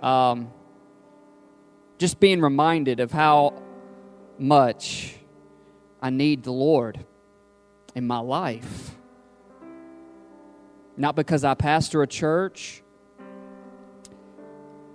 Um, 0.00 0.50
just 1.98 2.18
being 2.18 2.40
reminded 2.40 3.00
of 3.00 3.12
how 3.12 3.62
much 4.38 5.14
I 6.00 6.10
need 6.10 6.42
the 6.42 6.52
Lord 6.52 7.04
in 7.94 8.06
my 8.06 8.18
life. 8.18 8.96
Not 10.96 11.14
because 11.14 11.44
I 11.44 11.54
pastor 11.54 12.02
a 12.02 12.06
church, 12.06 12.82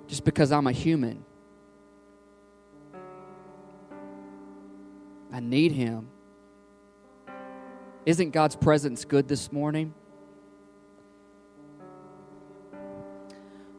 just 0.08 0.24
because 0.24 0.52
I'm 0.52 0.68
a 0.68 0.72
human. 0.72 1.24
I 5.32 5.40
need 5.40 5.72
Him. 5.72 6.08
Isn't 8.06 8.32
God's 8.32 8.56
presence 8.56 9.04
good 9.04 9.28
this 9.28 9.52
morning? 9.52 9.94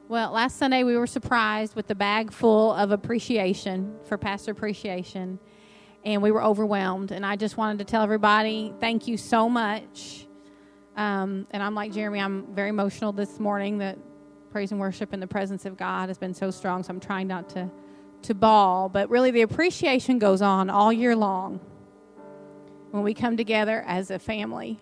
Well, 0.09 0.31
last 0.31 0.59
Sunday 0.59 0.85
we 0.85 0.97
were 0.97 1.09
surprised 1.09 1.75
with 1.75 1.89
the 1.89 1.97
bag 1.97 2.31
full 2.31 2.73
of 2.73 2.93
appreciation 2.93 3.99
for 4.05 4.17
Pastor 4.17 4.53
Appreciation, 4.53 5.41
and 6.05 6.23
we 6.23 6.31
were 6.31 6.45
overwhelmed. 6.45 7.11
And 7.11 7.27
I 7.27 7.35
just 7.35 7.57
wanted 7.57 7.79
to 7.79 7.85
tell 7.85 8.05
everybody 8.05 8.73
thank 8.79 9.09
you 9.09 9.17
so 9.17 9.49
much. 9.49 10.29
Um, 10.97 11.49
and 11.51 11.61
I'm 11.61 11.75
like 11.75 11.91
Jeremy, 11.91 12.21
I'm 12.21 12.55
very 12.55 12.69
emotional 12.69 13.11
this 13.11 13.41
morning 13.41 13.79
that 13.79 13.99
praise 14.53 14.71
and 14.71 14.79
worship 14.79 15.13
in 15.13 15.19
the 15.19 15.27
presence 15.27 15.65
of 15.65 15.77
God 15.77 16.09
has 16.09 16.19
been 16.19 16.35
so 16.35 16.53
strong, 16.53 16.85
so 16.85 16.91
I'm 16.91 17.01
trying 17.01 17.27
not 17.27 17.49
to 17.51 17.69
to 18.23 18.35
bawl, 18.35 18.89
but 18.89 19.11
really 19.11 19.33
the 19.33 19.43
appreciation 19.43 20.21
goes 20.21 20.41
on 20.41 20.71
all 20.71 20.93
year 20.93 21.17
long 21.17 21.59
when 22.93 23.03
we 23.03 23.13
come 23.13 23.37
together 23.37 23.83
as 23.89 24.13
a 24.13 24.21
family. 24.21 24.79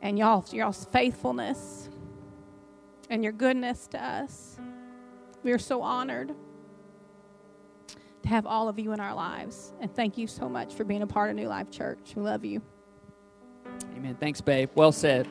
And 0.00 0.16
y'all, 0.16 0.44
y'all's 0.52 0.84
faithfulness 0.84 1.88
and 3.14 3.22
your 3.22 3.32
goodness 3.32 3.86
to 3.86 4.04
us. 4.04 4.58
We 5.44 5.52
are 5.52 5.58
so 5.58 5.82
honored 5.82 6.34
to 8.22 8.28
have 8.28 8.44
all 8.44 8.68
of 8.68 8.76
you 8.76 8.90
in 8.90 8.98
our 8.98 9.14
lives. 9.14 9.72
And 9.80 9.94
thank 9.94 10.18
you 10.18 10.26
so 10.26 10.48
much 10.48 10.74
for 10.74 10.82
being 10.82 11.02
a 11.02 11.06
part 11.06 11.30
of 11.30 11.36
New 11.36 11.46
Life 11.46 11.70
Church. 11.70 12.14
We 12.16 12.22
love 12.22 12.44
you. 12.44 12.60
Amen. 13.96 14.16
Thanks, 14.18 14.40
babe. 14.40 14.68
Well 14.74 14.90
said. 14.90 15.28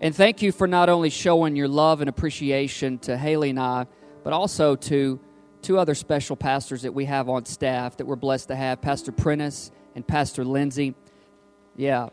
And 0.00 0.14
thank 0.14 0.42
you 0.42 0.52
for 0.52 0.68
not 0.68 0.88
only 0.88 1.10
showing 1.10 1.56
your 1.56 1.66
love 1.66 2.00
and 2.00 2.08
appreciation 2.08 3.00
to 3.00 3.16
Haley 3.16 3.50
and 3.50 3.58
I, 3.58 3.86
but 4.22 4.32
also 4.32 4.76
to 4.76 5.18
two 5.62 5.76
other 5.76 5.96
special 5.96 6.36
pastors 6.36 6.82
that 6.82 6.94
we 6.94 7.06
have 7.06 7.28
on 7.28 7.44
staff 7.46 7.96
that 7.96 8.06
we're 8.06 8.14
blessed 8.14 8.46
to 8.46 8.54
have 8.54 8.80
Pastor 8.80 9.10
Prentice 9.10 9.72
and 9.96 10.06
Pastor 10.06 10.44
Lindsay. 10.44 10.94
Yeah. 11.74 12.10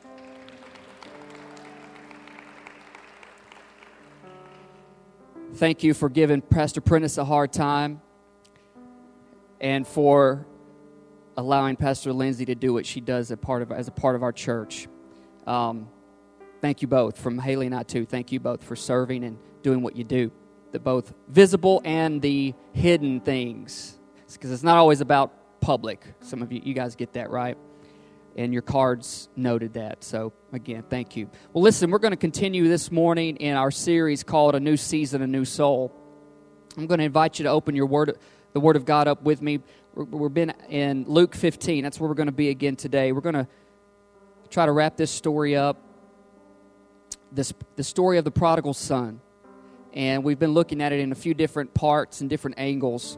Thank 5.55 5.83
you 5.83 5.93
for 5.93 6.09
giving 6.09 6.41
Pastor 6.41 6.81
Prentice 6.81 7.19
a 7.19 7.25
hard 7.25 7.53
time 7.53 8.01
and 9.61 9.85
for 9.85 10.47
allowing 11.37 11.75
Pastor 11.75 12.11
Lindsay 12.11 12.45
to 12.45 12.55
do 12.55 12.73
what 12.73 12.87
she 12.87 12.99
does 12.99 13.27
as 13.27 13.31
a 13.31 13.37
part 13.37 13.61
of, 13.61 13.71
as 13.71 13.87
a 13.87 13.91
part 13.91 14.15
of 14.15 14.23
our 14.23 14.31
church. 14.31 14.87
Um, 15.45 15.87
thank 16.59 16.81
you 16.81 16.87
both 16.87 17.19
from 17.19 17.37
Haley 17.37 17.67
and 17.67 17.75
I 17.75 17.83
too. 17.83 18.03
Thank 18.03 18.31
you 18.31 18.39
both 18.39 18.63
for 18.63 18.75
serving 18.75 19.23
and 19.23 19.37
doing 19.61 19.83
what 19.83 19.95
you 19.95 20.03
do, 20.03 20.31
the 20.71 20.79
both 20.79 21.13
visible 21.27 21.83
and 21.85 22.19
the 22.19 22.55
hidden 22.71 23.19
things, 23.19 23.99
because 24.31 24.51
it's 24.51 24.63
not 24.63 24.77
always 24.77 25.01
about 25.01 25.61
public. 25.61 26.03
Some 26.21 26.41
of 26.41 26.51
you, 26.51 26.61
you 26.63 26.73
guys 26.73 26.95
get 26.95 27.13
that 27.13 27.29
right, 27.29 27.59
and 28.35 28.53
your 28.53 28.61
cards 28.61 29.29
noted 29.35 29.73
that. 29.73 30.03
So 30.03 30.33
again, 30.51 30.83
thank 30.89 31.15
you. 31.15 31.29
Well, 31.53 31.63
listen, 31.63 31.91
we're 31.91 31.99
going 31.99 32.11
to 32.11 32.17
continue 32.17 32.67
this 32.67 32.91
morning 32.91 33.37
in 33.37 33.55
our 33.55 33.71
series 33.71 34.23
called 34.23 34.55
"A 34.55 34.59
New 34.59 34.77
Season, 34.77 35.21
a 35.21 35.27
New 35.27 35.45
Soul." 35.45 35.93
I'm 36.77 36.87
going 36.87 36.99
to 36.99 37.05
invite 37.05 37.39
you 37.39 37.43
to 37.43 37.49
open 37.49 37.75
your 37.75 37.85
word, 37.85 38.17
the 38.53 38.59
Word 38.59 38.75
of 38.75 38.85
God, 38.85 39.07
up 39.07 39.21
with 39.21 39.41
me. 39.41 39.59
We've 39.95 40.33
been 40.33 40.53
in 40.69 41.05
Luke 41.07 41.35
15. 41.35 41.83
That's 41.83 41.99
where 41.99 42.09
we're 42.09 42.15
going 42.15 42.25
to 42.25 42.31
be 42.31 42.49
again 42.49 42.75
today. 42.75 43.11
We're 43.11 43.21
going 43.21 43.35
to 43.35 43.47
try 44.49 44.65
to 44.65 44.71
wrap 44.71 44.97
this 44.97 45.11
story 45.11 45.55
up 45.55 45.77
this, 47.33 47.53
the 47.75 47.83
story 47.83 48.17
of 48.17 48.25
the 48.25 48.31
prodigal 48.31 48.73
son. 48.73 49.19
And 49.93 50.23
we've 50.23 50.39
been 50.39 50.53
looking 50.53 50.81
at 50.81 50.91
it 50.91 50.99
in 50.99 51.11
a 51.11 51.15
few 51.15 51.33
different 51.33 51.73
parts 51.73 52.21
and 52.21 52.29
different 52.29 52.57
angles. 52.59 53.17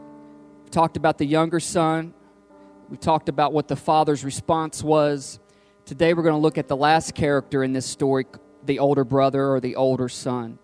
We've 0.62 0.70
talked 0.70 0.96
about 0.96 1.18
the 1.18 1.24
younger 1.24 1.60
son, 1.60 2.14
we 2.88 2.96
talked 2.96 3.28
about 3.28 3.52
what 3.52 3.68
the 3.68 3.76
father's 3.76 4.24
response 4.24 4.82
was. 4.82 5.40
Today 5.84 6.14
we're 6.14 6.22
going 6.22 6.34
to 6.34 6.40
look 6.40 6.58
at 6.58 6.68
the 6.68 6.76
last 6.76 7.14
character 7.14 7.64
in 7.64 7.72
this 7.72 7.86
story, 7.86 8.26
the 8.64 8.78
older 8.78 9.04
brother 9.04 9.52
or 9.52 9.60
the 9.60 9.76
older 9.76 10.08
son. 10.08 10.58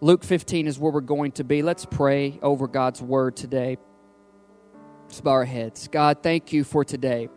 Luke 0.00 0.22
15 0.22 0.68
is 0.68 0.78
where 0.78 0.92
we're 0.92 1.00
going 1.00 1.32
to 1.32 1.44
be. 1.44 1.62
Let's 1.62 1.86
pray 1.86 2.38
over 2.42 2.68
God's 2.68 3.02
word 3.02 3.34
today. 3.36 3.78
Let's 5.08 5.20
bow 5.20 5.30
our 5.30 5.44
heads. 5.44 5.88
God, 5.88 6.22
thank 6.22 6.52
you 6.52 6.62
for 6.62 6.84
today. 6.84 7.28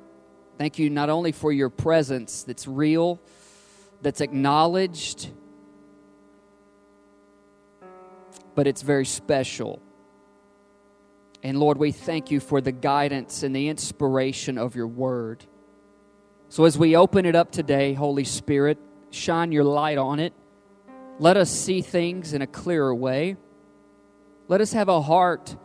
Thank 0.58 0.78
you 0.78 0.90
not 0.90 1.10
only 1.10 1.32
for 1.32 1.52
your 1.52 1.70
presence 1.70 2.44
that's 2.44 2.68
real, 2.68 3.22
that's 4.02 4.22
acknowledged, 4.22 5.32
but 8.56 8.68
it's 8.68 8.82
very 8.82 9.06
special. 9.06 9.82
And 11.42 11.60
Lord, 11.60 11.78
we 11.78 11.92
thank 11.92 12.32
you 12.32 12.40
for 12.40 12.60
the 12.60 12.72
guidance 12.72 13.44
and 13.44 13.56
the 13.56 13.70
inspiration 13.70 14.58
of 14.58 14.76
your 14.76 14.88
word. 14.88 15.46
So 16.50 16.66
as 16.66 16.78
we 16.78 16.96
open 16.96 17.26
it 17.26 17.36
up 17.36 17.52
today, 17.52 17.94
Holy 17.94 18.26
Spirit, 18.26 18.78
shine 19.12 19.52
your 19.52 19.64
light 19.64 19.98
on 19.98 20.20
it. 20.20 20.34
Let 21.18 21.38
us 21.38 21.50
see 21.50 21.82
things 21.82 22.34
in 22.34 22.42
a 22.42 22.48
clearer 22.48 22.94
way. 22.94 23.38
Let 24.48 24.62
us 24.62 24.74
have 24.74 24.90
a 24.90 25.02
heart 25.02 25.56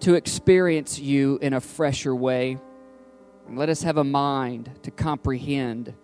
to 0.00 0.14
experience 0.14 0.98
you 0.98 1.38
in 1.42 1.52
a 1.52 1.60
fresher 1.60 2.14
way. 2.14 2.58
And 3.46 3.58
let 3.58 3.68
us 3.68 3.82
have 3.82 3.96
a 3.96 4.04
mind 4.04 4.70
to 4.84 4.90
comprehend 4.90 5.94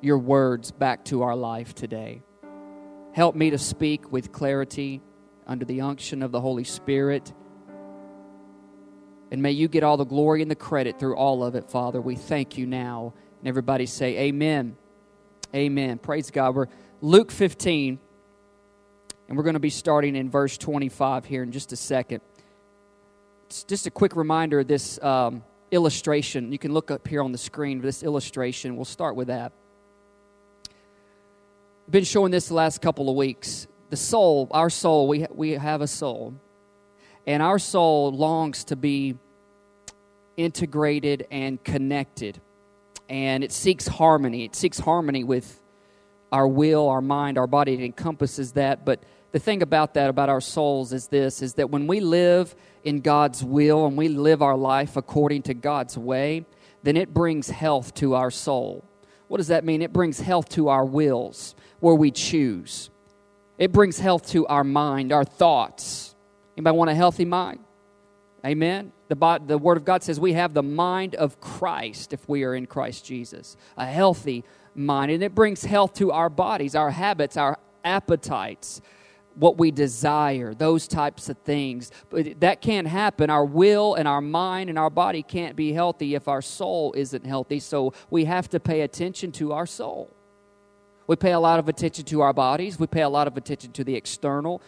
your 0.00 0.18
words 0.18 0.70
back 0.70 1.04
to 1.06 1.22
our 1.22 1.34
life 1.34 1.74
today. 1.74 2.22
Help 3.12 3.34
me 3.34 3.50
to 3.50 3.58
speak 3.58 4.12
with 4.12 4.32
clarity 4.32 5.00
under 5.46 5.64
the 5.64 5.80
unction 5.80 6.22
of 6.22 6.32
the 6.32 6.40
Holy 6.40 6.64
Spirit. 6.64 7.32
And 9.30 9.42
may 9.42 9.52
you 9.52 9.68
get 9.68 9.82
all 9.82 9.96
the 9.96 10.04
glory 10.04 10.42
and 10.42 10.50
the 10.50 10.56
credit 10.56 10.98
through 10.98 11.16
all 11.16 11.42
of 11.42 11.54
it, 11.54 11.70
Father. 11.70 12.00
We 12.00 12.16
thank 12.16 12.58
you 12.58 12.66
now. 12.66 13.14
And 13.40 13.48
everybody 13.48 13.86
say, 13.86 14.18
Amen. 14.18 14.76
Amen. 15.54 15.98
Praise 15.98 16.30
God. 16.30 16.54
We're 16.54 16.68
Luke 17.00 17.30
15, 17.30 17.98
and 19.28 19.36
we're 19.36 19.42
going 19.42 19.54
to 19.54 19.60
be 19.60 19.70
starting 19.70 20.16
in 20.16 20.30
verse 20.30 20.56
25 20.58 21.24
here 21.24 21.42
in 21.42 21.52
just 21.52 21.72
a 21.72 21.76
second 21.76 22.20
just 23.66 23.86
a 23.86 23.90
quick 23.90 24.16
reminder 24.16 24.60
of 24.60 24.66
this 24.66 25.02
um, 25.02 25.44
illustration. 25.70 26.52
You 26.52 26.58
can 26.58 26.72
look 26.72 26.90
up 26.90 27.06
here 27.06 27.22
on 27.22 27.32
the 27.32 27.38
screen 27.38 27.80
this 27.80 28.02
illustration. 28.02 28.76
We'll 28.76 28.84
start 28.84 29.14
with 29.14 29.28
that. 29.28 29.52
I've 31.86 31.92
been 31.92 32.04
showing 32.04 32.30
this 32.30 32.48
the 32.48 32.54
last 32.54 32.80
couple 32.80 33.10
of 33.10 33.16
weeks. 33.16 33.66
The 33.92 33.98
soul, 33.98 34.48
our 34.52 34.70
soul, 34.70 35.06
we, 35.06 35.26
we 35.30 35.50
have 35.50 35.82
a 35.82 35.86
soul. 35.86 36.32
And 37.26 37.42
our 37.42 37.58
soul 37.58 38.10
longs 38.10 38.64
to 38.64 38.74
be 38.74 39.18
integrated 40.34 41.26
and 41.30 41.62
connected. 41.62 42.40
And 43.10 43.44
it 43.44 43.52
seeks 43.52 43.86
harmony. 43.86 44.46
It 44.46 44.56
seeks 44.56 44.78
harmony 44.78 45.24
with 45.24 45.60
our 46.32 46.48
will, 46.48 46.88
our 46.88 47.02
mind, 47.02 47.36
our 47.36 47.46
body. 47.46 47.74
It 47.74 47.80
encompasses 47.80 48.52
that. 48.52 48.86
But 48.86 49.02
the 49.30 49.38
thing 49.38 49.60
about 49.60 49.92
that, 49.92 50.08
about 50.08 50.30
our 50.30 50.40
souls, 50.40 50.94
is 50.94 51.08
this 51.08 51.42
is 51.42 51.52
that 51.56 51.68
when 51.68 51.86
we 51.86 52.00
live 52.00 52.54
in 52.84 53.02
God's 53.02 53.44
will 53.44 53.84
and 53.84 53.94
we 53.94 54.08
live 54.08 54.40
our 54.40 54.56
life 54.56 54.96
according 54.96 55.42
to 55.42 55.52
God's 55.52 55.98
way, 55.98 56.46
then 56.82 56.96
it 56.96 57.12
brings 57.12 57.50
health 57.50 57.92
to 57.96 58.14
our 58.14 58.30
soul. 58.30 58.86
What 59.28 59.36
does 59.36 59.48
that 59.48 59.66
mean? 59.66 59.82
It 59.82 59.92
brings 59.92 60.18
health 60.18 60.48
to 60.50 60.68
our 60.68 60.86
wills 60.86 61.54
where 61.80 61.94
we 61.94 62.10
choose. 62.10 62.88
It 63.58 63.72
brings 63.72 63.98
health 63.98 64.28
to 64.30 64.46
our 64.46 64.64
mind, 64.64 65.12
our 65.12 65.24
thoughts. 65.24 66.14
Anybody 66.56 66.76
want 66.76 66.90
a 66.90 66.94
healthy 66.94 67.24
mind? 67.24 67.60
Amen. 68.44 68.92
The, 69.08 69.40
the 69.46 69.58
Word 69.58 69.76
of 69.76 69.84
God 69.84 70.02
says 70.02 70.18
we 70.18 70.32
have 70.32 70.52
the 70.52 70.62
mind 70.62 71.14
of 71.14 71.40
Christ 71.40 72.12
if 72.12 72.28
we 72.28 72.44
are 72.44 72.54
in 72.54 72.66
Christ 72.66 73.04
Jesus. 73.04 73.56
A 73.76 73.86
healthy 73.86 74.44
mind. 74.74 75.12
And 75.12 75.22
it 75.22 75.34
brings 75.34 75.64
health 75.64 75.94
to 75.94 76.10
our 76.12 76.28
bodies, 76.28 76.74
our 76.74 76.90
habits, 76.90 77.36
our 77.36 77.58
appetites 77.84 78.80
what 79.34 79.58
we 79.58 79.70
desire, 79.70 80.54
those 80.54 80.86
types 80.86 81.28
of 81.28 81.38
things. 81.38 81.90
But 82.10 82.40
that 82.40 82.60
can't 82.60 82.86
happen. 82.86 83.30
Our 83.30 83.44
will 83.44 83.94
and 83.94 84.06
our 84.06 84.20
mind 84.20 84.70
and 84.70 84.78
our 84.78 84.90
body 84.90 85.22
can't 85.22 85.56
be 85.56 85.72
healthy 85.72 86.14
if 86.14 86.28
our 86.28 86.42
soul 86.42 86.92
isn't 86.96 87.24
healthy. 87.24 87.60
So 87.60 87.94
we 88.10 88.24
have 88.26 88.48
to 88.50 88.60
pay 88.60 88.82
attention 88.82 89.32
to 89.32 89.52
our 89.52 89.66
soul. 89.66 90.10
We 91.06 91.16
pay 91.16 91.32
a 91.32 91.40
lot 91.40 91.58
of 91.58 91.68
attention 91.68 92.04
to 92.06 92.20
our 92.20 92.32
bodies, 92.32 92.78
we 92.78 92.86
pay 92.86 93.02
a 93.02 93.08
lot 93.08 93.26
of 93.26 93.36
attention 93.36 93.72
to 93.72 93.84
the 93.84 93.94
external. 93.94 94.62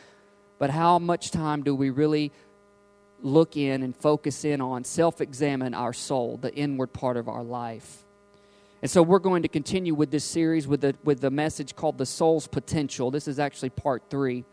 But 0.58 0.70
how 0.70 0.98
much 0.98 1.30
time 1.30 1.62
do 1.62 1.74
we 1.74 1.90
really 1.90 2.32
look 3.20 3.56
in 3.56 3.82
and 3.82 3.96
focus 3.96 4.44
in 4.44 4.60
on, 4.60 4.84
self 4.84 5.20
examine 5.20 5.74
our 5.74 5.92
soul, 5.92 6.36
the 6.36 6.54
inward 6.54 6.92
part 6.92 7.16
of 7.16 7.28
our 7.28 7.42
life? 7.42 8.04
And 8.82 8.90
so 8.90 9.02
we're 9.02 9.18
going 9.18 9.42
to 9.42 9.48
continue 9.48 9.94
with 9.94 10.10
this 10.10 10.24
series 10.24 10.68
with 10.68 10.82
the, 10.82 10.94
with 11.04 11.20
the 11.20 11.30
message 11.30 11.74
called 11.74 11.96
The 11.96 12.06
Soul's 12.06 12.46
Potential. 12.46 13.10
This 13.10 13.26
is 13.26 13.38
actually 13.38 13.70
part 13.70 14.02
three 14.10 14.44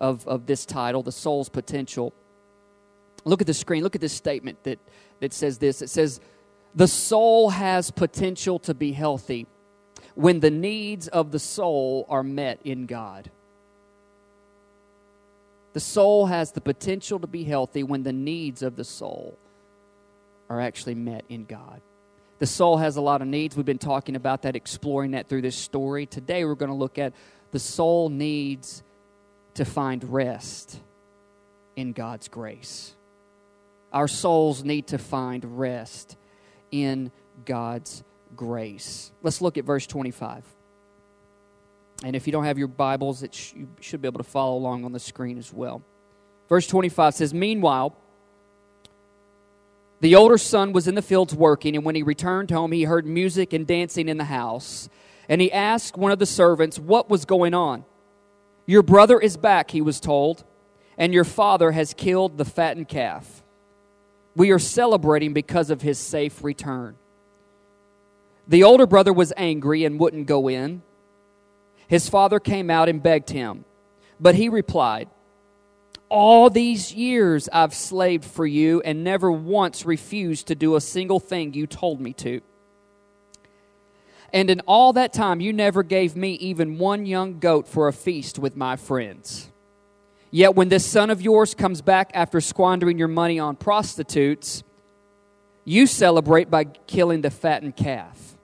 of, 0.00 0.26
of 0.26 0.46
this 0.46 0.66
title, 0.66 1.02
The 1.02 1.12
Soul's 1.12 1.48
Potential. 1.48 2.12
Look 3.24 3.40
at 3.40 3.46
the 3.46 3.54
screen. 3.54 3.84
Look 3.84 3.94
at 3.94 4.00
this 4.00 4.12
statement 4.12 4.64
that, 4.64 4.78
that 5.20 5.32
says 5.32 5.58
this. 5.58 5.80
It 5.80 5.90
says, 5.90 6.20
The 6.74 6.88
soul 6.88 7.50
has 7.50 7.90
potential 7.90 8.58
to 8.60 8.74
be 8.74 8.92
healthy 8.92 9.46
when 10.18 10.40
the 10.40 10.50
needs 10.50 11.06
of 11.06 11.30
the 11.30 11.38
soul 11.38 12.04
are 12.08 12.24
met 12.24 12.58
in 12.64 12.86
God. 12.86 13.30
The 15.74 15.80
soul 15.80 16.26
has 16.26 16.50
the 16.50 16.60
potential 16.60 17.20
to 17.20 17.28
be 17.28 17.44
healthy 17.44 17.84
when 17.84 18.02
the 18.02 18.12
needs 18.12 18.62
of 18.62 18.74
the 18.74 18.82
soul 18.82 19.38
are 20.50 20.60
actually 20.60 20.96
met 20.96 21.24
in 21.28 21.44
God. 21.44 21.80
The 22.40 22.46
soul 22.46 22.78
has 22.78 22.96
a 22.96 23.00
lot 23.00 23.22
of 23.22 23.28
needs. 23.28 23.56
We've 23.56 23.64
been 23.64 23.78
talking 23.78 24.16
about 24.16 24.42
that, 24.42 24.56
exploring 24.56 25.12
that 25.12 25.28
through 25.28 25.42
this 25.42 25.54
story. 25.54 26.04
Today, 26.04 26.44
we're 26.44 26.56
going 26.56 26.72
to 26.72 26.74
look 26.74 26.98
at 26.98 27.12
the 27.52 27.60
soul 27.60 28.08
needs 28.08 28.82
to 29.54 29.64
find 29.64 30.02
rest 30.12 30.80
in 31.76 31.92
God's 31.92 32.26
grace. 32.26 32.92
Our 33.92 34.08
souls 34.08 34.64
need 34.64 34.88
to 34.88 34.98
find 34.98 35.60
rest 35.60 36.16
in 36.72 37.12
God's 37.44 38.02
grace. 38.36 39.12
Let's 39.22 39.40
look 39.40 39.58
at 39.58 39.64
verse 39.64 39.86
25. 39.86 40.44
And 42.04 42.14
if 42.14 42.26
you 42.26 42.32
don't 42.32 42.44
have 42.44 42.58
your 42.58 42.68
Bibles, 42.68 43.22
it 43.22 43.34
sh- 43.34 43.54
you 43.56 43.68
should 43.80 44.00
be 44.00 44.08
able 44.08 44.18
to 44.18 44.24
follow 44.24 44.56
along 44.56 44.84
on 44.84 44.92
the 44.92 45.00
screen 45.00 45.38
as 45.38 45.52
well. 45.52 45.82
Verse 46.48 46.66
25 46.66 47.14
says, 47.14 47.34
Meanwhile, 47.34 47.96
the 50.00 50.14
older 50.14 50.38
son 50.38 50.72
was 50.72 50.86
in 50.86 50.94
the 50.94 51.02
fields 51.02 51.34
working, 51.34 51.74
and 51.74 51.84
when 51.84 51.96
he 51.96 52.02
returned 52.02 52.50
home, 52.50 52.70
he 52.70 52.84
heard 52.84 53.04
music 53.04 53.52
and 53.52 53.66
dancing 53.66 54.08
in 54.08 54.16
the 54.16 54.24
house. 54.24 54.88
And 55.28 55.40
he 55.40 55.50
asked 55.50 55.96
one 55.96 56.12
of 56.12 56.18
the 56.18 56.26
servants 56.26 56.78
what 56.78 57.10
was 57.10 57.24
going 57.24 57.52
on. 57.52 57.84
Your 58.64 58.82
brother 58.82 59.18
is 59.18 59.36
back, 59.36 59.70
he 59.70 59.80
was 59.80 59.98
told, 59.98 60.44
and 60.96 61.12
your 61.12 61.24
father 61.24 61.72
has 61.72 61.94
killed 61.94 62.38
the 62.38 62.44
fattened 62.44 62.88
calf. 62.88 63.42
We 64.36 64.50
are 64.52 64.58
celebrating 64.58 65.32
because 65.32 65.70
of 65.70 65.82
his 65.82 65.98
safe 65.98 66.44
return. 66.44 66.96
The 68.48 68.64
older 68.64 68.86
brother 68.86 69.12
was 69.12 69.32
angry 69.36 69.84
and 69.84 70.00
wouldn't 70.00 70.26
go 70.26 70.48
in. 70.48 70.82
His 71.86 72.08
father 72.08 72.40
came 72.40 72.70
out 72.70 72.88
and 72.88 73.02
begged 73.02 73.30
him, 73.30 73.64
but 74.18 74.34
he 74.34 74.48
replied, 74.48 75.08
all 76.08 76.48
these 76.48 76.92
years 76.94 77.48
I've 77.52 77.74
slaved 77.74 78.24
for 78.24 78.46
you 78.46 78.80
and 78.80 79.04
never 79.04 79.30
once 79.30 79.84
refused 79.84 80.46
to 80.46 80.54
do 80.54 80.74
a 80.74 80.80
single 80.80 81.20
thing 81.20 81.52
you 81.52 81.66
told 81.66 82.00
me 82.00 82.14
to. 82.14 82.40
And 84.32 84.50
in 84.50 84.60
all 84.60 84.94
that 84.94 85.12
time, 85.12 85.40
you 85.40 85.52
never 85.52 85.82
gave 85.82 86.16
me 86.16 86.32
even 86.34 86.78
one 86.78 87.06
young 87.06 87.38
goat 87.38 87.68
for 87.68 87.88
a 87.88 87.92
feast 87.92 88.38
with 88.38 88.56
my 88.56 88.76
friends. 88.76 89.50
Yet 90.30 90.54
when 90.54 90.68
this 90.68 90.84
son 90.84 91.10
of 91.10 91.22
yours 91.22 91.54
comes 91.54 91.80
back 91.80 92.10
after 92.14 92.40
squandering 92.40 92.98
your 92.98 93.08
money 93.08 93.38
on 93.38 93.56
prostitutes, 93.56 94.62
you 95.64 95.86
celebrate 95.86 96.50
by 96.50 96.64
killing 96.64 97.22
the 97.22 97.30
fattened 97.30 97.76
calf. 97.76 98.37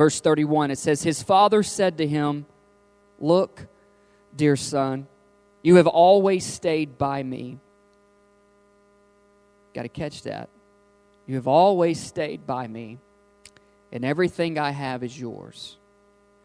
Verse 0.00 0.18
31, 0.18 0.70
it 0.70 0.78
says, 0.78 1.02
His 1.02 1.22
father 1.22 1.62
said 1.62 1.98
to 1.98 2.06
him, 2.06 2.46
Look, 3.18 3.66
dear 4.34 4.56
son, 4.56 5.06
you 5.60 5.74
have 5.74 5.86
always 5.86 6.46
stayed 6.46 6.96
by 6.96 7.22
me. 7.22 7.58
Got 9.74 9.82
to 9.82 9.90
catch 9.90 10.22
that. 10.22 10.48
You 11.26 11.34
have 11.34 11.46
always 11.46 12.00
stayed 12.00 12.46
by 12.46 12.66
me, 12.66 12.96
and 13.92 14.02
everything 14.02 14.58
I 14.58 14.70
have 14.70 15.02
is 15.02 15.20
yours. 15.20 15.76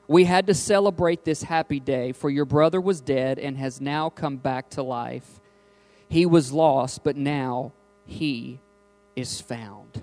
We 0.05 0.25
had 0.25 0.47
to 0.47 0.53
celebrate 0.53 1.23
this 1.23 1.43
happy 1.43 1.79
day, 1.79 2.11
for 2.11 2.29
your 2.29 2.43
brother 2.43 2.81
was 2.81 2.99
dead 2.99 3.39
and 3.39 3.55
has 3.57 3.79
now 3.79 4.09
come 4.09 4.35
back 4.35 4.69
to 4.71 4.83
life. 4.83 5.39
He 6.09 6.25
was 6.25 6.51
lost, 6.51 7.05
but 7.05 7.15
now 7.15 7.71
he 8.05 8.59
is 9.15 9.39
found. 9.39 10.01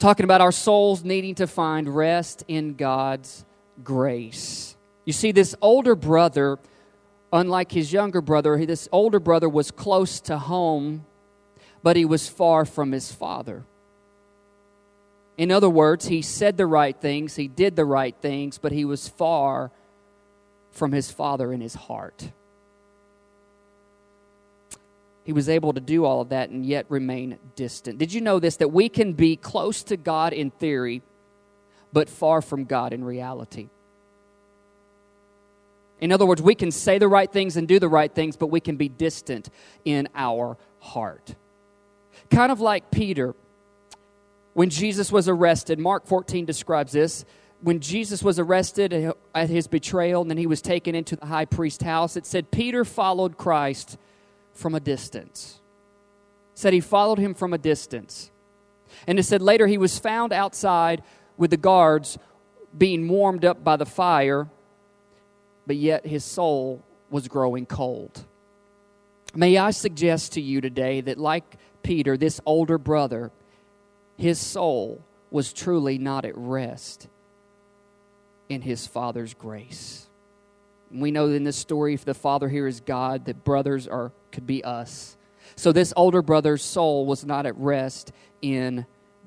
Talking 0.00 0.24
about 0.24 0.40
our 0.40 0.50
souls 0.50 1.04
needing 1.04 1.36
to 1.36 1.46
find 1.46 1.94
rest 1.94 2.42
in 2.48 2.74
God's 2.74 3.44
grace. 3.84 4.76
You 5.04 5.12
see, 5.12 5.30
this 5.30 5.54
older 5.62 5.94
brother 5.94 6.58
unlike 7.32 7.72
his 7.72 7.92
younger 7.92 8.20
brother, 8.20 8.64
this 8.64 8.88
older 8.92 9.20
brother 9.20 9.48
was 9.48 9.70
close 9.70 10.20
to 10.20 10.38
home, 10.38 11.06
but 11.82 11.96
he 11.96 12.04
was 12.04 12.28
far 12.28 12.64
from 12.64 12.92
his 12.92 13.12
father. 13.12 13.64
In 15.38 15.50
other 15.50 15.70
words, 15.70 16.06
he 16.08 16.22
said 16.22 16.56
the 16.56 16.66
right 16.66 16.96
things, 16.98 17.36
he 17.36 17.48
did 17.48 17.76
the 17.76 17.84
right 17.84 18.14
things, 18.20 18.58
but 18.58 18.72
he 18.72 18.84
was 18.84 19.08
far 19.08 19.70
from 20.70 20.92
his 20.92 21.10
father 21.10 21.52
in 21.52 21.60
his 21.60 21.74
heart. 21.74 22.30
He 25.24 25.32
was 25.32 25.48
able 25.48 25.72
to 25.72 25.80
do 25.80 26.04
all 26.04 26.20
of 26.20 26.30
that 26.30 26.50
and 26.50 26.64
yet 26.64 26.86
remain 26.88 27.38
distant. 27.54 27.98
Did 27.98 28.12
you 28.12 28.20
know 28.20 28.40
this? 28.40 28.56
That 28.56 28.68
we 28.68 28.88
can 28.88 29.12
be 29.12 29.36
close 29.36 29.82
to 29.84 29.96
God 29.96 30.32
in 30.32 30.50
theory, 30.50 31.02
but 31.92 32.08
far 32.08 32.40
from 32.42 32.64
God 32.64 32.92
in 32.92 33.04
reality. 33.04 33.68
In 36.00 36.12
other 36.12 36.24
words, 36.24 36.40
we 36.40 36.54
can 36.54 36.70
say 36.70 36.98
the 36.98 37.08
right 37.08 37.30
things 37.30 37.56
and 37.56 37.68
do 37.68 37.78
the 37.78 37.88
right 37.88 38.12
things, 38.12 38.36
but 38.36 38.46
we 38.46 38.60
can 38.60 38.76
be 38.76 38.88
distant 38.88 39.50
in 39.84 40.08
our 40.14 40.56
heart. 40.78 41.34
Kind 42.30 42.50
of 42.50 42.60
like 42.60 42.90
Peter 42.90 43.34
when 44.54 44.70
Jesus 44.70 45.12
was 45.12 45.28
arrested. 45.28 45.78
Mark 45.78 46.06
14 46.06 46.44
describes 46.46 46.92
this. 46.92 47.24
When 47.60 47.80
Jesus 47.80 48.22
was 48.22 48.38
arrested 48.38 49.12
at 49.34 49.50
his 49.50 49.66
betrayal 49.66 50.22
and 50.22 50.30
then 50.30 50.38
he 50.38 50.46
was 50.46 50.62
taken 50.62 50.94
into 50.94 51.16
the 51.16 51.26
high 51.26 51.44
priest's 51.44 51.84
house, 51.84 52.16
it 52.16 52.24
said 52.24 52.50
Peter 52.50 52.86
followed 52.86 53.36
Christ 53.36 53.98
from 54.60 54.74
a 54.74 54.80
distance. 54.80 55.60
Said 56.54 56.72
he 56.72 56.80
followed 56.80 57.18
him 57.18 57.34
from 57.34 57.52
a 57.52 57.58
distance. 57.58 58.30
And 59.06 59.18
it 59.18 59.24
said 59.24 59.42
later 59.42 59.66
he 59.66 59.78
was 59.78 59.98
found 59.98 60.32
outside 60.32 61.02
with 61.36 61.50
the 61.50 61.56
guards 61.56 62.18
being 62.76 63.08
warmed 63.08 63.44
up 63.44 63.64
by 63.64 63.76
the 63.76 63.86
fire 63.86 64.48
but 65.70 65.76
yet 65.76 66.04
his 66.04 66.24
soul 66.24 66.82
was 67.10 67.28
growing 67.28 67.64
cold. 67.64 68.24
May 69.36 69.56
I 69.56 69.70
suggest 69.70 70.32
to 70.32 70.40
you 70.40 70.60
today 70.60 71.00
that, 71.00 71.16
like 71.16 71.44
Peter, 71.84 72.16
this 72.16 72.40
older 72.44 72.76
brother, 72.76 73.30
his 74.16 74.40
soul 74.40 75.00
was 75.30 75.52
truly 75.52 75.96
not 75.96 76.24
at 76.24 76.36
rest 76.36 77.06
in 78.48 78.62
his 78.62 78.88
father's 78.88 79.32
grace. 79.32 80.08
We 80.90 81.12
know 81.12 81.26
in 81.26 81.44
this 81.44 81.56
story, 81.56 81.94
if 81.94 82.04
the 82.04 82.14
father 82.14 82.48
here 82.48 82.66
is 82.66 82.80
God, 82.80 83.26
that 83.26 83.44
brothers 83.44 83.86
are 83.86 84.10
could 84.32 84.46
be 84.46 84.64
us. 84.64 85.16
So 85.56 85.72
this 85.72 85.92
older 85.96 86.22
brother's 86.22 86.62
soul 86.62 87.06
was 87.06 87.24
not 87.24 87.46
at 87.46 87.56
rest 87.56 88.12
in 88.40 88.86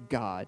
God. 0.09 0.47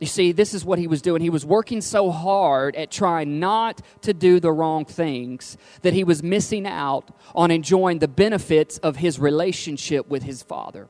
You 0.00 0.06
see, 0.08 0.32
this 0.32 0.52
is 0.52 0.64
what 0.64 0.80
he 0.80 0.88
was 0.88 1.00
doing. 1.00 1.22
He 1.22 1.30
was 1.30 1.44
working 1.44 1.80
so 1.80 2.10
hard 2.10 2.74
at 2.74 2.90
trying 2.90 3.38
not 3.38 3.80
to 4.00 4.12
do 4.12 4.40
the 4.40 4.50
wrong 4.50 4.84
things 4.84 5.56
that 5.82 5.92
he 5.92 6.02
was 6.02 6.24
missing 6.24 6.66
out 6.66 7.08
on 7.36 7.52
enjoying 7.52 8.00
the 8.00 8.08
benefits 8.08 8.78
of 8.78 8.96
his 8.96 9.20
relationship 9.20 10.08
with 10.08 10.24
his 10.24 10.42
father. 10.42 10.88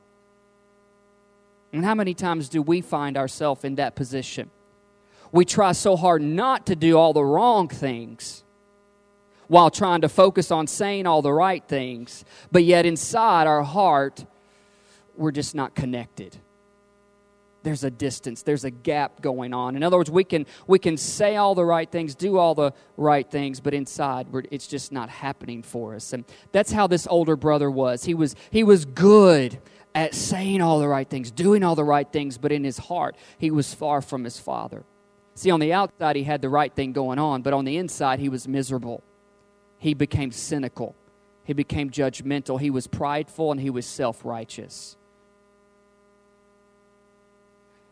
And 1.71 1.85
how 1.85 1.93
many 1.93 2.15
times 2.15 2.49
do 2.49 2.61
we 2.63 2.81
find 2.81 3.15
ourselves 3.15 3.63
in 3.63 3.75
that 3.75 3.95
position? 3.95 4.49
We 5.31 5.45
try 5.45 5.73
so 5.73 5.95
hard 5.95 6.23
not 6.23 6.65
to 6.67 6.75
do 6.75 6.97
all 6.97 7.13
the 7.13 7.23
wrong 7.23 7.67
things 7.67 8.43
while 9.47 9.69
trying 9.69 10.01
to 10.01 10.09
focus 10.09 10.51
on 10.51 10.67
saying 10.67 11.05
all 11.05 11.21
the 11.21 11.33
right 11.33 11.63
things, 11.67 12.25
but 12.51 12.63
yet 12.63 12.85
inside 12.85 13.47
our 13.47 13.63
heart, 13.63 14.25
we're 15.15 15.31
just 15.31 15.55
not 15.55 15.75
connected. 15.75 16.37
There's 17.63 17.85
a 17.85 17.89
distance 17.89 18.43
there's 18.43 18.65
a 18.65 18.71
gap 18.71 19.21
going 19.21 19.53
on. 19.53 19.77
In 19.77 19.83
other 19.83 19.95
words 19.97 20.11
we 20.11 20.25
can 20.25 20.45
we 20.67 20.79
can 20.79 20.97
say 20.97 21.37
all 21.37 21.55
the 21.55 21.63
right 21.63 21.89
things 21.89 22.13
do 22.13 22.37
all 22.37 22.55
the 22.55 22.73
right 22.97 23.29
things 23.29 23.61
but 23.61 23.73
inside 23.73 24.27
it's 24.51 24.67
just 24.67 24.91
not 24.91 25.09
happening 25.09 25.63
for 25.63 25.95
us. 25.95 26.11
And 26.11 26.25
that's 26.51 26.73
how 26.73 26.87
this 26.87 27.07
older 27.07 27.37
brother 27.37 27.71
was. 27.71 28.03
He 28.03 28.13
was 28.13 28.35
he 28.51 28.63
was 28.63 28.83
good 28.83 29.59
at 29.95 30.13
saying 30.13 30.61
all 30.61 30.79
the 30.79 30.87
right 30.87 31.09
things 31.09 31.31
doing 31.31 31.63
all 31.63 31.75
the 31.75 31.85
right 31.85 32.11
things 32.11 32.37
but 32.37 32.51
in 32.51 32.65
his 32.65 32.77
heart 32.77 33.15
he 33.37 33.49
was 33.49 33.73
far 33.73 34.01
from 34.01 34.25
his 34.25 34.37
father. 34.37 34.83
See 35.35 35.49
on 35.49 35.61
the 35.61 35.71
outside 35.71 36.17
he 36.17 36.23
had 36.23 36.41
the 36.41 36.49
right 36.49 36.73
thing 36.73 36.91
going 36.91 37.17
on 37.17 37.43
but 37.43 37.53
on 37.53 37.63
the 37.63 37.77
inside 37.77 38.19
he 38.19 38.27
was 38.27 38.45
miserable 38.45 39.03
he 39.83 39.93
became 39.93 40.31
cynical 40.31 40.95
he 41.43 41.53
became 41.53 41.89
judgmental 41.89 42.59
he 42.59 42.69
was 42.69 42.87
prideful 42.87 43.51
and 43.51 43.59
he 43.59 43.69
was 43.69 43.85
self-righteous 43.85 44.95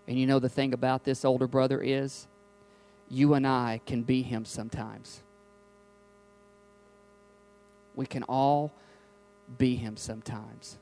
and 0.07 0.19
you 0.19 0.25
know 0.25 0.39
the 0.39 0.49
thing 0.49 0.73
about 0.73 1.03
this 1.03 1.23
older 1.23 1.47
brother 1.47 1.81
is 1.81 2.27
you 3.11 3.33
and 3.33 3.45
I 3.45 3.81
can 3.85 4.03
be 4.03 4.21
him 4.21 4.45
sometimes. 4.45 5.21
We 7.93 8.05
can 8.05 8.23
all 8.23 8.73
be 9.57 9.75
him 9.75 9.97
sometimes. 9.97 10.77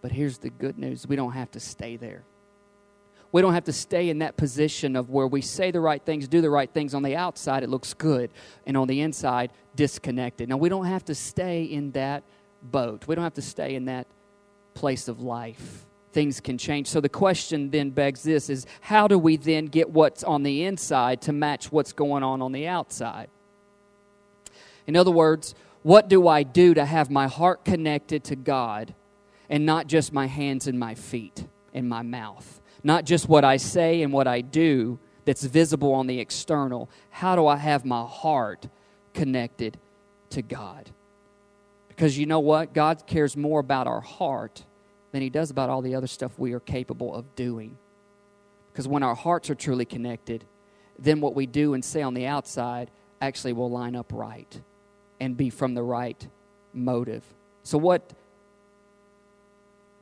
But 0.00 0.12
here's 0.12 0.38
the 0.38 0.50
good 0.50 0.78
news 0.78 1.06
we 1.06 1.16
don't 1.16 1.32
have 1.32 1.50
to 1.52 1.60
stay 1.60 1.96
there. 1.96 2.22
We 3.30 3.42
don't 3.42 3.54
have 3.54 3.64
to 3.64 3.72
stay 3.72 4.08
in 4.08 4.20
that 4.20 4.36
position 4.36 4.96
of 4.96 5.10
where 5.10 5.26
we 5.26 5.42
say 5.42 5.70
the 5.70 5.80
right 5.80 6.02
things, 6.02 6.28
do 6.28 6.40
the 6.40 6.50
right 6.50 6.70
things 6.70 6.94
on 6.94 7.02
the 7.02 7.14
outside, 7.14 7.62
it 7.62 7.68
looks 7.68 7.92
good, 7.94 8.30
and 8.66 8.76
on 8.76 8.88
the 8.88 9.00
inside, 9.00 9.50
disconnected. 9.76 10.48
Now, 10.48 10.56
we 10.56 10.68
don't 10.68 10.86
have 10.86 11.04
to 11.06 11.14
stay 11.14 11.64
in 11.64 11.92
that 11.92 12.22
boat. 12.62 13.06
We 13.06 13.14
don't 13.14 13.24
have 13.24 13.34
to 13.34 13.42
stay 13.42 13.74
in 13.74 13.84
that 13.86 14.06
place 14.74 15.08
of 15.08 15.20
life. 15.20 15.84
Things 16.12 16.40
can 16.40 16.56
change. 16.56 16.86
So 16.86 17.00
the 17.00 17.08
question 17.08 17.70
then 17.70 17.90
begs 17.90 18.22
this 18.22 18.48
is 18.48 18.66
how 18.80 19.08
do 19.08 19.18
we 19.18 19.36
then 19.36 19.66
get 19.66 19.90
what's 19.90 20.24
on 20.24 20.42
the 20.42 20.64
inside 20.64 21.20
to 21.22 21.32
match 21.32 21.70
what's 21.70 21.92
going 21.92 22.22
on 22.22 22.40
on 22.40 22.52
the 22.52 22.66
outside? 22.66 23.28
In 24.86 24.96
other 24.96 25.10
words, 25.10 25.54
what 25.82 26.08
do 26.08 26.26
I 26.26 26.42
do 26.42 26.74
to 26.74 26.84
have 26.84 27.10
my 27.10 27.28
heart 27.28 27.64
connected 27.64 28.24
to 28.24 28.36
God 28.36 28.94
and 29.50 29.66
not 29.66 29.86
just 29.86 30.12
my 30.12 30.26
hands 30.26 30.66
and 30.66 30.78
my 30.78 30.94
feet 30.94 31.44
and 31.74 31.88
my 31.88 32.02
mouth? 32.02 32.60
Not 32.82 33.04
just 33.04 33.28
what 33.28 33.44
I 33.44 33.56
say 33.56 34.02
and 34.02 34.12
what 34.12 34.26
I 34.26 34.40
do 34.40 34.98
that's 35.24 35.44
visible 35.44 35.92
on 35.92 36.06
the 36.06 36.20
external. 36.20 36.88
How 37.10 37.36
do 37.36 37.46
I 37.46 37.56
have 37.56 37.84
my 37.84 38.04
heart 38.04 38.68
connected 39.12 39.78
to 40.30 40.42
God? 40.42 40.90
Because 41.88 42.16
you 42.16 42.26
know 42.26 42.40
what? 42.40 42.72
God 42.72 43.06
cares 43.06 43.36
more 43.36 43.60
about 43.60 43.86
our 43.86 44.00
heart 44.00 44.64
than 45.12 45.20
He 45.20 45.30
does 45.30 45.50
about 45.50 45.68
all 45.68 45.82
the 45.82 45.94
other 45.94 46.06
stuff 46.06 46.38
we 46.38 46.52
are 46.52 46.60
capable 46.60 47.14
of 47.14 47.34
doing. 47.34 47.76
Because 48.72 48.86
when 48.86 49.02
our 49.02 49.14
hearts 49.14 49.50
are 49.50 49.54
truly 49.54 49.84
connected, 49.84 50.44
then 50.98 51.20
what 51.20 51.34
we 51.34 51.46
do 51.46 51.74
and 51.74 51.84
say 51.84 52.02
on 52.02 52.14
the 52.14 52.26
outside 52.26 52.90
actually 53.20 53.52
will 53.52 53.70
line 53.70 53.96
up 53.96 54.12
right 54.12 54.60
and 55.20 55.36
be 55.36 55.50
from 55.50 55.74
the 55.74 55.82
right 55.82 56.28
motive. 56.72 57.24
So, 57.64 57.76
what 57.78 58.12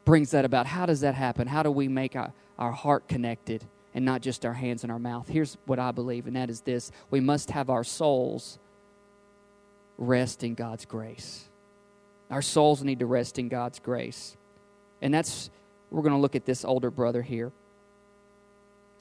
brings 0.05 0.31
that 0.31 0.45
about? 0.45 0.67
How 0.67 0.87
does 0.87 1.01
that 1.01 1.15
happen? 1.15 1.49
How 1.49 1.63
do 1.63 1.71
we 1.71 1.89
make 1.89 2.15
our, 2.15 2.33
our 2.59 2.73
heart 2.73 3.09
connected 3.09 3.65
and 3.95 4.05
not 4.05 4.23
just 4.23 4.45
our 4.45 4.55
hands 4.55 4.83
and 4.83 4.93
our 4.93 4.99
mouth? 4.99 5.29
Here's 5.29 5.57
what 5.67 5.79
I 5.79 5.91
believe, 5.91 6.27
and 6.27 6.37
that 6.37 6.51
is 6.51 6.61
this 6.63 6.91
we 7.11 7.21
must 7.21 7.51
have 7.51 7.71
our 7.71 7.85
souls 7.85 8.59
rest 9.99 10.43
in 10.43 10.55
God's 10.55 10.85
grace. 10.85 11.49
Our 12.31 12.43
souls 12.43 12.83
need 12.83 12.99
to 13.01 13.07
rest 13.07 13.39
in 13.39 13.49
God's 13.49 13.79
grace. 13.79 14.37
And 15.01 15.13
that's, 15.15 15.51
we're 15.91 16.03
going 16.03 16.15
to 16.15 16.21
look 16.21 16.35
at 16.35 16.45
this 16.45 16.65
older 16.65 16.91
brother 16.91 17.23
here. 17.23 17.53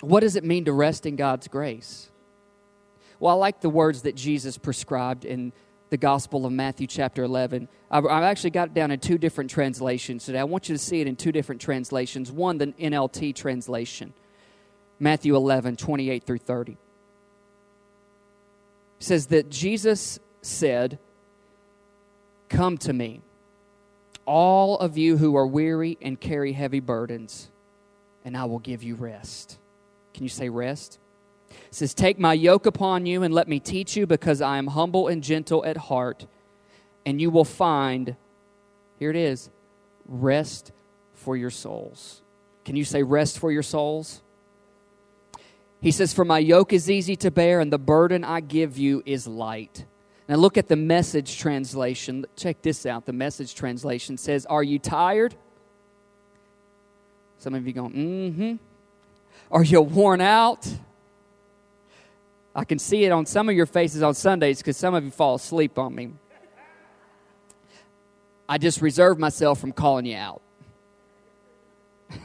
What 0.02 0.20
does 0.20 0.36
it 0.36 0.44
mean 0.44 0.66
to 0.66 0.74
rest 0.74 1.06
in 1.06 1.16
God's 1.16 1.48
grace? 1.48 2.10
Well, 3.20 3.34
I 3.34 3.38
like 3.38 3.62
the 3.62 3.70
words 3.70 4.04
that 4.04 4.16
Jesus 4.16 4.58
prescribed 4.58 5.26
in 5.26 5.54
the 5.96 6.00
Gospel 6.00 6.46
of 6.46 6.52
Matthew, 6.52 6.88
chapter 6.88 7.24
11. 7.24 7.70
I've, 7.90 8.06
I've, 8.06 8.24
actually 8.24 8.50
got 8.50 8.68
it 8.68 8.74
down 8.74 8.92
in 8.92 9.00
two 9.00 9.18
different 9.18 9.50
translations 9.50 10.26
today. 10.26 10.40
I 10.40 10.44
want 10.44 10.68
you 10.68 10.76
to 10.76 10.80
see 10.80 11.00
it 11.00 11.08
in 11.08 11.16
two 11.16 11.32
different 11.32 11.62
translations. 11.62 12.34
One, 12.34 12.58
the 12.58 12.68
NLT 12.68 13.34
translation, 13.34 14.14
Matthew 15.00 15.38
11, 15.38 15.78
28 15.78 16.22
through 16.26 16.40
30. 16.40 16.74
It 16.74 16.78
says 19.00 19.28
that 19.28 19.50
Jesus 19.50 20.20
said, 20.42 21.00
Come 22.50 22.78
to 22.80 22.92
me, 22.92 23.22
all 24.26 24.78
of 24.78 24.98
you 24.98 25.16
who 25.16 25.38
are 25.38 25.48
weary 25.48 25.98
and 26.02 26.20
carry 26.20 26.52
heavy 26.52 26.82
burdens, 26.82 27.50
and 28.26 28.36
I 28.36 28.44
will 28.44 28.60
give 28.60 28.84
you 28.84 28.96
rest. 28.96 29.60
Can 30.14 30.24
you 30.24 30.30
say 30.30 30.50
rest? 30.50 31.00
It 31.68 31.76
says, 31.76 31.94
Take 31.94 32.20
my 32.20 32.34
yoke 32.34 32.66
upon 32.66 33.06
you 33.06 33.24
and 33.24 33.34
let 33.34 33.48
me 33.48 33.60
teach 33.60 33.96
you, 33.96 34.06
because 34.06 34.42
I 34.42 34.58
am 34.58 34.68
humble 34.68 35.08
and 35.08 35.24
gentle 35.24 35.66
at 35.66 35.78
heart, 35.78 36.26
and 37.06 37.20
you 37.20 37.30
will 37.30 37.46
find, 37.46 38.16
here 39.00 39.10
it 39.10 39.16
is, 39.16 39.50
rest 40.08 40.72
for 41.14 41.36
your 41.36 41.50
souls. 41.50 42.22
Can 42.64 42.76
you 42.76 42.86
say 42.86 43.04
rest 43.04 43.40
for 43.40 43.52
your 43.52 43.64
souls? 43.64 44.22
He 45.82 45.92
says, 45.92 46.14
For 46.14 46.26
my 46.26 46.40
yoke 46.40 46.74
is 46.74 46.90
easy 46.90 47.16
to 47.18 47.32
bear, 47.32 47.60
and 47.60 47.72
the 47.72 47.78
burden 47.78 48.24
I 48.24 48.40
give 48.40 48.78
you 48.78 49.04
is 49.06 49.28
light. 49.28 49.86
Now 50.28 50.36
look 50.36 50.58
at 50.58 50.68
the 50.68 50.76
message 50.76 51.38
translation. 51.38 52.26
Check 52.36 52.62
this 52.62 52.86
out. 52.86 53.06
The 53.06 53.14
message 53.14 53.54
translation 53.54 54.18
says, 54.18 54.46
Are 54.48 54.64
you 54.64 54.80
tired? 54.80 55.36
Some 57.38 57.54
of 57.54 57.68
you 57.68 57.74
going, 57.74 57.94
mm 57.94 58.36
hmm. 58.36 58.56
Are 59.52 59.64
you 59.64 59.82
worn 59.82 60.22
out? 60.22 60.68
I 62.56 62.64
can 62.64 62.80
see 62.80 63.04
it 63.04 63.12
on 63.12 63.26
some 63.26 63.50
of 63.50 63.56
your 63.56 63.66
faces 63.66 64.02
on 64.02 64.14
Sundays 64.14 64.60
because 64.60 64.78
some 64.78 64.96
of 64.96 65.04
you 65.04 65.12
fall 65.12 65.36
asleep 65.36 65.78
on 65.78 65.94
me. 65.94 66.14
I 68.48 68.58
just 68.58 68.82
reserve 68.82 69.20
myself 69.20 69.60
from 69.60 69.74
calling 69.74 70.06
you 70.06 70.16
out. 70.16 70.42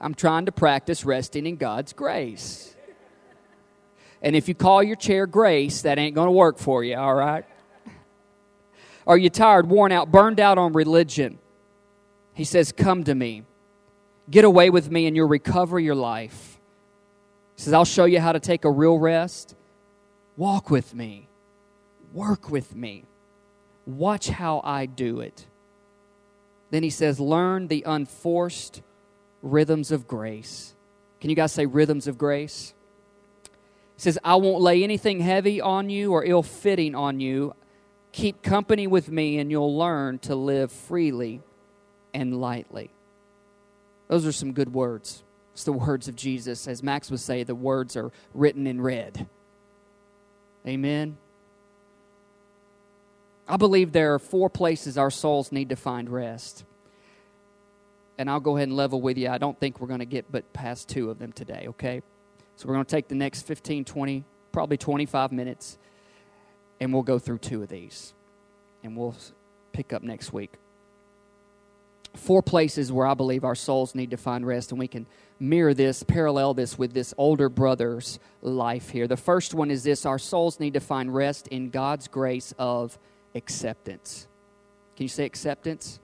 I'm 0.00 0.14
trying 0.14 0.46
to 0.46 0.52
practice 0.52 1.04
resting 1.04 1.44
in 1.44 1.56
God's 1.56 1.92
grace. 1.92 2.74
And 4.22 4.34
if 4.34 4.48
you 4.48 4.54
call 4.54 4.82
your 4.82 4.96
chair 4.96 5.26
grace, 5.26 5.82
that 5.82 5.98
ain't 5.98 6.14
going 6.14 6.28
to 6.28 6.32
work 6.32 6.58
for 6.58 6.82
you, 6.82 6.96
all 6.96 7.14
right? 7.14 7.44
Are 9.06 9.18
you 9.18 9.30
tired, 9.30 9.68
worn 9.68 9.92
out, 9.92 10.10
burned 10.10 10.40
out 10.40 10.58
on 10.58 10.72
religion? 10.72 11.38
He 12.34 12.44
says, 12.44 12.72
Come 12.72 13.04
to 13.04 13.14
me. 13.14 13.44
Get 14.30 14.44
away 14.44 14.70
with 14.70 14.90
me, 14.90 15.06
and 15.06 15.16
you'll 15.16 15.28
recover 15.28 15.80
your 15.80 15.94
life. 15.94 16.57
He 17.58 17.62
says, 17.64 17.72
I'll 17.72 17.84
show 17.84 18.04
you 18.04 18.20
how 18.20 18.30
to 18.30 18.38
take 18.38 18.64
a 18.64 18.70
real 18.70 19.00
rest. 19.00 19.56
Walk 20.36 20.70
with 20.70 20.94
me, 20.94 21.28
work 22.12 22.48
with 22.48 22.76
me, 22.76 23.04
watch 23.84 24.28
how 24.28 24.60
I 24.62 24.86
do 24.86 25.18
it. 25.18 25.44
Then 26.70 26.84
he 26.84 26.90
says, 26.90 27.18
Learn 27.18 27.66
the 27.66 27.82
unforced 27.84 28.80
rhythms 29.42 29.90
of 29.90 30.06
grace. 30.06 30.76
Can 31.20 31.30
you 31.30 31.36
guys 31.36 31.50
say 31.50 31.66
rhythms 31.66 32.06
of 32.06 32.16
grace? 32.16 32.74
He 33.96 34.02
says, 34.02 34.20
I 34.22 34.36
won't 34.36 34.62
lay 34.62 34.84
anything 34.84 35.18
heavy 35.18 35.60
on 35.60 35.90
you 35.90 36.12
or 36.12 36.24
ill 36.24 36.44
fitting 36.44 36.94
on 36.94 37.18
you. 37.18 37.56
Keep 38.12 38.40
company 38.40 38.86
with 38.86 39.10
me, 39.10 39.38
and 39.38 39.50
you'll 39.50 39.76
learn 39.76 40.20
to 40.20 40.36
live 40.36 40.70
freely 40.70 41.42
and 42.14 42.40
lightly. 42.40 42.92
Those 44.06 44.24
are 44.24 44.32
some 44.32 44.52
good 44.52 44.72
words. 44.72 45.24
It's 45.58 45.64
the 45.64 45.72
words 45.72 46.06
of 46.06 46.14
Jesus. 46.14 46.68
As 46.68 46.84
Max 46.84 47.10
would 47.10 47.18
say, 47.18 47.42
the 47.42 47.52
words 47.52 47.96
are 47.96 48.12
written 48.32 48.64
in 48.68 48.80
red. 48.80 49.26
Amen. 50.64 51.16
I 53.48 53.56
believe 53.56 53.90
there 53.90 54.14
are 54.14 54.20
four 54.20 54.48
places 54.48 54.96
our 54.96 55.10
souls 55.10 55.50
need 55.50 55.70
to 55.70 55.74
find 55.74 56.08
rest. 56.10 56.64
And 58.18 58.30
I'll 58.30 58.38
go 58.38 58.56
ahead 58.56 58.68
and 58.68 58.76
level 58.76 59.00
with 59.00 59.18
you. 59.18 59.30
I 59.30 59.38
don't 59.38 59.58
think 59.58 59.80
we're 59.80 59.88
going 59.88 59.98
to 59.98 60.06
get 60.06 60.30
but 60.30 60.52
past 60.52 60.88
two 60.88 61.10
of 61.10 61.18
them 61.18 61.32
today, 61.32 61.64
okay? 61.70 62.02
So 62.54 62.68
we're 62.68 62.74
going 62.74 62.86
to 62.86 62.90
take 62.94 63.08
the 63.08 63.16
next 63.16 63.42
15, 63.42 63.84
20, 63.84 64.22
probably 64.52 64.76
25 64.76 65.32
minutes, 65.32 65.76
and 66.78 66.92
we'll 66.92 67.02
go 67.02 67.18
through 67.18 67.38
two 67.38 67.64
of 67.64 67.68
these. 67.68 68.14
And 68.84 68.96
we'll 68.96 69.16
pick 69.72 69.92
up 69.92 70.04
next 70.04 70.32
week. 70.32 70.52
Four 72.14 72.42
places 72.42 72.90
where 72.90 73.06
I 73.06 73.14
believe 73.14 73.44
our 73.44 73.54
souls 73.54 73.94
need 73.94 74.10
to 74.10 74.16
find 74.16 74.46
rest, 74.46 74.70
and 74.70 74.78
we 74.78 74.88
can 74.88 75.06
mirror 75.40 75.74
this, 75.74 76.02
parallel 76.02 76.54
this 76.54 76.78
with 76.78 76.92
this 76.92 77.14
older 77.16 77.48
brother's 77.48 78.18
life 78.42 78.90
here. 78.90 79.06
The 79.06 79.16
first 79.16 79.54
one 79.54 79.70
is 79.70 79.84
this 79.84 80.04
our 80.04 80.18
souls 80.18 80.58
need 80.58 80.74
to 80.74 80.80
find 80.80 81.14
rest 81.14 81.48
in 81.48 81.70
God's 81.70 82.08
grace 82.08 82.52
of 82.58 82.98
acceptance. 83.34 84.26
Can 84.96 85.04
you 85.04 85.08
say 85.08 85.24
acceptance? 85.24 86.00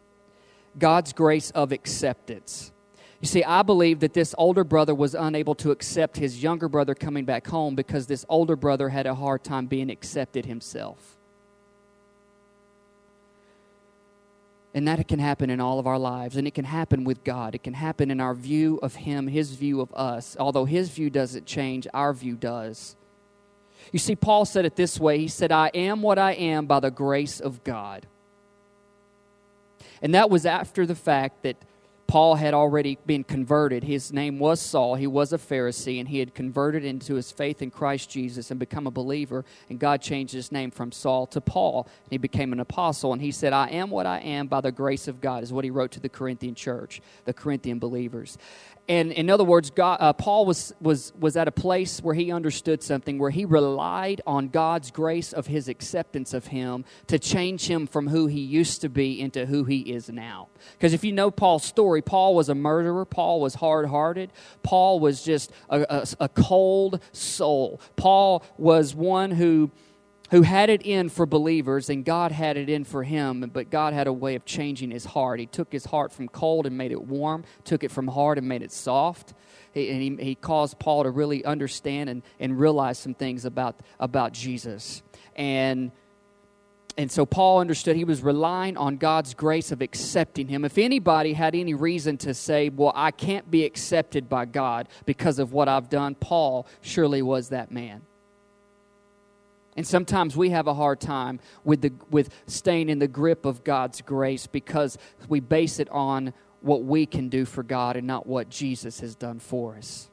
God's 0.78 1.12
grace 1.12 1.50
of 1.50 1.72
acceptance. 1.72 2.72
You 3.20 3.28
see, 3.28 3.42
I 3.42 3.62
believe 3.62 4.00
that 4.00 4.12
this 4.12 4.34
older 4.36 4.64
brother 4.64 4.94
was 4.94 5.14
unable 5.14 5.54
to 5.56 5.70
accept 5.70 6.16
his 6.16 6.42
younger 6.42 6.68
brother 6.68 6.94
coming 6.94 7.24
back 7.24 7.46
home 7.46 7.74
because 7.74 8.06
this 8.06 8.26
older 8.28 8.56
brother 8.56 8.90
had 8.90 9.06
a 9.06 9.14
hard 9.14 9.42
time 9.42 9.66
being 9.66 9.90
accepted 9.90 10.44
himself. 10.46 11.16
And 14.74 14.88
that 14.88 15.06
can 15.06 15.20
happen 15.20 15.50
in 15.50 15.60
all 15.60 15.78
of 15.78 15.86
our 15.86 15.98
lives. 15.98 16.36
And 16.36 16.48
it 16.48 16.54
can 16.54 16.64
happen 16.64 17.04
with 17.04 17.22
God. 17.22 17.54
It 17.54 17.62
can 17.62 17.74
happen 17.74 18.10
in 18.10 18.20
our 18.20 18.34
view 18.34 18.80
of 18.82 18.96
Him, 18.96 19.28
His 19.28 19.54
view 19.54 19.80
of 19.80 19.94
us. 19.94 20.36
Although 20.38 20.64
His 20.64 20.90
view 20.90 21.10
doesn't 21.10 21.46
change, 21.46 21.86
our 21.94 22.12
view 22.12 22.34
does. 22.34 22.96
You 23.92 24.00
see, 24.00 24.16
Paul 24.16 24.44
said 24.44 24.64
it 24.64 24.74
this 24.74 24.98
way 24.98 25.18
He 25.18 25.28
said, 25.28 25.52
I 25.52 25.68
am 25.74 26.02
what 26.02 26.18
I 26.18 26.32
am 26.32 26.66
by 26.66 26.80
the 26.80 26.90
grace 26.90 27.38
of 27.38 27.62
God. 27.62 28.06
And 30.02 30.14
that 30.14 30.28
was 30.28 30.44
after 30.44 30.84
the 30.84 30.96
fact 30.96 31.44
that 31.44 31.56
Paul 32.06 32.36
had 32.36 32.54
already 32.54 32.98
been 33.06 33.24
converted. 33.24 33.84
His 33.84 34.12
name 34.12 34.38
was 34.38 34.60
Saul. 34.60 34.94
He 34.94 35.06
was 35.06 35.32
a 35.32 35.38
Pharisee, 35.38 35.98
and 35.98 36.08
he 36.08 36.18
had 36.18 36.34
converted 36.34 36.84
into 36.84 37.14
his 37.14 37.32
faith 37.32 37.62
in 37.62 37.70
Christ 37.70 38.10
Jesus 38.10 38.50
and 38.50 38.60
become 38.60 38.86
a 38.86 38.90
believer. 38.90 39.44
And 39.68 39.78
God 39.78 40.02
changed 40.02 40.34
his 40.34 40.52
name 40.52 40.70
from 40.70 40.92
Saul 40.92 41.26
to 41.28 41.40
Paul. 41.40 41.88
And 42.04 42.12
he 42.12 42.18
became 42.18 42.52
an 42.52 42.60
apostle. 42.60 43.12
And 43.12 43.22
he 43.22 43.32
said, 43.32 43.52
I 43.52 43.68
am 43.68 43.90
what 43.90 44.06
I 44.06 44.18
am 44.20 44.46
by 44.46 44.60
the 44.60 44.70
grace 44.70 45.08
of 45.08 45.20
God, 45.20 45.42
is 45.42 45.52
what 45.52 45.64
he 45.64 45.70
wrote 45.70 45.92
to 45.92 46.00
the 46.00 46.08
Corinthian 46.08 46.54
church, 46.54 47.00
the 47.24 47.32
Corinthian 47.32 47.78
believers. 47.78 48.38
And 48.86 49.12
in 49.12 49.30
other 49.30 49.44
words, 49.44 49.70
God, 49.70 49.96
uh, 50.00 50.12
Paul 50.12 50.44
was, 50.44 50.74
was, 50.80 51.12
was 51.18 51.36
at 51.36 51.48
a 51.48 51.52
place 51.52 52.02
where 52.02 52.14
he 52.14 52.30
understood 52.30 52.82
something, 52.82 53.18
where 53.18 53.30
he 53.30 53.46
relied 53.46 54.20
on 54.26 54.48
God's 54.48 54.90
grace 54.90 55.32
of 55.32 55.46
his 55.46 55.68
acceptance 55.68 56.34
of 56.34 56.48
him 56.48 56.84
to 57.06 57.18
change 57.18 57.66
him 57.66 57.86
from 57.86 58.08
who 58.08 58.26
he 58.26 58.40
used 58.40 58.82
to 58.82 58.90
be 58.90 59.18
into 59.18 59.46
who 59.46 59.64
he 59.64 59.80
is 59.80 60.10
now. 60.10 60.48
Because 60.72 60.92
if 60.92 61.02
you 61.02 61.12
know 61.12 61.30
Paul's 61.30 61.64
story, 61.64 62.02
Paul 62.02 62.34
was 62.34 62.50
a 62.50 62.54
murderer, 62.54 63.06
Paul 63.06 63.40
was 63.40 63.54
hard 63.54 63.86
hearted, 63.86 64.30
Paul 64.62 65.00
was 65.00 65.22
just 65.22 65.50
a, 65.70 65.86
a, 65.88 66.06
a 66.20 66.28
cold 66.28 67.00
soul. 67.12 67.80
Paul 67.96 68.44
was 68.58 68.94
one 68.94 69.30
who 69.30 69.70
who 70.30 70.42
had 70.42 70.70
it 70.70 70.82
in 70.82 71.08
for 71.08 71.26
believers 71.26 71.90
and 71.90 72.04
God 72.04 72.32
had 72.32 72.56
it 72.56 72.68
in 72.68 72.84
for 72.84 73.02
him, 73.02 73.50
but 73.52 73.70
God 73.70 73.92
had 73.92 74.06
a 74.06 74.12
way 74.12 74.34
of 74.34 74.44
changing 74.44 74.90
his 74.90 75.04
heart. 75.04 75.38
He 75.38 75.46
took 75.46 75.70
his 75.70 75.84
heart 75.84 76.12
from 76.12 76.28
cold 76.28 76.66
and 76.66 76.76
made 76.76 76.92
it 76.92 77.02
warm, 77.02 77.44
took 77.64 77.84
it 77.84 77.90
from 77.90 78.08
hard 78.08 78.38
and 78.38 78.48
made 78.48 78.62
it 78.62 78.72
soft. 78.72 79.34
He, 79.72 79.90
and 79.90 80.20
he, 80.20 80.24
he 80.24 80.34
caused 80.34 80.78
Paul 80.78 81.02
to 81.04 81.10
really 81.10 81.44
understand 81.44 82.08
and, 82.08 82.22
and 82.40 82.58
realize 82.58 82.98
some 82.98 83.14
things 83.14 83.44
about, 83.44 83.76
about 84.00 84.32
Jesus. 84.32 85.02
And 85.36 85.92
and 86.96 87.10
so 87.10 87.26
Paul 87.26 87.58
understood 87.58 87.96
he 87.96 88.04
was 88.04 88.22
relying 88.22 88.76
on 88.76 88.98
God's 88.98 89.34
grace 89.34 89.72
of 89.72 89.82
accepting 89.82 90.46
him. 90.46 90.64
If 90.64 90.78
anybody 90.78 91.32
had 91.32 91.56
any 91.56 91.74
reason 91.74 92.16
to 92.18 92.34
say, 92.34 92.68
Well, 92.68 92.92
I 92.94 93.10
can't 93.10 93.50
be 93.50 93.64
accepted 93.64 94.28
by 94.28 94.44
God 94.44 94.88
because 95.04 95.40
of 95.40 95.52
what 95.52 95.68
I've 95.68 95.88
done, 95.88 96.14
Paul 96.14 96.68
surely 96.82 97.20
was 97.20 97.48
that 97.48 97.72
man. 97.72 98.02
And 99.76 99.86
sometimes 99.86 100.36
we 100.36 100.50
have 100.50 100.66
a 100.66 100.74
hard 100.74 101.00
time 101.00 101.40
with, 101.64 101.80
the, 101.80 101.92
with 102.10 102.30
staying 102.46 102.88
in 102.88 102.98
the 102.98 103.08
grip 103.08 103.44
of 103.44 103.64
God's 103.64 104.00
grace 104.00 104.46
because 104.46 104.98
we 105.28 105.40
base 105.40 105.80
it 105.80 105.88
on 105.90 106.32
what 106.60 106.84
we 106.84 107.06
can 107.06 107.28
do 107.28 107.44
for 107.44 107.62
God 107.62 107.96
and 107.96 108.06
not 108.06 108.26
what 108.26 108.48
Jesus 108.48 109.00
has 109.00 109.14
done 109.14 109.40
for 109.40 109.76
us. 109.76 110.10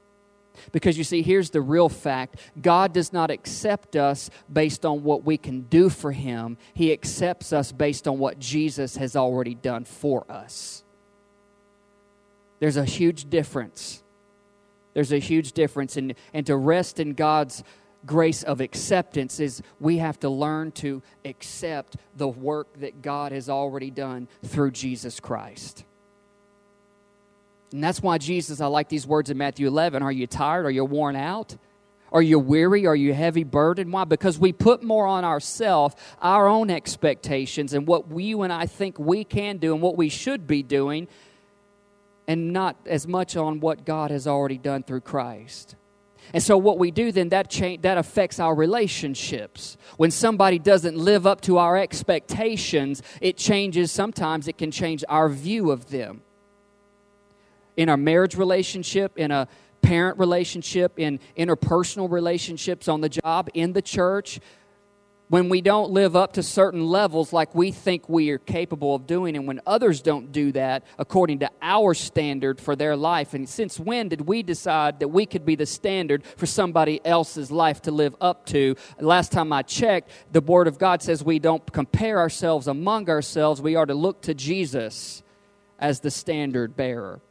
Because 0.72 0.98
you 0.98 1.04
see, 1.04 1.22
here's 1.22 1.50
the 1.50 1.62
real 1.62 1.90
fact 1.90 2.36
God 2.62 2.94
does 2.94 3.14
not 3.14 3.32
accept 3.32 3.96
us 3.96 4.30
based 4.52 4.86
on 4.86 5.04
what 5.04 5.24
we 5.24 5.38
can 5.38 5.62
do 5.62 5.90
for 5.90 6.12
Him, 6.12 6.58
He 6.74 6.92
accepts 6.92 7.54
us 7.54 7.72
based 7.72 8.08
on 8.08 8.20
what 8.20 8.40
Jesus 8.40 8.98
has 8.98 9.16
already 9.16 9.56
done 9.56 9.86
for 9.86 10.30
us. 10.30 10.84
There's 12.60 12.78
a 12.78 12.86
huge 12.86 13.30
difference. 13.30 14.04
There's 14.94 15.12
a 15.12 15.20
huge 15.20 15.54
difference. 15.54 15.98
And, 15.98 16.14
and 16.34 16.46
to 16.46 16.56
rest 16.56 17.00
in 17.00 17.14
God's 17.14 17.64
grace 18.06 18.44
of 18.44 18.62
acceptance 18.62 19.40
is 19.40 19.62
we 19.80 19.98
have 19.98 20.20
to 20.22 20.30
learn 20.30 20.72
to 20.72 21.02
accept 21.26 21.98
the 22.16 22.28
work 22.28 22.68
that 22.80 23.02
God 23.02 23.32
has 23.32 23.50
already 23.50 23.92
done 23.92 24.28
through 24.44 24.72
Jesus 24.72 25.20
Christ. 25.20 25.86
And 27.72 27.84
that's 27.84 28.02
why 28.02 28.18
Jesus, 28.18 28.60
I 28.60 28.66
like 28.68 28.90
these 28.90 29.08
words 29.08 29.30
in 29.30 29.38
Matthew 29.38 29.68
11. 29.68 30.04
Are 30.04 30.12
you 30.12 30.28
tired? 30.28 30.66
Are 30.66 30.72
you 30.72 30.84
worn 30.84 31.16
out? 31.16 31.56
Are 32.12 32.22
you 32.22 32.38
weary? 32.38 32.86
Are 32.86 32.96
you 32.96 33.14
heavy 33.14 33.46
burdened? 33.46 33.94
Why? 33.94 34.04
Because 34.04 34.38
we 34.38 34.52
put 34.52 34.84
more 34.84 35.08
on 35.08 35.24
ourselves, 35.24 35.96
our 36.22 36.48
own 36.48 36.70
expectations, 36.70 37.74
and 37.74 37.88
what 37.88 38.12
you 38.20 38.42
and 38.42 38.52
I 38.52 38.66
think 38.66 39.00
we 39.00 39.24
can 39.24 39.58
do 39.58 39.74
and 39.74 39.82
what 39.82 39.96
we 39.96 40.10
should 40.10 40.46
be 40.46 40.62
doing, 40.62 41.08
and 42.28 42.52
not 42.52 42.76
as 42.86 43.08
much 43.08 43.38
on 43.38 43.62
what 43.62 43.86
God 43.86 44.12
has 44.12 44.28
already 44.28 44.58
done 44.58 44.84
through 44.84 45.02
Christ. 45.02 45.76
And 46.34 46.42
so 46.42 46.58
what 46.58 46.78
we 46.80 46.92
do 46.92 47.12
then 47.12 47.30
that 47.30 47.50
change, 47.50 47.82
that 47.82 47.98
affects 47.98 48.40
our 48.40 48.56
relationships. 48.56 49.78
When 49.98 50.12
somebody 50.12 50.60
doesn't 50.60 50.98
live 50.98 51.28
up 51.28 51.42
to 51.42 51.58
our 51.58 51.78
expectations, 51.78 53.02
it 53.20 53.38
changes 53.38 53.92
sometimes 53.92 54.48
it 54.48 54.58
can 54.58 54.72
change 54.72 55.04
our 55.10 55.30
view 55.30 55.72
of 55.72 55.90
them. 55.90 56.22
In 57.78 57.90
our 57.90 57.98
marriage 57.98 58.36
relationship, 58.36 59.18
in 59.18 59.32
a 59.32 59.48
parent 59.82 60.20
relationship, 60.20 61.00
in 61.00 61.20
interpersonal 61.38 62.10
relationships 62.10 62.88
on 62.88 63.02
the 63.02 63.10
job, 63.10 63.50
in 63.54 63.74
the 63.74 63.82
church, 63.82 64.40
when 65.32 65.48
we 65.48 65.62
don't 65.62 65.92
live 65.92 66.14
up 66.14 66.34
to 66.34 66.44
certain 66.44 66.86
levels 66.86 67.32
like 67.32 67.56
we 67.56 67.72
think 67.72 68.10
we 68.10 68.30
are 68.32 68.38
capable 68.38 68.94
of 68.94 69.08
doing, 69.08 69.38
and 69.38 69.48
when 69.48 69.62
others 69.66 70.02
don't 70.02 70.34
do 70.34 70.52
that 70.52 70.84
according 71.00 71.40
to 71.40 71.50
our 71.62 71.94
standard 71.94 72.60
for 72.60 72.76
their 72.76 72.98
life. 72.98 73.34
And 73.34 73.48
since 73.48 73.80
when 73.80 74.10
did 74.10 74.28
we 74.28 74.44
decide 74.44 75.00
that 75.00 75.08
we 75.08 75.26
could 75.26 75.46
be 75.46 75.56
the 75.56 75.66
standard 75.66 76.26
for 76.36 76.46
somebody 76.46 77.00
else's 77.06 77.50
life 77.50 77.82
to 77.84 77.92
live 77.92 78.14
up 78.20 78.46
to? 78.48 78.76
Last 79.00 79.32
time 79.32 79.54
I 79.54 79.62
checked, 79.62 80.12
the 80.34 80.42
Word 80.42 80.68
of 80.68 80.78
God 80.78 81.02
says 81.02 81.24
we 81.24 81.40
don't 81.40 81.72
compare 81.72 82.20
ourselves 82.20 82.68
among 82.68 83.10
ourselves, 83.10 83.62
we 83.62 83.78
are 83.78 83.86
to 83.86 83.96
look 83.96 84.24
to 84.24 84.34
Jesus 84.34 85.24
as 85.80 86.02
the 86.02 86.12
standard 86.12 86.76
bearer. 86.76 87.22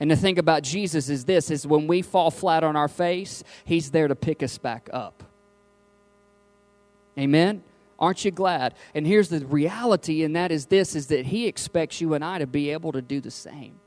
And 0.00 0.10
the 0.10 0.16
thing 0.16 0.40
about 0.40 0.64
Jesus 0.64 1.08
is 1.08 1.24
this 1.24 1.52
is 1.52 1.68
when 1.68 1.86
we 1.86 2.02
fall 2.02 2.32
flat 2.32 2.64
on 2.64 2.74
our 2.74 2.88
face, 2.88 3.44
he's 3.64 3.92
there 3.92 4.08
to 4.08 4.16
pick 4.16 4.42
us 4.42 4.58
back 4.58 4.90
up. 4.92 5.22
Amen? 7.18 7.62
Aren't 7.98 8.24
you 8.24 8.30
glad? 8.30 8.74
And 8.94 9.06
here's 9.06 9.28
the 9.28 9.44
reality, 9.46 10.24
and 10.24 10.34
that 10.36 10.50
is 10.50 10.66
this 10.66 10.96
is 10.96 11.06
that 11.08 11.26
he 11.26 11.46
expects 11.46 12.00
you 12.00 12.14
and 12.14 12.24
I 12.24 12.38
to 12.38 12.46
be 12.46 12.70
able 12.70 12.92
to 12.92 13.02
do 13.02 13.20
the 13.20 13.30
same. 13.30 13.80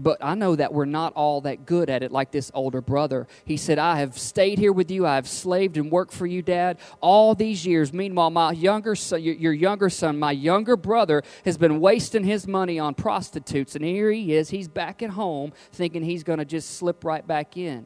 But 0.00 0.18
I 0.22 0.34
know 0.34 0.56
that 0.56 0.72
we're 0.72 0.86
not 0.86 1.12
all 1.12 1.42
that 1.42 1.66
good 1.66 1.90
at 1.90 2.02
it 2.02 2.10
like 2.10 2.30
this 2.30 2.50
older 2.54 2.80
brother. 2.80 3.26
He 3.44 3.58
said, 3.58 3.78
I 3.78 3.96
have 3.96 4.18
stayed 4.18 4.58
here 4.58 4.72
with 4.72 4.90
you. 4.90 5.06
I 5.06 5.16
have 5.16 5.28
slaved 5.28 5.76
and 5.76 5.90
worked 5.90 6.14
for 6.14 6.26
you, 6.26 6.40
Dad, 6.40 6.78
all 7.02 7.34
these 7.34 7.66
years. 7.66 7.92
Meanwhile, 7.92 8.30
my 8.30 8.52
younger 8.52 8.94
son, 8.94 9.22
your 9.22 9.52
younger 9.52 9.90
son, 9.90 10.18
my 10.18 10.32
younger 10.32 10.78
brother, 10.78 11.22
has 11.44 11.58
been 11.58 11.78
wasting 11.78 12.24
his 12.24 12.46
money 12.46 12.78
on 12.78 12.94
prostitutes. 12.94 13.76
And 13.76 13.84
here 13.84 14.10
he 14.10 14.34
is. 14.34 14.48
He's 14.48 14.68
back 14.68 15.02
at 15.02 15.10
home 15.10 15.52
thinking 15.72 16.02
he's 16.02 16.24
going 16.24 16.38
to 16.38 16.46
just 16.46 16.70
slip 16.78 17.04
right 17.04 17.26
back 17.26 17.58
in. 17.58 17.84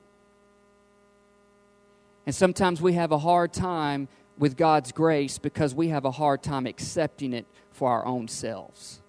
And 2.27 2.35
sometimes 2.35 2.83
we 2.83 2.95
have 2.95 3.13
a 3.13 3.19
hard 3.19 3.53
time 3.53 4.09
with 4.37 4.57
God's 4.57 4.93
grace 4.93 5.39
because 5.39 5.75
we 5.75 5.89
have 5.89 6.05
a 6.05 6.11
hard 6.11 6.43
time 6.43 6.67
accepting 6.67 7.33
it 7.33 7.47
for 7.71 7.91
our 7.91 8.05
own 8.05 8.29
selves. 8.29 9.01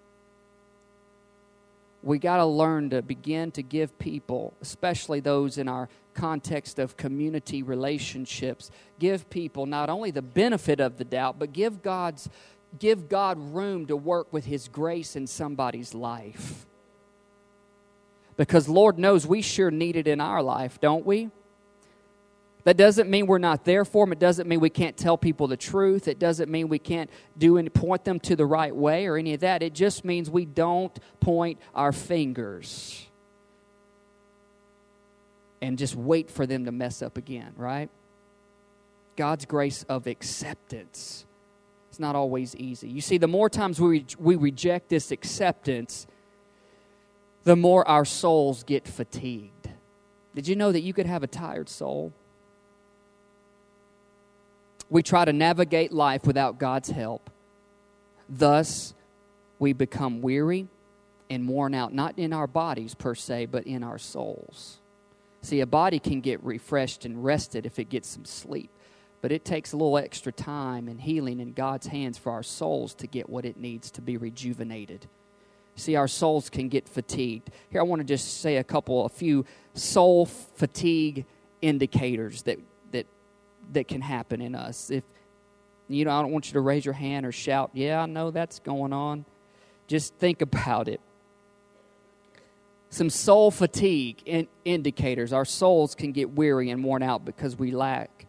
We 2.04 2.20
got 2.20 2.38
to 2.38 2.46
learn 2.46 2.92
to 2.92 3.02
begin 3.02 3.52
to 3.52 3.64
give 3.64 3.98
people, 4.00 4.54
especially 4.62 5.20
those 5.20 5.58
in 5.58 5.68
our 5.68 5.90
context 6.14 6.80
of 6.80 6.96
community 6.96 7.64
relationships, 7.64 8.72
give 9.00 9.30
people 9.30 9.66
not 9.66 9.90
only 9.90 10.12
the 10.12 10.22
benefit 10.22 10.80
of 10.80 10.98
the 10.98 11.04
doubt, 11.04 11.38
but 11.40 11.54
give 11.54 11.82
God's 11.82 12.30
give 12.80 13.10
God 13.10 13.38
room 13.54 13.86
to 13.88 13.96
work 13.96 14.32
with 14.32 14.46
his 14.46 14.68
grace 14.68 15.16
in 15.16 15.26
somebody's 15.26 15.94
life. 15.94 16.66
Because 18.36 18.68
Lord 18.68 19.00
knows 19.00 19.26
we 19.26 19.42
sure 19.42 19.72
need 19.72 19.96
it 19.96 20.08
in 20.08 20.22
our 20.22 20.44
life, 20.44 20.80
don't 20.80 21.06
we? 21.06 21.30
That 22.68 22.76
doesn't 22.76 23.10
mean 23.10 23.28
we're 23.28 23.38
not 23.38 23.64
there 23.64 23.86
for 23.86 24.06
them. 24.06 24.12
It 24.12 24.20
doesn't 24.20 24.46
mean 24.46 24.60
we 24.60 24.70
can't 24.70 24.98
tell 24.98 25.18
people 25.18 25.48
the 25.48 25.56
truth. 25.56 26.10
It 26.10 26.20
doesn't 26.20 26.52
mean 26.52 26.68
we 26.68 26.80
can't 26.80 27.10
do 27.38 27.58
any, 27.58 27.70
point 27.70 28.04
them 28.04 28.20
to 28.20 28.36
the 28.36 28.46
right 28.46 28.76
way 28.76 29.06
or 29.06 29.16
any 29.16 29.34
of 29.34 29.40
that. 29.40 29.64
It 29.64 29.74
just 29.74 30.04
means 30.04 30.30
we 30.30 30.44
don't 30.44 31.00
point 31.22 31.60
our 31.74 31.94
fingers 31.94 33.08
and 35.62 35.78
just 35.78 35.96
wait 35.96 36.30
for 36.30 36.46
them 36.46 36.66
to 36.66 36.74
mess 36.74 37.02
up 37.02 37.18
again, 37.18 37.54
right? 37.56 37.90
God's 39.16 39.46
grace 39.46 39.86
of 39.88 40.06
acceptance. 40.06 41.26
It's 41.88 42.00
not 42.00 42.18
always 42.18 42.54
easy. 42.58 42.90
You 42.90 43.00
see, 43.00 43.18
the 43.18 43.30
more 43.30 43.50
times 43.50 43.80
we, 43.80 44.06
we 44.20 44.36
reject 44.36 44.90
this 44.90 45.12
acceptance, 45.12 46.06
the 47.46 47.56
more 47.56 47.88
our 47.88 48.04
souls 48.04 48.64
get 48.64 48.86
fatigued. 48.86 49.70
Did 50.36 50.50
you 50.50 50.58
know 50.58 50.74
that 50.74 50.82
you 50.82 50.92
could 50.92 51.06
have 51.06 51.24
a 51.24 51.28
tired 51.28 51.70
soul? 51.70 52.12
We 54.90 55.04
try 55.04 55.26
to 55.26 55.34
navigate 55.34 55.92
life 55.92 56.26
without 56.26 56.60
God's 56.60 56.90
help. 56.90 57.30
Thus, 58.30 58.94
we 59.60 59.74
become 59.74 60.22
weary 60.22 60.68
and 61.30 61.48
worn 61.48 61.74
out, 61.74 61.94
not 61.94 62.18
in 62.18 62.34
our 62.34 62.48
bodies 62.48 62.96
per 62.96 63.16
se, 63.16 63.48
but 63.48 63.66
in 63.66 63.84
our 63.84 63.98
souls. 63.98 64.78
See, 65.42 65.60
a 65.60 65.66
body 65.66 66.00
can 66.00 66.22
get 66.22 66.44
refreshed 66.44 67.06
and 67.06 67.24
rested 67.24 67.66
if 67.66 67.80
it 67.80 67.90
gets 67.90 68.08
some 68.08 68.26
sleep, 68.26 68.70
but 69.22 69.32
it 69.32 69.46
takes 69.46 69.74
a 69.74 69.78
little 69.78 69.98
extra 69.98 70.32
time 70.32 70.88
and 70.88 71.02
healing 71.02 71.40
in 71.40 71.54
God's 71.54 71.88
hands 71.88 72.18
for 72.18 72.32
our 72.32 72.44
souls 72.44 72.94
to 72.96 73.08
get 73.08 73.30
what 73.30 73.46
it 73.46 73.58
needs 73.58 73.92
to 73.92 74.02
be 74.02 74.18
rejuvenated. 74.18 75.08
See, 75.76 75.96
our 75.96 76.08
souls 76.08 76.50
can 76.50 76.70
get 76.70 76.90
fatigued. 76.90 77.52
Here, 77.70 77.82
I 77.82 77.84
want 77.84 78.00
to 78.00 78.06
just 78.06 78.42
say 78.42 78.58
a 78.58 78.64
couple, 78.64 79.06
a 79.06 79.10
few 79.10 79.46
soul 79.74 80.26
fatigue 80.26 81.26
indicators 81.62 82.42
that 82.44 82.60
that 83.74 83.88
can 83.88 84.02
happen 84.02 84.42
in 84.42 84.56
us. 84.56 84.90
If 84.90 85.04
you 85.88 86.06
know, 86.06 86.12
I 86.12 86.22
don't 86.22 86.32
want 86.32 86.48
you 86.48 86.54
to 86.54 86.62
raise 86.62 86.84
your 86.84 86.94
hand 86.94 87.26
or 87.26 87.32
shout, 87.32 87.72
"Yeah, 87.74 88.02
I 88.02 88.06
know 88.06 88.32
that's 88.32 88.60
going 88.60 88.94
on." 88.94 89.26
Just 89.88 90.14
think 90.16 90.42
about 90.42 90.88
it. 90.88 91.00
Some 92.90 93.10
soul 93.10 93.52
fatigue 93.52 94.22
in 94.26 94.48
indicators. 94.64 95.34
Our 95.34 95.46
souls 95.46 95.96
can 95.96 96.12
get 96.12 96.32
weary 96.32 96.70
and 96.70 96.84
worn 96.84 97.04
out 97.04 97.26
because 97.26 97.58
we 97.58 97.72
lack 97.72 98.26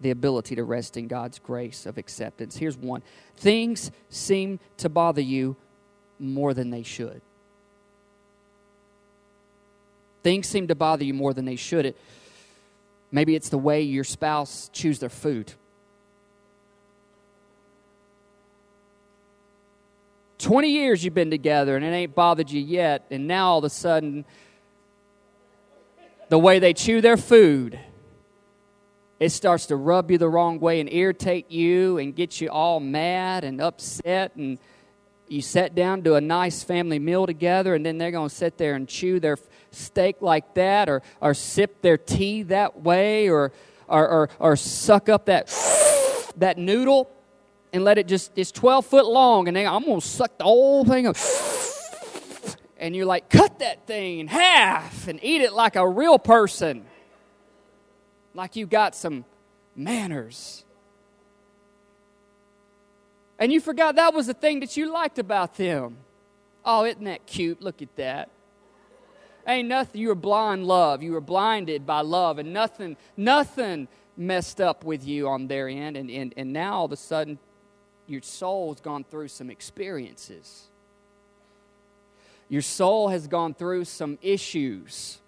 the 0.00 0.10
ability 0.10 0.56
to 0.56 0.64
rest 0.64 0.96
in 0.96 1.06
God's 1.06 1.38
grace 1.38 1.86
of 1.86 1.96
acceptance. 1.96 2.56
Here's 2.56 2.76
one 2.76 3.02
things 3.36 3.90
seem 4.08 4.60
to 4.78 4.88
bother 4.88 5.20
you 5.20 5.56
more 6.18 6.54
than 6.54 6.70
they 6.70 6.82
should. 6.82 7.20
Things 10.22 10.46
seem 10.46 10.68
to 10.68 10.74
bother 10.74 11.04
you 11.04 11.14
more 11.14 11.34
than 11.34 11.44
they 11.44 11.56
should. 11.56 11.86
It, 11.86 11.96
maybe 13.12 13.36
it's 13.36 13.50
the 13.50 13.58
way 13.58 13.82
your 13.82 14.04
spouse 14.04 14.68
chews 14.72 14.98
their 14.98 15.08
food. 15.08 15.52
20 20.38 20.68
years 20.68 21.04
you've 21.04 21.14
been 21.14 21.30
together 21.30 21.76
and 21.76 21.84
it 21.84 21.90
ain't 21.90 22.16
bothered 22.16 22.50
you 22.50 22.60
yet, 22.60 23.06
and 23.12 23.28
now 23.28 23.50
all 23.50 23.58
of 23.58 23.64
a 23.64 23.70
sudden, 23.70 24.24
the 26.28 26.38
way 26.38 26.58
they 26.58 26.72
chew 26.72 27.00
their 27.00 27.16
food, 27.16 27.78
it 29.20 29.30
starts 29.30 29.66
to 29.66 29.76
rub 29.76 30.10
you 30.10 30.18
the 30.18 30.28
wrong 30.28 30.58
way 30.58 30.80
and 30.80 30.92
irritate 30.92 31.48
you 31.48 31.98
and 31.98 32.16
get 32.16 32.40
you 32.40 32.48
all 32.48 32.80
mad 32.80 33.44
and 33.44 33.60
upset. 33.60 34.34
And 34.34 34.58
you 35.28 35.42
sit 35.42 35.76
down 35.76 36.02
to 36.02 36.16
a 36.16 36.20
nice 36.20 36.64
family 36.64 36.98
meal 36.98 37.26
together, 37.26 37.76
and 37.76 37.86
then 37.86 37.98
they're 37.98 38.10
going 38.10 38.28
to 38.28 38.34
sit 38.34 38.58
there 38.58 38.74
and 38.74 38.88
chew 38.88 39.20
their 39.20 39.36
steak 39.74 40.16
like 40.20 40.54
that, 40.54 40.88
or, 40.88 41.02
or 41.20 41.34
sip 41.34 41.82
their 41.82 41.98
tea 41.98 42.42
that 42.44 42.82
way, 42.82 43.28
or, 43.28 43.52
or, 43.88 44.08
or, 44.08 44.30
or 44.38 44.56
suck 44.56 45.08
up 45.08 45.26
that, 45.26 45.48
that 46.36 46.58
noodle 46.58 47.10
and 47.72 47.84
let 47.84 47.98
it 47.98 48.06
just, 48.06 48.32
it's 48.36 48.52
12 48.52 48.86
foot 48.86 49.06
long, 49.06 49.48
and 49.48 49.56
then 49.56 49.66
I'm 49.66 49.84
going 49.84 50.00
to 50.00 50.06
suck 50.06 50.36
the 50.38 50.44
whole 50.44 50.84
thing 50.84 51.06
up. 51.06 51.16
And 52.76 52.96
you're 52.96 53.06
like, 53.06 53.30
cut 53.30 53.60
that 53.60 53.86
thing 53.86 54.18
in 54.18 54.26
half 54.26 55.06
and 55.08 55.20
eat 55.22 55.40
it 55.40 55.52
like 55.52 55.76
a 55.76 55.88
real 55.88 56.18
person, 56.18 56.84
like 58.34 58.56
you 58.56 58.66
got 58.66 58.94
some 58.94 59.24
manners. 59.76 60.64
And 63.38 63.52
you 63.52 63.60
forgot 63.60 63.96
that 63.96 64.14
was 64.14 64.26
the 64.26 64.34
thing 64.34 64.60
that 64.60 64.76
you 64.76 64.92
liked 64.92 65.18
about 65.18 65.56
them. 65.56 65.96
Oh, 66.64 66.84
isn't 66.84 67.04
that 67.04 67.26
cute? 67.26 67.60
Look 67.62 67.82
at 67.82 67.94
that. 67.96 68.28
Ain't 69.46 69.68
nothing. 69.68 70.00
You 70.00 70.08
were 70.08 70.14
blind 70.14 70.66
love. 70.66 71.02
You 71.02 71.12
were 71.12 71.20
blinded 71.20 71.86
by 71.86 72.00
love, 72.00 72.38
and 72.38 72.52
nothing, 72.52 72.96
nothing 73.16 73.88
messed 74.16 74.60
up 74.60 74.84
with 74.84 75.06
you 75.06 75.28
on 75.28 75.48
their 75.48 75.68
end. 75.68 75.96
And, 75.96 76.10
and, 76.10 76.34
and 76.36 76.52
now 76.52 76.74
all 76.74 76.84
of 76.84 76.92
a 76.92 76.96
sudden, 76.96 77.38
your 78.06 78.22
soul's 78.22 78.80
gone 78.80 79.04
through 79.04 79.28
some 79.28 79.50
experiences. 79.50 80.68
Your 82.48 82.62
soul 82.62 83.08
has 83.08 83.26
gone 83.26 83.54
through 83.54 83.86
some 83.86 84.18
issues. 84.20 85.18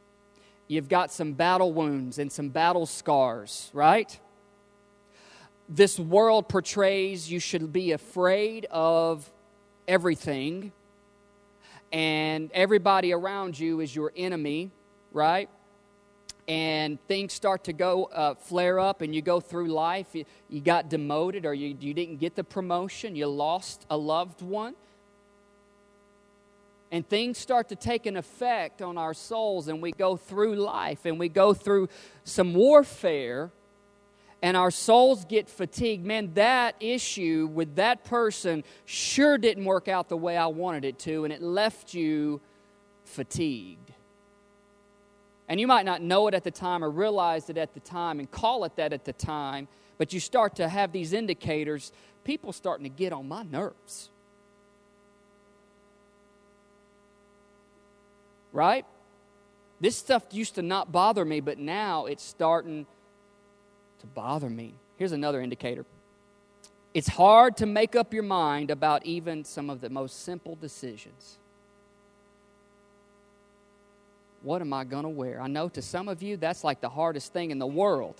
You've 0.68 0.88
got 0.88 1.10
some 1.10 1.32
battle 1.32 1.72
wounds 1.72 2.18
and 2.18 2.30
some 2.30 2.50
battle 2.50 2.86
scars, 2.86 3.70
right? 3.72 4.18
This 5.68 5.98
world 5.98 6.48
portrays 6.48 7.30
you 7.30 7.38
should 7.38 7.72
be 7.72 7.92
afraid 7.92 8.66
of 8.70 9.30
everything, 9.88 10.72
and 11.94 12.50
everybody 12.52 13.12
around 13.12 13.58
you 13.58 13.80
is 13.80 13.94
your 13.94 14.12
enemy, 14.16 14.70
right? 15.12 15.48
and 16.46 16.98
things 17.08 17.32
start 17.32 17.64
to 17.64 17.72
go 17.72 18.04
uh, 18.04 18.34
flare 18.34 18.78
up 18.78 19.00
and 19.00 19.14
you 19.14 19.22
go 19.22 19.40
through 19.40 19.68
life. 19.68 20.08
You, 20.12 20.24
you 20.48 20.60
got 20.60 20.90
demoted 20.90 21.46
or 21.46 21.54
you, 21.54 21.76
you 21.80 21.94
didn't 21.94 22.18
get 22.18 22.34
the 22.34 22.44
promotion. 22.44 23.16
You 23.16 23.26
lost 23.28 23.86
a 23.88 23.96
loved 23.96 24.42
one. 24.42 24.74
And 26.90 27.08
things 27.08 27.38
start 27.38 27.70
to 27.70 27.76
take 27.76 28.06
an 28.06 28.16
effect 28.16 28.82
on 28.82 28.98
our 28.98 29.14
souls 29.14 29.68
and 29.68 29.80
we 29.80 29.90
go 29.90 30.16
through 30.16 30.56
life 30.56 31.06
and 31.06 31.18
we 31.18 31.28
go 31.28 31.54
through 31.54 31.88
some 32.24 32.54
warfare 32.54 33.50
and 34.44 34.56
our 34.56 34.70
souls 34.70 35.24
get 35.24 35.48
fatigued 35.48 36.04
man 36.04 36.30
that 36.34 36.76
issue 36.78 37.48
with 37.52 37.76
that 37.76 38.04
person 38.04 38.62
sure 38.84 39.38
didn't 39.38 39.64
work 39.64 39.88
out 39.88 40.08
the 40.08 40.16
way 40.16 40.36
i 40.36 40.46
wanted 40.46 40.84
it 40.84 40.98
to 40.98 41.24
and 41.24 41.32
it 41.32 41.42
left 41.42 41.94
you 41.94 42.40
fatigued 43.04 43.84
and 45.48 45.60
you 45.60 45.66
might 45.66 45.84
not 45.84 46.00
know 46.00 46.26
it 46.28 46.34
at 46.34 46.44
the 46.44 46.50
time 46.50 46.82
or 46.82 46.90
realize 46.90 47.50
it 47.50 47.58
at 47.58 47.74
the 47.74 47.80
time 47.80 48.18
and 48.18 48.30
call 48.30 48.64
it 48.64 48.76
that 48.76 48.92
at 48.92 49.04
the 49.04 49.12
time, 49.12 49.68
but 49.98 50.12
you 50.12 50.20
start 50.20 50.56
to 50.56 50.68
have 50.68 50.92
these 50.92 51.12
indicators. 51.12 51.92
People 52.24 52.52
starting 52.52 52.84
to 52.84 52.90
get 52.90 53.12
on 53.12 53.28
my 53.28 53.42
nerves. 53.42 54.10
Right? 58.52 58.86
This 59.80 59.96
stuff 59.96 60.24
used 60.30 60.54
to 60.54 60.62
not 60.62 60.92
bother 60.92 61.24
me, 61.24 61.40
but 61.40 61.58
now 61.58 62.06
it's 62.06 62.22
starting 62.22 62.86
to 64.04 64.14
bother 64.14 64.50
me. 64.50 64.74
Here's 64.96 65.12
another 65.12 65.40
indicator 65.40 65.84
it's 66.92 67.08
hard 67.08 67.56
to 67.56 67.66
make 67.66 67.96
up 67.96 68.14
your 68.14 68.22
mind 68.22 68.70
about 68.70 69.04
even 69.04 69.44
some 69.44 69.68
of 69.68 69.80
the 69.80 69.90
most 69.90 70.24
simple 70.24 70.54
decisions. 70.54 71.38
What 74.42 74.60
am 74.60 74.72
I 74.72 74.84
going 74.84 75.02
to 75.02 75.08
wear? 75.08 75.40
I 75.40 75.48
know 75.48 75.68
to 75.70 75.82
some 75.82 76.08
of 76.08 76.22
you 76.22 76.36
that's 76.36 76.62
like 76.62 76.80
the 76.80 76.88
hardest 76.88 77.32
thing 77.32 77.50
in 77.50 77.58
the 77.58 77.66
world. 77.66 78.14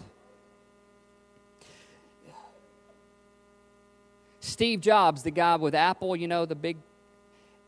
Steve 4.41 4.81
Jobs, 4.81 5.23
the 5.23 5.31
guy 5.31 5.57
with 5.57 5.75
Apple, 5.75 6.17
you 6.17 6.27
know, 6.27 6.45
the 6.45 6.55
big, 6.55 6.77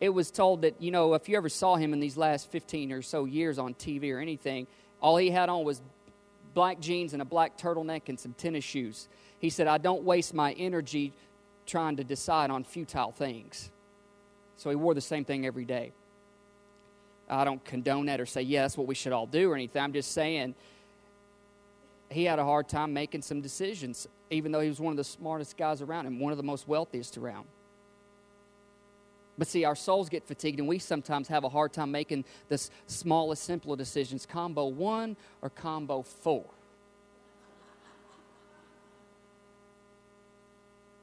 it 0.00 0.08
was 0.08 0.30
told 0.30 0.62
that, 0.62 0.80
you 0.80 0.90
know, 0.90 1.14
if 1.14 1.28
you 1.28 1.36
ever 1.36 1.48
saw 1.48 1.76
him 1.76 1.92
in 1.92 2.00
these 2.00 2.16
last 2.16 2.50
15 2.50 2.92
or 2.92 3.02
so 3.02 3.26
years 3.26 3.58
on 3.58 3.74
TV 3.74 4.12
or 4.12 4.18
anything, 4.18 4.66
all 5.00 5.16
he 5.16 5.30
had 5.30 5.48
on 5.48 5.64
was 5.64 5.80
black 6.56 6.80
jeans 6.80 7.12
and 7.12 7.20
a 7.20 7.24
black 7.24 7.58
turtleneck 7.58 8.08
and 8.08 8.18
some 8.18 8.32
tennis 8.32 8.64
shoes. 8.64 9.08
He 9.38 9.50
said, 9.50 9.66
I 9.66 9.76
don't 9.76 10.04
waste 10.04 10.32
my 10.32 10.54
energy 10.54 11.12
trying 11.66 11.96
to 11.98 12.04
decide 12.04 12.50
on 12.50 12.64
futile 12.64 13.12
things. 13.12 13.70
So 14.56 14.70
he 14.70 14.76
wore 14.76 14.94
the 14.94 15.02
same 15.02 15.26
thing 15.26 15.44
every 15.44 15.66
day. 15.66 15.92
I 17.28 17.44
don't 17.44 17.62
condone 17.62 18.06
that 18.06 18.22
or 18.22 18.26
say, 18.26 18.40
yeah, 18.40 18.62
that's 18.62 18.78
what 18.78 18.86
we 18.86 18.94
should 18.94 19.12
all 19.12 19.26
do 19.26 19.50
or 19.50 19.54
anything. 19.54 19.82
I'm 19.82 19.92
just 19.92 20.12
saying 20.12 20.54
he 22.08 22.24
had 22.24 22.38
a 22.38 22.44
hard 22.44 22.70
time 22.70 22.94
making 22.94 23.20
some 23.20 23.42
decisions, 23.42 24.08
even 24.30 24.50
though 24.50 24.60
he 24.60 24.70
was 24.70 24.80
one 24.80 24.92
of 24.92 24.96
the 24.96 25.04
smartest 25.04 25.58
guys 25.58 25.82
around 25.82 26.06
and 26.06 26.18
one 26.18 26.32
of 26.32 26.38
the 26.38 26.44
most 26.44 26.66
wealthiest 26.66 27.18
around. 27.18 27.46
But 29.38 29.48
see, 29.48 29.64
our 29.64 29.76
souls 29.76 30.08
get 30.08 30.26
fatigued, 30.26 30.60
and 30.60 30.68
we 30.68 30.78
sometimes 30.78 31.28
have 31.28 31.44
a 31.44 31.48
hard 31.48 31.72
time 31.72 31.90
making 31.90 32.24
the 32.48 32.58
smallest, 32.86 33.44
simpler 33.44 33.76
decisions 33.76 34.24
combo 34.24 34.66
one 34.66 35.16
or 35.42 35.50
combo 35.50 36.02
four. 36.02 36.46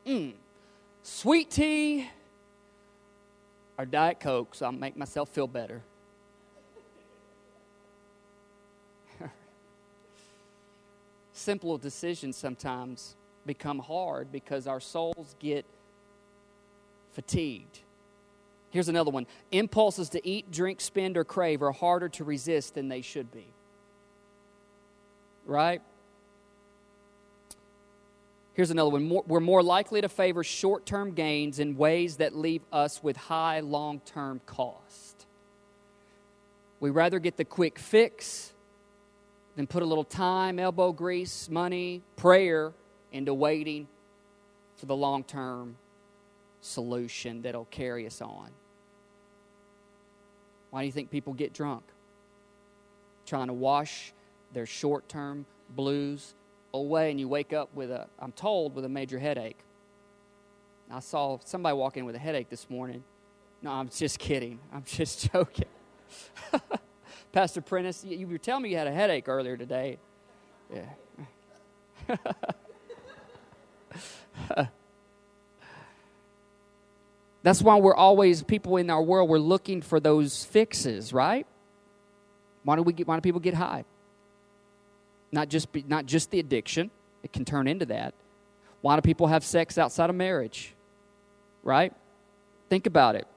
Mm. 0.06 0.34
Sweet 1.04 1.50
tea 1.52 2.10
or 3.78 3.86
Diet 3.86 4.20
Coke, 4.20 4.56
so 4.56 4.66
I'll 4.66 4.72
make 4.72 4.98
myself 4.98 5.30
feel 5.30 5.48
better. 5.48 5.82
simple 11.34 11.78
decisions 11.78 12.36
sometimes 12.36 13.16
become 13.46 13.80
hard 13.80 14.32
because 14.32 14.68
our 14.68 14.80
souls 14.80 15.36
get 15.40 15.66
fatigued. 17.12 17.80
Here's 18.74 18.90
another 18.90 19.12
one 19.12 19.28
impulses 19.52 20.10
to 20.10 20.28
eat, 20.28 20.52
drink, 20.52 20.82
spend, 20.82 21.16
or 21.16 21.24
crave 21.24 21.62
are 21.62 21.72
harder 21.72 22.10
to 22.10 22.24
resist 22.24 22.74
than 22.74 22.90
they 22.90 23.02
should 23.02 23.32
be. 23.32 23.46
Right? 25.46 25.82
Here's 28.54 28.72
another 28.72 28.90
one. 28.90 29.22
we're 29.28 29.40
more 29.40 29.64
likely 29.64 30.02
to 30.02 30.10
favor 30.10 30.44
short 30.44 30.86
term 30.86 31.14
gains 31.14 31.60
in 31.60 31.78
ways 31.78 32.18
that 32.18 32.36
leave 32.36 32.64
us 32.72 33.02
with 33.02 33.16
high 33.16 33.62
long 33.62 34.02
term 34.02 34.42
cost. 34.46 35.26
We 36.80 36.90
rather 36.90 37.20
get 37.20 37.38
the 37.38 37.46
quick 37.46 37.80
fix 37.80 38.54
then 39.56 39.68
put 39.68 39.84
a 39.84 39.86
little 39.86 40.04
time, 40.04 40.58
elbow 40.58 40.92
grease, 40.92 41.50
money, 41.50 42.02
prayer 42.16 42.74
into 43.12 43.34
waiting 43.34 43.88
for 44.78 44.88
the 44.88 44.96
long 44.96 45.24
term 45.24 45.78
solution 46.62 47.42
that'll 47.44 47.66
carry 47.66 48.08
us 48.08 48.22
on. 48.22 48.50
Why 50.74 50.82
do 50.82 50.88
you 50.88 50.92
think 50.92 51.12
people 51.12 51.34
get 51.36 51.54
drunk? 51.54 51.84
Trying 53.28 53.46
to 53.46 53.54
wash 53.54 54.12
their 54.54 54.66
short 54.66 55.08
term 55.08 55.46
blues 55.70 56.34
away, 56.74 57.12
and 57.12 57.20
you 57.20 57.28
wake 57.28 57.54
up 57.54 57.70
with 57.76 57.92
a, 57.92 58.08
I'm 58.18 58.32
told, 58.32 58.74
with 58.74 58.84
a 58.84 58.90
major 58.90 59.20
headache. 59.20 59.60
I 60.90 61.00
saw 61.00 61.38
somebody 61.46 61.78
walk 61.78 61.96
in 61.98 62.06
with 62.06 62.16
a 62.16 62.20
headache 62.20 62.50
this 62.50 62.72
morning. 62.72 63.04
No, 63.62 63.70
I'm 63.70 63.88
just 63.88 64.18
kidding. 64.18 64.58
I'm 64.74 64.84
just 64.84 65.32
joking. 65.32 65.68
Pastor 67.32 67.62
Prentice, 67.62 68.04
you 68.04 68.26
were 68.26 68.40
telling 68.40 68.64
me 68.64 68.70
you 68.70 68.78
had 68.78 68.88
a 68.88 68.92
headache 68.92 69.30
earlier 69.30 69.56
today. 69.56 70.00
Yeah. 70.74 72.18
That's 77.44 77.62
why 77.62 77.76
we're 77.78 77.96
always 77.96 78.42
people 78.42 78.78
in 78.78 78.90
our 78.90 79.04
world. 79.04 79.30
We're 79.30 79.38
looking 79.38 79.82
for 79.82 80.00
those 80.00 80.46
fixes, 80.46 81.12
right? 81.14 81.46
Why 82.64 82.78
do 82.78 82.84
we 82.84 82.94
get? 82.94 83.08
Why 83.08 83.16
do 83.16 83.22
people 83.22 83.42
get 83.42 83.54
high? 83.54 83.84
Not 85.32 85.50
just 85.50 85.72
be, 85.72 85.84
not 85.88 86.06
just 86.06 86.32
the 86.32 86.40
addiction. 86.40 86.90
It 87.22 87.34
can 87.34 87.44
turn 87.44 87.68
into 87.68 87.86
that. 87.88 88.14
Why 88.82 88.96
do 88.96 89.02
people 89.02 89.28
have 89.28 89.44
sex 89.44 89.78
outside 89.78 90.10
of 90.10 90.16
marriage? 90.16 90.74
Right? 91.64 91.94
Think 92.70 92.88
about 92.88 93.16
it. 93.16 93.28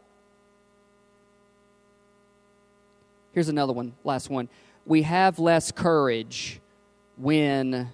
Here's 3.33 3.49
another 3.49 3.73
one, 3.73 3.93
last 4.03 4.31
one. 4.31 4.49
We 4.87 5.03
have 5.03 5.39
less 5.39 5.71
courage 5.71 6.61
when 7.17 7.93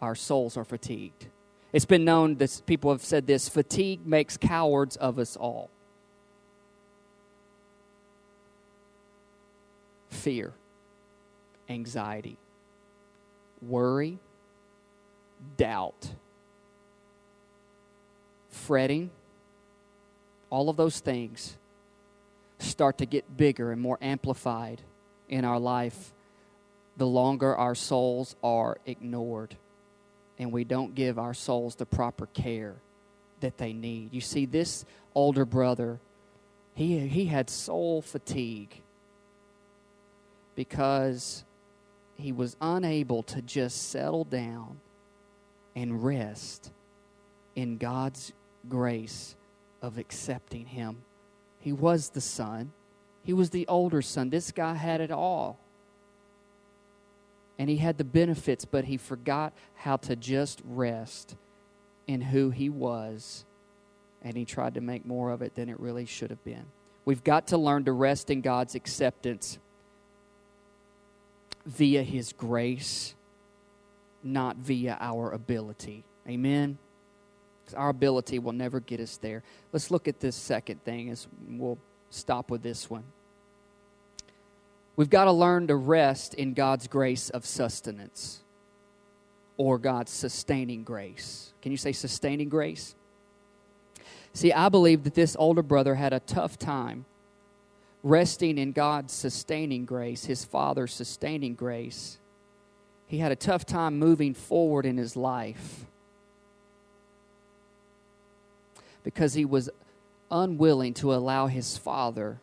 our 0.00 0.14
souls 0.14 0.56
are 0.56 0.64
fatigued. 0.64 1.26
It's 1.72 1.86
been 1.86 2.04
known 2.04 2.36
that 2.36 2.62
people 2.66 2.90
have 2.90 3.02
said 3.02 3.26
this 3.26 3.48
fatigue 3.48 4.06
makes 4.06 4.36
cowards 4.36 4.96
of 4.96 5.18
us 5.18 5.36
all. 5.36 5.70
Fear, 10.10 10.52
anxiety, 11.68 12.36
worry, 13.62 14.18
doubt, 15.56 16.10
fretting, 18.50 19.10
all 20.50 20.68
of 20.68 20.76
those 20.76 21.00
things 21.00 21.56
start 22.58 22.98
to 22.98 23.06
get 23.06 23.36
bigger 23.36 23.72
and 23.72 23.80
more 23.80 23.98
amplified 24.00 24.82
in 25.28 25.44
our 25.44 25.58
life 25.58 26.12
the 26.96 27.06
longer 27.06 27.56
our 27.56 27.74
souls 27.74 28.36
are 28.42 28.76
ignored 28.86 29.56
and 30.42 30.50
we 30.50 30.64
don't 30.64 30.94
give 30.94 31.18
our 31.18 31.34
souls 31.34 31.76
the 31.76 31.86
proper 31.86 32.26
care 32.26 32.74
that 33.40 33.58
they 33.58 33.72
need. 33.72 34.12
You 34.12 34.20
see, 34.20 34.44
this 34.44 34.84
older 35.14 35.44
brother, 35.44 36.00
he, 36.74 36.98
he 37.06 37.26
had 37.26 37.48
soul 37.48 38.02
fatigue 38.02 38.82
because 40.56 41.44
he 42.16 42.32
was 42.32 42.56
unable 42.60 43.22
to 43.22 43.40
just 43.40 43.90
settle 43.90 44.24
down 44.24 44.80
and 45.76 46.04
rest 46.04 46.72
in 47.54 47.78
God's 47.78 48.32
grace 48.68 49.36
of 49.80 49.96
accepting 49.96 50.66
him. 50.66 51.02
He 51.60 51.72
was 51.72 52.10
the 52.10 52.20
son, 52.20 52.72
he 53.22 53.32
was 53.32 53.50
the 53.50 53.68
older 53.68 54.02
son. 54.02 54.30
This 54.30 54.50
guy 54.50 54.74
had 54.74 55.00
it 55.00 55.12
all. 55.12 55.60
And 57.62 57.70
he 57.70 57.76
had 57.76 57.96
the 57.96 58.02
benefits, 58.02 58.64
but 58.64 58.86
he 58.86 58.96
forgot 58.96 59.52
how 59.76 59.96
to 59.98 60.16
just 60.16 60.60
rest 60.64 61.36
in 62.08 62.20
who 62.20 62.50
he 62.50 62.68
was. 62.68 63.44
And 64.20 64.36
he 64.36 64.44
tried 64.44 64.74
to 64.74 64.80
make 64.80 65.06
more 65.06 65.30
of 65.30 65.42
it 65.42 65.54
than 65.54 65.68
it 65.68 65.78
really 65.78 66.04
should 66.04 66.30
have 66.30 66.42
been. 66.42 66.64
We've 67.04 67.22
got 67.22 67.46
to 67.46 67.58
learn 67.58 67.84
to 67.84 67.92
rest 67.92 68.30
in 68.30 68.40
God's 68.40 68.74
acceptance 68.74 69.60
via 71.64 72.02
his 72.02 72.32
grace, 72.32 73.14
not 74.24 74.56
via 74.56 74.98
our 75.00 75.30
ability. 75.30 76.02
Amen? 76.28 76.78
Our 77.76 77.90
ability 77.90 78.40
will 78.40 78.54
never 78.54 78.80
get 78.80 78.98
us 78.98 79.18
there. 79.18 79.44
Let's 79.72 79.88
look 79.88 80.08
at 80.08 80.18
this 80.18 80.34
second 80.34 80.82
thing 80.82 81.10
as 81.10 81.28
we'll 81.46 81.78
stop 82.10 82.50
with 82.50 82.64
this 82.64 82.90
one. 82.90 83.04
We've 84.96 85.10
got 85.10 85.24
to 85.24 85.32
learn 85.32 85.68
to 85.68 85.76
rest 85.76 86.34
in 86.34 86.54
God's 86.54 86.86
grace 86.86 87.30
of 87.30 87.46
sustenance 87.46 88.42
or 89.56 89.78
God's 89.78 90.10
sustaining 90.10 90.84
grace. 90.84 91.52
Can 91.62 91.72
you 91.72 91.78
say 91.78 91.92
sustaining 91.92 92.48
grace? 92.48 92.94
See, 94.34 94.52
I 94.52 94.68
believe 94.68 95.04
that 95.04 95.14
this 95.14 95.36
older 95.38 95.62
brother 95.62 95.94
had 95.94 96.12
a 96.12 96.20
tough 96.20 96.58
time 96.58 97.04
resting 98.02 98.58
in 98.58 98.72
God's 98.72 99.12
sustaining 99.12 99.84
grace, 99.84 100.24
his 100.24 100.44
father's 100.44 100.92
sustaining 100.92 101.54
grace. 101.54 102.18
He 103.06 103.18
had 103.18 103.32
a 103.32 103.36
tough 103.36 103.64
time 103.64 103.98
moving 103.98 104.34
forward 104.34 104.86
in 104.86 104.96
his 104.96 105.16
life 105.16 105.86
because 109.04 109.34
he 109.34 109.44
was 109.44 109.70
unwilling 110.30 110.94
to 110.94 111.14
allow 111.14 111.46
his 111.46 111.76
father 111.76 112.40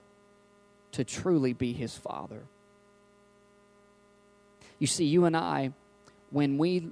to 0.93 1.03
truly 1.03 1.53
be 1.53 1.73
his 1.73 1.95
father. 1.95 2.43
You 4.79 4.87
see, 4.87 5.05
you 5.05 5.25
and 5.25 5.35
I, 5.35 5.73
when 6.31 6.57
we 6.57 6.89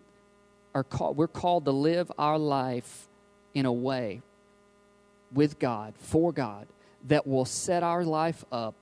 are 0.76 0.84
called, 0.84 1.18
we're 1.18 1.28
called 1.28 1.66
to 1.66 1.72
live 1.72 2.12
our 2.18 2.38
life 2.38 3.08
in 3.54 3.66
a 3.66 3.74
way 3.74 4.22
with 5.34 5.60
God, 5.60 5.94
for 5.98 6.32
God, 6.32 6.68
that 7.08 7.26
will 7.26 7.46
set 7.46 7.84
our 7.84 8.04
life 8.04 8.44
up 8.52 8.76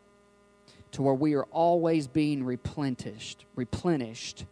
to 0.92 1.02
where 1.02 1.14
we 1.14 1.34
are 1.36 1.46
always 1.52 2.08
being 2.08 2.44
replenished, 2.44 3.46
replenished 3.56 4.46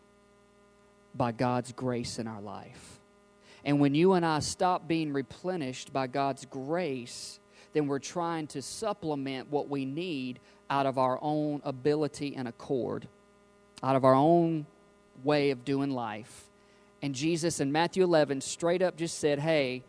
by 1.15 1.31
God's 1.31 1.71
grace 1.71 2.19
in 2.19 2.27
our 2.27 2.41
life. 2.41 2.99
And 3.65 3.79
when 3.79 3.95
you 3.95 4.13
and 4.13 4.25
I 4.25 4.39
stop 4.39 4.87
being 4.87 5.13
replenished 5.13 5.93
by 5.93 6.07
God's 6.07 6.45
grace, 6.45 7.39
then 7.73 7.87
we're 7.87 7.99
trying 7.99 8.47
to 8.47 8.61
supplement 8.61 9.49
what 9.49 9.69
we 9.69 9.85
need 9.85 10.39
out 10.69 10.85
of 10.85 10.97
our 10.97 11.19
own 11.21 11.61
ability 11.63 12.35
and 12.35 12.47
accord, 12.47 13.07
out 13.81 13.95
of 13.95 14.05
our 14.05 14.15
own 14.15 14.65
way 15.23 15.51
of 15.51 15.65
doing 15.65 15.91
life. 15.91 16.45
And 17.01 17.13
Jesus 17.13 17.59
in 17.59 17.71
Matthew 17.71 18.03
11 18.03 18.41
straight 18.41 18.81
up 18.81 18.95
just 18.95 19.19
said, 19.19 19.39
Hey, 19.39 19.83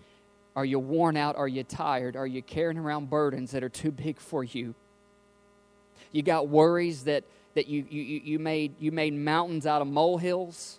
are 0.56 0.64
you 0.64 0.78
worn 0.78 1.16
out? 1.16 1.36
Are 1.36 1.48
you 1.48 1.64
tired? 1.64 2.16
Are 2.16 2.26
you 2.26 2.42
carrying 2.42 2.78
around 2.78 3.10
burdens 3.10 3.52
that 3.52 3.62
are 3.62 3.68
too 3.68 3.90
big 3.90 4.18
for 4.18 4.44
you? 4.44 4.74
You 6.12 6.22
got 6.22 6.48
worries 6.48 7.04
that, 7.04 7.24
that 7.54 7.66
you, 7.66 7.84
you, 7.88 8.02
you, 8.24 8.38
made, 8.38 8.74
you 8.78 8.92
made 8.92 9.14
mountains 9.14 9.66
out 9.66 9.82
of 9.82 9.88
molehills? 9.88 10.78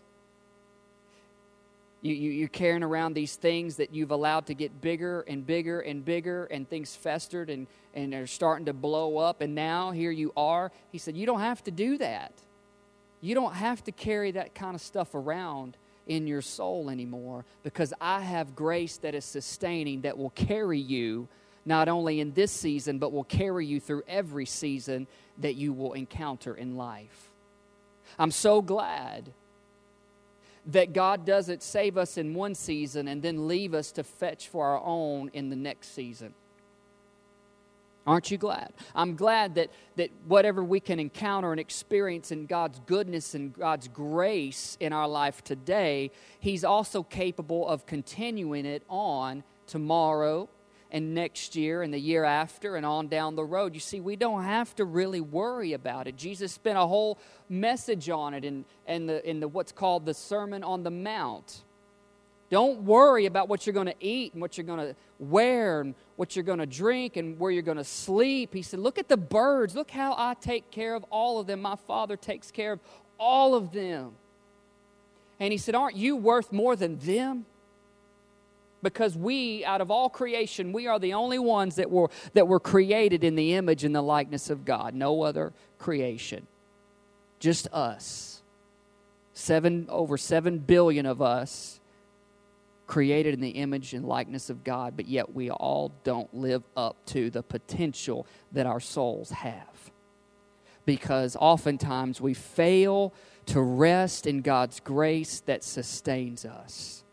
You, 2.05 2.13
you, 2.13 2.29
you're 2.29 2.49
carrying 2.49 2.83
around 2.83 3.15
these 3.15 3.35
things 3.35 3.77
that 3.77 3.91
you've 3.91 4.11
allowed 4.11 4.45
to 4.45 4.53
get 4.53 4.79
bigger 4.79 5.21
and 5.21 5.43
bigger 5.43 5.79
and 5.79 6.05
bigger, 6.05 6.45
and 6.45 6.69
things 6.69 6.95
festered 6.95 7.49
and, 7.49 7.65
and 7.95 8.13
are 8.13 8.27
starting 8.27 8.67
to 8.67 8.73
blow 8.73 9.17
up. 9.17 9.41
And 9.41 9.55
now 9.55 9.89
here 9.89 10.11
you 10.11 10.31
are. 10.37 10.71
He 10.91 10.99
said, 10.99 11.17
You 11.17 11.25
don't 11.25 11.39
have 11.39 11.63
to 11.63 11.71
do 11.71 11.97
that. 11.97 12.31
You 13.21 13.33
don't 13.33 13.55
have 13.55 13.83
to 13.85 13.91
carry 13.91 14.29
that 14.33 14.53
kind 14.53 14.75
of 14.75 14.81
stuff 14.81 15.15
around 15.15 15.77
in 16.05 16.27
your 16.27 16.43
soul 16.43 16.91
anymore 16.91 17.43
because 17.63 17.91
I 17.99 18.21
have 18.21 18.55
grace 18.55 18.97
that 18.97 19.15
is 19.15 19.25
sustaining 19.25 20.01
that 20.01 20.15
will 20.15 20.29
carry 20.29 20.77
you 20.77 21.27
not 21.65 21.87
only 21.87 22.19
in 22.19 22.33
this 22.33 22.51
season, 22.51 22.99
but 22.99 23.13
will 23.13 23.23
carry 23.23 23.65
you 23.65 23.79
through 23.79 24.03
every 24.07 24.45
season 24.45 25.07
that 25.39 25.55
you 25.55 25.73
will 25.73 25.93
encounter 25.93 26.53
in 26.53 26.77
life. 26.77 27.31
I'm 28.19 28.29
so 28.29 28.61
glad 28.61 29.31
that 30.67 30.93
God 30.93 31.25
doesn't 31.25 31.61
save 31.61 31.97
us 31.97 32.17
in 32.17 32.33
one 32.33 32.55
season 32.55 33.07
and 33.07 33.21
then 33.21 33.47
leave 33.47 33.73
us 33.73 33.91
to 33.93 34.03
fetch 34.03 34.47
for 34.47 34.65
our 34.65 34.81
own 34.83 35.29
in 35.33 35.49
the 35.49 35.55
next 35.55 35.93
season. 35.93 36.33
Aren't 38.07 38.29
you 38.29 38.37
glad? 38.37 38.71
I'm 38.93 39.15
glad 39.15 39.55
that, 39.55 39.71
that 39.95 40.11
whatever 40.27 40.63
we 40.63 40.79
can 40.79 40.99
encounter 40.99 41.51
and 41.51 41.59
experience 41.59 42.31
in 42.31 42.45
God's 42.45 42.79
goodness 42.85 43.33
and 43.33 43.51
God's 43.51 43.87
grace 43.87 44.77
in 44.79 44.93
our 44.93 45.07
life 45.07 45.43
today, 45.43 46.11
He's 46.39 46.63
also 46.63 47.01
capable 47.01 47.67
of 47.67 47.87
continuing 47.87 48.65
it 48.67 48.83
on 48.89 49.43
tomorrow 49.65 50.49
and 50.95 51.13
next 51.13 51.57
year 51.57 51.81
and 51.81 51.93
the 51.93 51.99
year 51.99 52.23
after 52.23 52.77
and 52.77 52.85
on 52.85 53.09
down 53.09 53.35
the 53.35 53.43
road. 53.43 53.73
You 53.73 53.81
see, 53.81 53.99
we 53.99 54.15
don't 54.15 54.45
have 54.45 54.73
to 54.75 54.85
really 54.85 55.19
worry 55.19 55.73
about 55.73 56.07
it. 56.07 56.15
Jesus 56.15 56.53
spent 56.53 56.77
a 56.77 56.87
whole 56.87 57.19
message 57.49 58.09
on 58.09 58.33
it 58.33 58.45
in, 58.45 58.63
in, 58.87 59.05
the, 59.05 59.29
in 59.29 59.41
the, 59.41 59.47
what's 59.49 59.73
called 59.73 60.05
the 60.05 60.13
Sermon 60.13 60.63
on 60.63 60.83
the 60.83 60.89
Mount. 60.89 61.65
Don't 62.49 62.83
worry 62.83 63.25
about 63.25 63.49
what 63.49 63.67
you're 63.67 63.73
going 63.73 63.87
to 63.87 63.95
eat 63.99 64.31
and 64.31 64.41
what 64.41 64.57
you're 64.57 64.65
going 64.65 64.79
to 64.79 64.95
wear 65.19 65.81
and 65.81 65.95
what 66.15 66.33
you're 66.33 66.43
going 66.43 66.59
to 66.59 66.65
drink 66.65 67.17
and 67.17 67.37
where 67.37 67.51
you're 67.51 67.61
going 67.61 67.75
to 67.75 67.83
sleep. 67.83 68.53
He 68.53 68.61
said, 68.61 68.79
Look 68.79 68.97
at 68.97 69.09
the 69.09 69.17
birds. 69.17 69.75
Look 69.75 69.91
how 69.91 70.15
I 70.17 70.33
take 70.39 70.71
care 70.71 70.95
of 70.95 71.03
all 71.09 71.41
of 71.41 71.47
them. 71.47 71.61
My 71.61 71.75
Father 71.75 72.15
takes 72.15 72.51
care 72.51 72.71
of 72.71 72.79
all 73.19 73.53
of 73.53 73.73
them. 73.73 74.13
And 75.41 75.51
he 75.51 75.57
said, 75.57 75.75
Aren't 75.75 75.97
you 75.97 76.15
worth 76.15 76.53
more 76.53 76.77
than 76.77 76.99
them? 76.99 77.47
Because 78.85 79.17
we 79.17 79.65
out 79.65 79.81
of 79.81 79.89
all 79.89 80.09
creation 80.09 80.71
we 80.71 80.85
are 80.85 80.99
the 80.99 81.15
only 81.15 81.39
ones 81.39 81.75
that 81.75 81.89
were 81.89 82.07
that 82.33 82.47
were 82.47 82.59
created 82.59 83.23
in 83.23 83.35
the 83.35 83.55
image 83.55 83.83
and 83.83 83.95
the 83.95 84.01
likeness 84.01 84.51
of 84.51 84.63
god. 84.63 84.93
No 84.93 85.23
other 85.23 85.51
creation. 85.79 86.45
Just 87.39 87.67
us. 87.73 88.43
Seven 89.33 89.87
over 89.89 90.17
seven 90.17 90.59
billion 90.59 91.07
of 91.07 91.19
us 91.19 91.79
created 92.85 93.33
in 93.33 93.41
the 93.41 93.49
image 93.49 93.95
and 93.95 94.05
likeness 94.05 94.51
of 94.51 94.63
god 94.63 94.95
but 94.95 95.07
yet 95.07 95.33
we 95.33 95.49
all 95.49 95.91
don't 96.03 96.31
live 96.31 96.61
up 96.77 96.95
to 97.07 97.31
the 97.31 97.41
potential 97.41 98.27
that 98.51 98.67
our 98.67 98.79
souls 98.79 99.31
have. 99.31 99.91
Because 100.85 101.35
oftentimes 101.39 102.21
we 102.21 102.35
fail 102.35 103.11
to 103.47 103.59
rest 103.59 104.27
in 104.27 104.41
god's 104.41 104.79
grace 104.79 105.39
that 105.41 105.63
sustains 105.63 106.45
us 106.45 107.04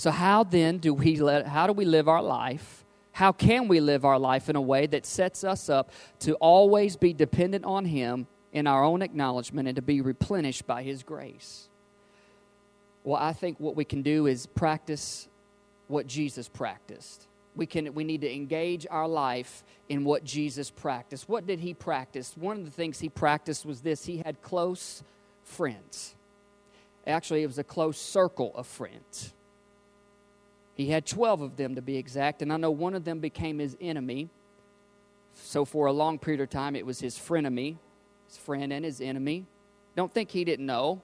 so 0.00 0.10
how 0.10 0.44
then 0.44 0.78
do 0.78 0.94
we 0.94 1.16
let, 1.16 1.46
how 1.46 1.66
do 1.66 1.74
we 1.74 1.84
live 1.84 2.08
our 2.08 2.22
life? 2.22 2.86
How 3.12 3.32
can 3.32 3.68
we 3.68 3.80
live 3.80 4.06
our 4.06 4.18
life 4.18 4.48
in 4.48 4.56
a 4.56 4.60
way 4.60 4.86
that 4.86 5.04
sets 5.04 5.44
us 5.44 5.68
up 5.68 5.90
to 6.20 6.36
always 6.36 6.96
be 6.96 7.12
dependent 7.12 7.66
on 7.66 7.84
him 7.84 8.26
in 8.50 8.66
our 8.66 8.82
own 8.82 9.02
acknowledgement 9.02 9.68
and 9.68 9.76
to 9.76 9.82
be 9.82 10.00
replenished 10.00 10.66
by 10.66 10.82
his 10.84 11.02
grace? 11.02 11.68
Well, 13.04 13.20
I 13.20 13.34
think 13.34 13.60
what 13.60 13.76
we 13.76 13.84
can 13.84 14.00
do 14.00 14.26
is 14.26 14.46
practice 14.46 15.28
what 15.88 16.06
Jesus 16.06 16.48
practiced. 16.48 17.26
we 17.54 17.66
can 17.66 17.92
we 17.92 18.02
need 18.02 18.22
to 18.22 18.34
engage 18.34 18.86
our 18.90 19.06
life 19.06 19.64
in 19.90 20.02
what 20.04 20.24
Jesus 20.24 20.70
practiced. 20.70 21.28
What 21.28 21.46
did 21.46 21.60
he 21.60 21.74
practice? 21.74 22.34
One 22.38 22.56
of 22.56 22.64
the 22.64 22.70
things 22.70 23.00
he 23.00 23.10
practiced 23.10 23.66
was 23.66 23.82
this. 23.82 24.06
He 24.06 24.22
had 24.24 24.40
close 24.40 25.02
friends. 25.44 26.14
Actually, 27.06 27.42
it 27.42 27.48
was 27.48 27.58
a 27.58 27.64
close 27.64 27.98
circle 27.98 28.50
of 28.54 28.66
friends. 28.66 29.34
He 30.80 30.86
had 30.86 31.04
12 31.04 31.42
of 31.42 31.56
them 31.56 31.74
to 31.74 31.82
be 31.82 31.98
exact, 31.98 32.40
and 32.40 32.50
I 32.50 32.56
know 32.56 32.70
one 32.70 32.94
of 32.94 33.04
them 33.04 33.20
became 33.20 33.58
his 33.58 33.76
enemy. 33.82 34.30
So 35.34 35.66
for 35.66 35.84
a 35.84 35.92
long 35.92 36.18
period 36.18 36.40
of 36.40 36.48
time, 36.48 36.74
it 36.74 36.86
was 36.86 36.98
his 37.00 37.18
frenemy, 37.18 37.76
his 38.26 38.38
friend 38.38 38.72
and 38.72 38.82
his 38.82 39.02
enemy. 39.02 39.44
Don't 39.94 40.10
think 40.10 40.30
he 40.30 40.42
didn't 40.42 40.64
know. 40.64 41.02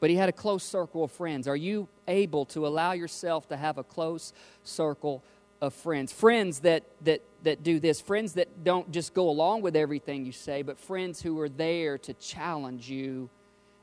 But 0.00 0.08
he 0.08 0.16
had 0.16 0.30
a 0.30 0.32
close 0.32 0.64
circle 0.64 1.04
of 1.04 1.10
friends. 1.10 1.46
Are 1.46 1.54
you 1.54 1.88
able 2.06 2.46
to 2.46 2.66
allow 2.66 2.92
yourself 2.92 3.46
to 3.48 3.58
have 3.58 3.76
a 3.76 3.84
close 3.84 4.32
circle 4.64 5.22
of 5.60 5.74
friends? 5.74 6.10
Friends 6.10 6.60
that, 6.60 6.84
that, 7.02 7.20
that 7.42 7.62
do 7.62 7.78
this, 7.78 8.00
friends 8.00 8.32
that 8.32 8.64
don't 8.64 8.90
just 8.92 9.12
go 9.12 9.28
along 9.28 9.60
with 9.60 9.76
everything 9.76 10.24
you 10.24 10.32
say, 10.32 10.62
but 10.62 10.78
friends 10.78 11.20
who 11.20 11.38
are 11.38 11.50
there 11.50 11.98
to 11.98 12.14
challenge 12.14 12.88
you 12.88 13.28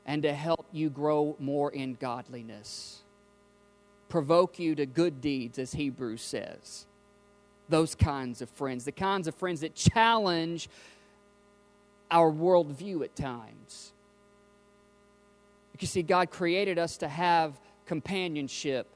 and 0.06 0.22
to 0.22 0.32
help 0.32 0.66
you 0.72 0.88
grow 0.88 1.36
more 1.38 1.70
in 1.70 1.94
godliness. 1.94 3.02
Provoke 4.08 4.58
you 4.58 4.74
to 4.76 4.86
good 4.86 5.20
deeds, 5.20 5.58
as 5.58 5.72
Hebrews 5.72 6.22
says. 6.22 6.86
Those 7.68 7.94
kinds 7.94 8.40
of 8.40 8.48
friends, 8.48 8.84
the 8.84 8.92
kinds 8.92 9.26
of 9.26 9.34
friends 9.34 9.60
that 9.60 9.74
challenge 9.74 10.68
our 12.10 12.30
worldview 12.30 13.02
at 13.02 13.16
times 13.16 13.92
you 15.82 15.86
see, 15.86 16.02
God 16.02 16.30
created 16.30 16.78
us 16.78 16.96
to 16.98 17.08
have 17.08 17.58
companionship, 17.84 18.86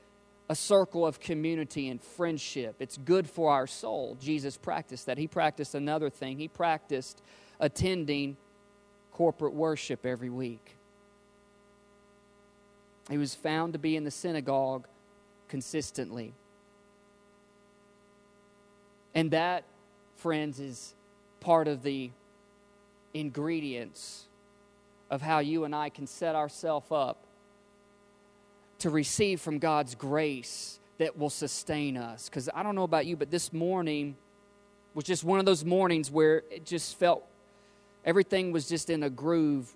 a 0.48 0.54
circle 0.54 1.06
of 1.06 1.20
community 1.20 1.88
and 1.88 2.02
friendship. 2.02 2.76
It's 2.80 2.96
good 2.96 3.28
for 3.28 3.52
our 3.52 3.66
soul. 3.66 4.16
Jesus 4.20 4.56
practiced 4.56 5.06
that. 5.06 5.18
He 5.18 5.26
practiced 5.26 5.74
another 5.74 6.10
thing. 6.10 6.38
He 6.38 6.48
practiced 6.48 7.22
attending 7.60 8.36
corporate 9.12 9.54
worship 9.54 10.06
every 10.06 10.30
week. 10.30 10.76
He 13.10 13.18
was 13.18 13.34
found 13.34 13.72
to 13.72 13.78
be 13.78 13.96
in 13.96 14.04
the 14.04 14.10
synagogue 14.10 14.86
consistently. 15.48 16.32
And 19.14 19.32
that, 19.32 19.64
friends, 20.16 20.60
is 20.60 20.94
part 21.40 21.66
of 21.66 21.82
the 21.82 22.10
ingredients 23.12 24.26
of 25.10 25.20
how 25.20 25.40
you 25.40 25.64
and 25.64 25.74
I 25.74 25.88
can 25.88 26.06
set 26.06 26.36
ourselves 26.36 26.86
up 26.92 27.24
to 28.78 28.90
receive 28.90 29.40
from 29.40 29.58
God's 29.58 29.96
grace 29.96 30.78
that 30.98 31.18
will 31.18 31.30
sustain 31.30 31.96
us. 31.96 32.28
Because 32.28 32.48
I 32.54 32.62
don't 32.62 32.76
know 32.76 32.84
about 32.84 33.06
you, 33.06 33.16
but 33.16 33.30
this 33.30 33.52
morning 33.52 34.16
was 34.94 35.04
just 35.04 35.24
one 35.24 35.40
of 35.40 35.46
those 35.46 35.64
mornings 35.64 36.10
where 36.10 36.42
it 36.50 36.64
just 36.64 36.98
felt 36.98 37.24
everything 38.04 38.52
was 38.52 38.68
just 38.68 38.88
in 38.88 39.02
a 39.02 39.10
groove. 39.10 39.72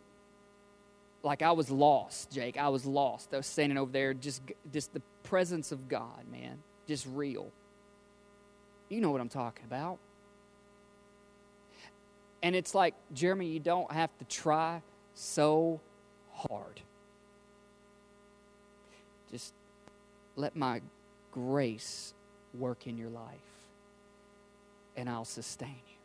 Like 1.24 1.40
I 1.40 1.52
was 1.52 1.70
lost, 1.70 2.30
Jake. 2.30 2.58
I 2.58 2.68
was 2.68 2.84
lost. 2.84 3.32
I 3.32 3.38
was 3.38 3.46
standing 3.46 3.78
over 3.78 3.90
there, 3.90 4.12
just, 4.12 4.42
just 4.72 4.92
the 4.92 5.00
presence 5.22 5.72
of 5.72 5.88
God, 5.88 6.30
man, 6.30 6.58
just 6.86 7.06
real. 7.10 7.50
You 8.90 9.00
know 9.00 9.10
what 9.10 9.22
I'm 9.22 9.30
talking 9.30 9.64
about. 9.64 9.98
And 12.42 12.54
it's 12.54 12.74
like, 12.74 12.94
Jeremy, 13.14 13.46
you 13.46 13.58
don't 13.58 13.90
have 13.90 14.10
to 14.18 14.26
try 14.26 14.82
so 15.14 15.80
hard. 16.34 16.82
Just 19.30 19.54
let 20.36 20.54
my 20.54 20.82
grace 21.32 22.12
work 22.52 22.86
in 22.86 22.98
your 22.98 23.08
life, 23.08 23.24
and 24.94 25.08
I'll 25.08 25.24
sustain 25.24 25.70
you. 25.70 25.96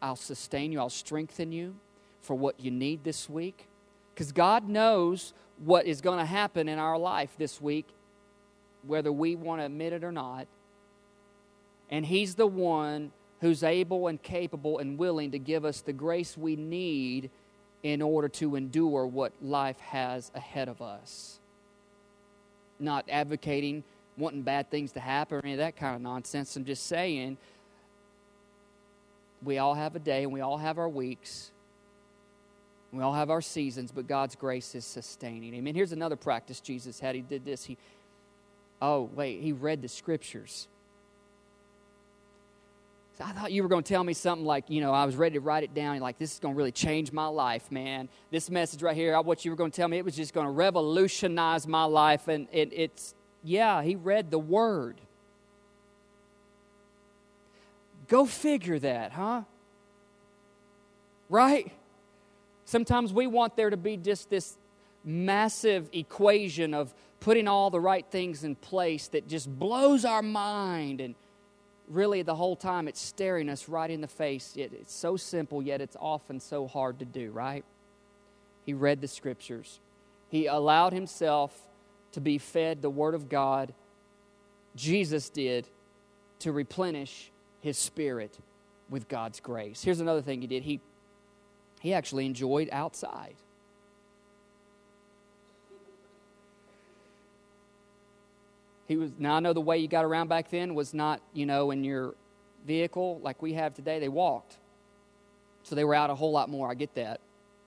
I'll 0.00 0.16
sustain 0.16 0.72
you, 0.72 0.80
I'll 0.80 0.88
strengthen 0.88 1.52
you 1.52 1.74
for 2.22 2.34
what 2.34 2.58
you 2.58 2.70
need 2.70 3.04
this 3.04 3.28
week. 3.28 3.66
Because 4.20 4.32
God 4.32 4.68
knows 4.68 5.32
what 5.64 5.86
is 5.86 6.02
going 6.02 6.18
to 6.18 6.26
happen 6.26 6.68
in 6.68 6.78
our 6.78 6.98
life 6.98 7.30
this 7.38 7.58
week, 7.58 7.86
whether 8.86 9.10
we 9.10 9.34
want 9.34 9.62
to 9.62 9.64
admit 9.64 9.94
it 9.94 10.04
or 10.04 10.12
not. 10.12 10.46
And 11.88 12.04
He's 12.04 12.34
the 12.34 12.46
one 12.46 13.12
who's 13.40 13.62
able 13.62 14.08
and 14.08 14.22
capable 14.22 14.78
and 14.78 14.98
willing 14.98 15.30
to 15.30 15.38
give 15.38 15.64
us 15.64 15.80
the 15.80 15.94
grace 15.94 16.36
we 16.36 16.54
need 16.54 17.30
in 17.82 18.02
order 18.02 18.28
to 18.28 18.56
endure 18.56 19.06
what 19.06 19.32
life 19.40 19.80
has 19.80 20.30
ahead 20.34 20.68
of 20.68 20.82
us. 20.82 21.40
Not 22.78 23.06
advocating 23.08 23.84
wanting 24.18 24.42
bad 24.42 24.70
things 24.70 24.92
to 24.92 25.00
happen 25.00 25.38
or 25.38 25.40
any 25.42 25.52
of 25.52 25.58
that 25.60 25.76
kind 25.76 25.96
of 25.96 26.02
nonsense. 26.02 26.54
I'm 26.56 26.66
just 26.66 26.86
saying 26.86 27.38
we 29.42 29.56
all 29.56 29.72
have 29.72 29.96
a 29.96 29.98
day 29.98 30.24
and 30.24 30.30
we 30.30 30.42
all 30.42 30.58
have 30.58 30.76
our 30.76 30.90
weeks. 30.90 31.52
We 32.92 33.02
all 33.02 33.12
have 33.12 33.30
our 33.30 33.40
seasons, 33.40 33.92
but 33.92 34.08
God's 34.08 34.34
grace 34.34 34.74
is 34.74 34.84
sustaining. 34.84 35.54
Amen. 35.54 35.74
Here's 35.74 35.92
another 35.92 36.16
practice 36.16 36.60
Jesus 36.60 36.98
had. 36.98 37.14
He 37.14 37.20
did 37.20 37.44
this. 37.44 37.64
He, 37.64 37.78
oh, 38.82 39.08
wait, 39.14 39.40
he 39.40 39.52
read 39.52 39.80
the 39.82 39.88
scriptures. 39.88 40.66
I 43.22 43.32
thought 43.32 43.52
you 43.52 43.62
were 43.62 43.68
going 43.68 43.82
to 43.82 43.88
tell 43.88 44.02
me 44.02 44.14
something 44.14 44.46
like, 44.46 44.64
you 44.68 44.80
know, 44.80 44.92
I 44.92 45.04
was 45.04 45.14
ready 45.14 45.34
to 45.34 45.40
write 45.40 45.62
it 45.62 45.74
down. 45.74 45.98
Like, 46.00 46.18
this 46.18 46.32
is 46.32 46.38
going 46.38 46.54
to 46.54 46.58
really 46.58 46.72
change 46.72 47.12
my 47.12 47.26
life, 47.26 47.70
man. 47.70 48.08
This 48.30 48.48
message 48.48 48.82
right 48.82 48.96
here, 48.96 49.20
what 49.20 49.44
you 49.44 49.50
were 49.50 49.56
going 49.56 49.70
to 49.70 49.76
tell 49.76 49.88
me, 49.88 49.98
it 49.98 50.04
was 50.04 50.16
just 50.16 50.32
going 50.32 50.46
to 50.46 50.52
revolutionize 50.52 51.66
my 51.66 51.84
life. 51.84 52.28
And 52.28 52.48
it, 52.50 52.72
it's, 52.72 53.14
yeah, 53.44 53.82
he 53.82 53.94
read 53.94 54.30
the 54.30 54.38
word. 54.38 55.00
Go 58.08 58.24
figure 58.24 58.78
that, 58.78 59.12
huh? 59.12 59.42
Right? 61.28 61.72
Sometimes 62.70 63.12
we 63.12 63.26
want 63.26 63.56
there 63.56 63.68
to 63.68 63.76
be 63.76 63.96
just 63.96 64.30
this 64.30 64.56
massive 65.04 65.88
equation 65.92 66.72
of 66.72 66.94
putting 67.18 67.48
all 67.48 67.68
the 67.68 67.80
right 67.80 68.06
things 68.12 68.44
in 68.44 68.54
place 68.54 69.08
that 69.08 69.26
just 69.26 69.50
blows 69.58 70.04
our 70.04 70.22
mind 70.22 71.00
and 71.00 71.16
really 71.88 72.22
the 72.22 72.36
whole 72.36 72.54
time 72.54 72.86
it's 72.86 73.00
staring 73.00 73.48
us 73.48 73.68
right 73.68 73.90
in 73.90 74.00
the 74.00 74.06
face. 74.06 74.54
It, 74.56 74.70
it's 74.72 74.94
so 74.94 75.16
simple, 75.16 75.60
yet 75.60 75.80
it's 75.80 75.96
often 75.98 76.38
so 76.38 76.68
hard 76.68 77.00
to 77.00 77.04
do, 77.04 77.32
right? 77.32 77.64
He 78.64 78.72
read 78.72 79.00
the 79.00 79.08
scriptures, 79.08 79.80
he 80.28 80.46
allowed 80.46 80.92
himself 80.92 81.66
to 82.12 82.20
be 82.20 82.38
fed 82.38 82.82
the 82.82 82.90
Word 82.90 83.16
of 83.16 83.28
God. 83.28 83.74
Jesus 84.76 85.28
did 85.28 85.66
to 86.38 86.52
replenish 86.52 87.32
his 87.62 87.76
spirit 87.76 88.38
with 88.88 89.08
God's 89.08 89.40
grace. 89.40 89.82
Here's 89.82 89.98
another 89.98 90.22
thing 90.22 90.40
he 90.40 90.46
did. 90.46 90.62
He, 90.62 90.78
he 91.80 91.92
actually 91.94 92.26
enjoyed 92.26 92.68
outside. 92.70 93.34
He 98.86 98.96
was 98.96 99.10
now 99.18 99.36
I 99.36 99.40
know 99.40 99.52
the 99.52 99.60
way 99.60 99.78
you 99.78 99.88
got 99.88 100.04
around 100.04 100.28
back 100.28 100.50
then 100.50 100.74
was 100.74 100.94
not, 100.94 101.20
you 101.32 101.46
know, 101.46 101.70
in 101.70 101.84
your 101.84 102.14
vehicle 102.66 103.18
like 103.22 103.40
we 103.42 103.54
have 103.54 103.74
today. 103.74 103.98
They 103.98 104.08
walked. 104.08 104.56
So 105.62 105.74
they 105.74 105.84
were 105.84 105.94
out 105.94 106.10
a 106.10 106.14
whole 106.14 106.32
lot 106.32 106.48
more. 106.48 106.70
I 106.70 106.74
get 106.74 106.94
that. 106.94 107.20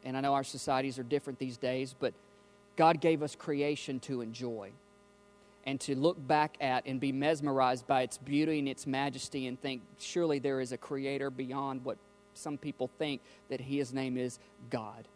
And 0.03 0.17
I 0.17 0.21
know 0.21 0.33
our 0.33 0.43
societies 0.43 0.99
are 0.99 1.03
different 1.03 1.39
these 1.39 1.57
days, 1.57 1.95
but 1.97 2.13
God 2.75 2.99
gave 2.99 3.23
us 3.23 3.35
creation 3.35 3.99
to 4.01 4.21
enjoy 4.21 4.71
and 5.65 5.79
to 5.81 5.95
look 5.95 6.17
back 6.27 6.57
at 6.59 6.85
and 6.85 6.99
be 6.99 7.11
mesmerized 7.11 7.87
by 7.87 8.01
its 8.01 8.17
beauty 8.17 8.59
and 8.59 8.67
its 8.67 8.85
majesty 8.85 9.47
and 9.47 9.59
think, 9.61 9.81
surely 9.99 10.39
there 10.39 10.59
is 10.59 10.71
a 10.71 10.77
creator 10.77 11.29
beyond 11.29 11.85
what 11.85 11.97
some 12.33 12.57
people 12.57 12.89
think 12.97 13.21
that 13.49 13.61
his 13.61 13.93
name 13.93 14.17
is 14.17 14.39
God. 14.69 15.07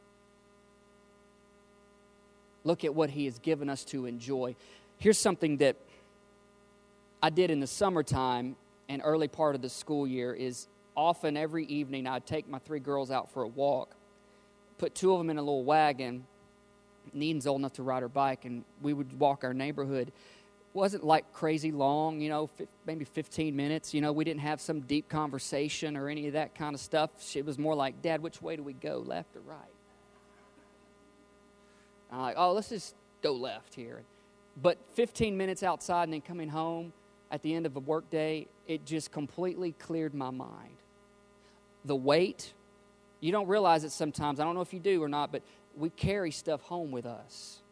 Look 2.64 2.84
at 2.84 2.94
what 2.94 3.10
he 3.10 3.26
has 3.26 3.40
given 3.40 3.70
us 3.70 3.84
to 3.86 4.06
enjoy. 4.06 4.56
Here's 4.98 5.18
something 5.18 5.58
that 5.58 5.76
I 7.22 7.30
did 7.30 7.50
in 7.50 7.60
the 7.60 7.68
summertime 7.68 8.56
and 8.90 9.02
early 9.04 9.28
part 9.28 9.56
of 9.56 9.62
the 9.62 9.70
school 9.70 10.08
year 10.08 10.34
is 10.34 10.68
often 10.96 11.38
every 11.38 11.66
evening 11.66 12.08
I'd 12.08 12.26
take 12.26 12.50
my 12.50 12.60
three 12.60 12.80
girls 12.80 13.12
out 13.12 13.32
for 13.32 13.44
a 13.44 13.48
walk, 13.48 13.96
put 14.78 14.96
two 14.96 15.14
of 15.14 15.20
them 15.20 15.30
in 15.30 15.38
a 15.38 15.42
little 15.42 15.64
wagon. 15.64 16.26
Needin's 17.14 17.48
old 17.48 17.62
enough 17.62 17.74
to 17.74 17.84
ride 17.84 18.02
her 18.02 18.10
bike, 18.10 18.44
and 18.44 18.66
we 18.82 18.92
would 18.92 19.18
walk 19.18 19.44
our 19.44 19.54
neighborhood. 19.54 20.12
Wasn't 20.78 21.04
like 21.04 21.34
crazy 21.34 21.72
long, 21.72 22.22
you 22.22 22.30
know, 22.30 22.52
maybe 22.86 23.04
15 23.04 23.56
minutes. 23.56 23.96
You 23.96 24.02
know, 24.02 24.12
we 24.12 24.24
didn't 24.24 24.42
have 24.42 24.62
some 24.62 24.82
deep 24.82 25.10
conversation 25.10 25.98
or 25.98 26.08
any 26.08 26.28
of 26.28 26.34
that 26.34 26.54
kind 26.54 26.76
of 26.76 26.80
stuff. 26.80 27.10
It 27.36 27.48
was 27.48 27.58
more 27.58 27.74
like, 27.74 28.04
Dad, 28.04 28.22
which 28.22 28.44
way 28.44 28.58
do 28.58 28.62
we 28.62 28.74
go, 28.74 29.04
left 29.04 29.36
or 29.36 29.40
right? 29.40 29.58
I'm 32.12 32.22
like, 32.22 32.36
oh, 32.38 32.54
let's 32.54 32.70
just 32.70 32.94
go 33.24 33.34
left 33.34 33.74
here. 33.74 34.04
But 34.62 34.78
15 34.94 35.36
minutes 35.36 35.64
outside 35.64 36.04
and 36.04 36.14
then 36.14 36.22
coming 36.22 36.50
home, 36.50 36.94
at 37.32 37.42
the 37.42 37.56
end 37.56 37.66
of 37.66 37.76
a 37.76 37.80
workday, 37.80 38.46
it 38.68 38.86
just 38.86 39.12
completely 39.12 39.72
cleared 39.72 40.14
my 40.14 40.30
mind. 40.30 40.78
The 41.86 41.96
weight, 41.96 42.54
you 43.20 43.32
don't 43.32 43.48
realize 43.48 43.84
it 43.84 43.92
sometimes. 43.92 44.40
I 44.40 44.44
don't 44.44 44.54
know 44.54 44.62
if 44.62 44.74
you 44.76 44.80
do 44.80 45.02
or 45.02 45.10
not, 45.10 45.32
but 45.32 45.42
we 45.76 45.90
carry 45.90 46.30
stuff 46.30 46.62
home 46.62 46.92
with 46.92 47.08
us. 47.08 47.64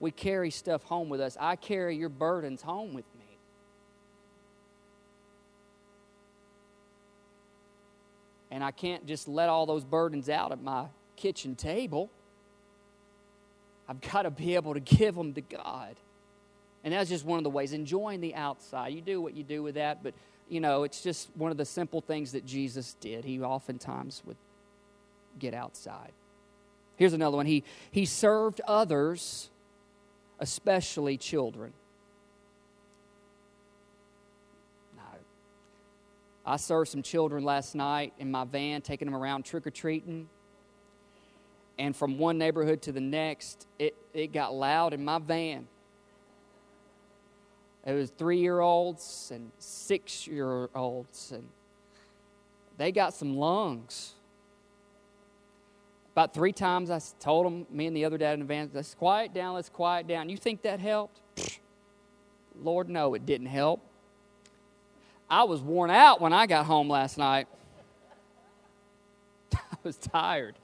We 0.00 0.10
carry 0.10 0.50
stuff 0.50 0.82
home 0.84 1.08
with 1.08 1.20
us. 1.20 1.36
I 1.40 1.56
carry 1.56 1.96
your 1.96 2.08
burdens 2.08 2.62
home 2.62 2.94
with 2.94 3.04
me. 3.18 3.38
And 8.50 8.62
I 8.62 8.70
can't 8.70 9.06
just 9.06 9.28
let 9.28 9.48
all 9.48 9.66
those 9.66 9.84
burdens 9.84 10.28
out 10.28 10.52
at 10.52 10.62
my 10.62 10.86
kitchen 11.16 11.54
table. 11.54 12.10
I've 13.88 14.00
got 14.00 14.22
to 14.22 14.30
be 14.30 14.54
able 14.54 14.74
to 14.74 14.80
give 14.80 15.14
them 15.14 15.34
to 15.34 15.40
God. 15.40 15.96
And 16.84 16.92
that's 16.92 17.08
just 17.08 17.24
one 17.24 17.38
of 17.38 17.44
the 17.44 17.50
ways. 17.50 17.72
Enjoying 17.72 18.20
the 18.20 18.34
outside. 18.34 18.88
You 18.88 19.00
do 19.00 19.20
what 19.20 19.34
you 19.34 19.42
do 19.42 19.62
with 19.62 19.74
that, 19.74 20.02
but 20.02 20.14
you 20.48 20.60
know, 20.60 20.84
it's 20.84 21.02
just 21.02 21.28
one 21.34 21.50
of 21.50 21.56
the 21.56 21.64
simple 21.64 22.00
things 22.00 22.32
that 22.32 22.46
Jesus 22.46 22.94
did. 23.00 23.24
He 23.24 23.40
oftentimes 23.40 24.22
would 24.24 24.36
get 25.38 25.54
outside. 25.54 26.12
Here's 26.96 27.12
another 27.12 27.36
one. 27.36 27.46
He 27.46 27.64
he 27.90 28.06
served 28.06 28.60
others, 28.66 29.50
especially 30.38 31.16
children. 31.16 31.72
I 36.46 36.56
served 36.58 36.90
some 36.90 37.02
children 37.02 37.42
last 37.42 37.74
night 37.74 38.12
in 38.18 38.30
my 38.30 38.44
van, 38.44 38.80
taking 38.80 39.06
them 39.06 39.16
around 39.16 39.44
trick 39.44 39.66
or 39.66 39.70
treating. 39.70 40.28
And 41.76 41.94
from 41.94 42.18
one 42.18 42.38
neighborhood 42.38 42.82
to 42.82 42.92
the 42.92 43.00
next, 43.00 43.66
it, 43.80 43.96
it 44.14 44.32
got 44.32 44.54
loud 44.54 44.94
in 44.94 45.04
my 45.04 45.18
van. 45.18 45.66
It 47.84 47.92
was 47.92 48.10
three 48.10 48.38
year 48.38 48.60
olds 48.60 49.32
and 49.34 49.50
six 49.58 50.26
year 50.26 50.70
olds, 50.74 51.32
and 51.32 51.48
they 52.78 52.92
got 52.92 53.12
some 53.12 53.36
lungs. 53.36 54.12
About 56.16 56.32
three 56.32 56.52
times 56.52 56.88
I 56.88 56.98
told 57.20 57.44
them, 57.44 57.66
me 57.68 57.86
and 57.86 57.94
the 57.94 58.06
other 58.06 58.16
dad 58.16 58.32
in 58.32 58.40
advance, 58.40 58.70
van, 58.70 58.76
let's 58.78 58.94
quiet 58.94 59.34
down, 59.34 59.54
let's 59.54 59.68
quiet 59.68 60.06
down. 60.06 60.30
You 60.30 60.38
think 60.38 60.62
that 60.62 60.80
helped? 60.80 61.20
Lord, 62.58 62.88
no, 62.88 63.12
it 63.12 63.26
didn't 63.26 63.48
help. 63.48 63.82
I 65.28 65.44
was 65.44 65.60
worn 65.60 65.90
out 65.90 66.22
when 66.22 66.32
I 66.32 66.46
got 66.46 66.64
home 66.64 66.88
last 66.88 67.18
night. 67.18 67.48
I 69.52 69.76
was 69.82 69.98
tired 69.98 70.54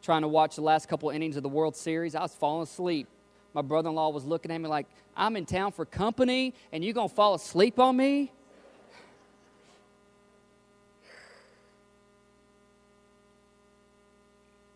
trying 0.00 0.22
to 0.22 0.28
watch 0.28 0.56
the 0.56 0.62
last 0.62 0.88
couple 0.88 1.10
innings 1.10 1.36
of 1.36 1.42
the 1.42 1.48
World 1.50 1.76
Series. 1.76 2.14
I 2.14 2.22
was 2.22 2.34
falling 2.34 2.62
asleep. 2.62 3.06
My 3.52 3.60
brother 3.60 3.90
in 3.90 3.96
law 3.96 4.08
was 4.08 4.24
looking 4.24 4.50
at 4.50 4.58
me 4.58 4.66
like, 4.66 4.86
I'm 5.14 5.36
in 5.36 5.44
town 5.44 5.72
for 5.72 5.84
company 5.84 6.54
and 6.72 6.82
you're 6.82 6.94
going 6.94 7.10
to 7.10 7.14
fall 7.14 7.34
asleep 7.34 7.78
on 7.78 7.98
me? 7.98 8.32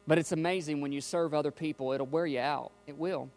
But 0.07 0.19
it's 0.19 0.33
amazing 0.33 0.81
when 0.81 0.93
you 0.93 1.01
serve 1.01 1.35
other 1.35 1.51
people, 1.51 1.93
it'll 1.93 2.07
wear 2.07 2.27
you 2.27 2.41
out. 2.41 2.73
It 2.87 2.97
will. 2.97 3.29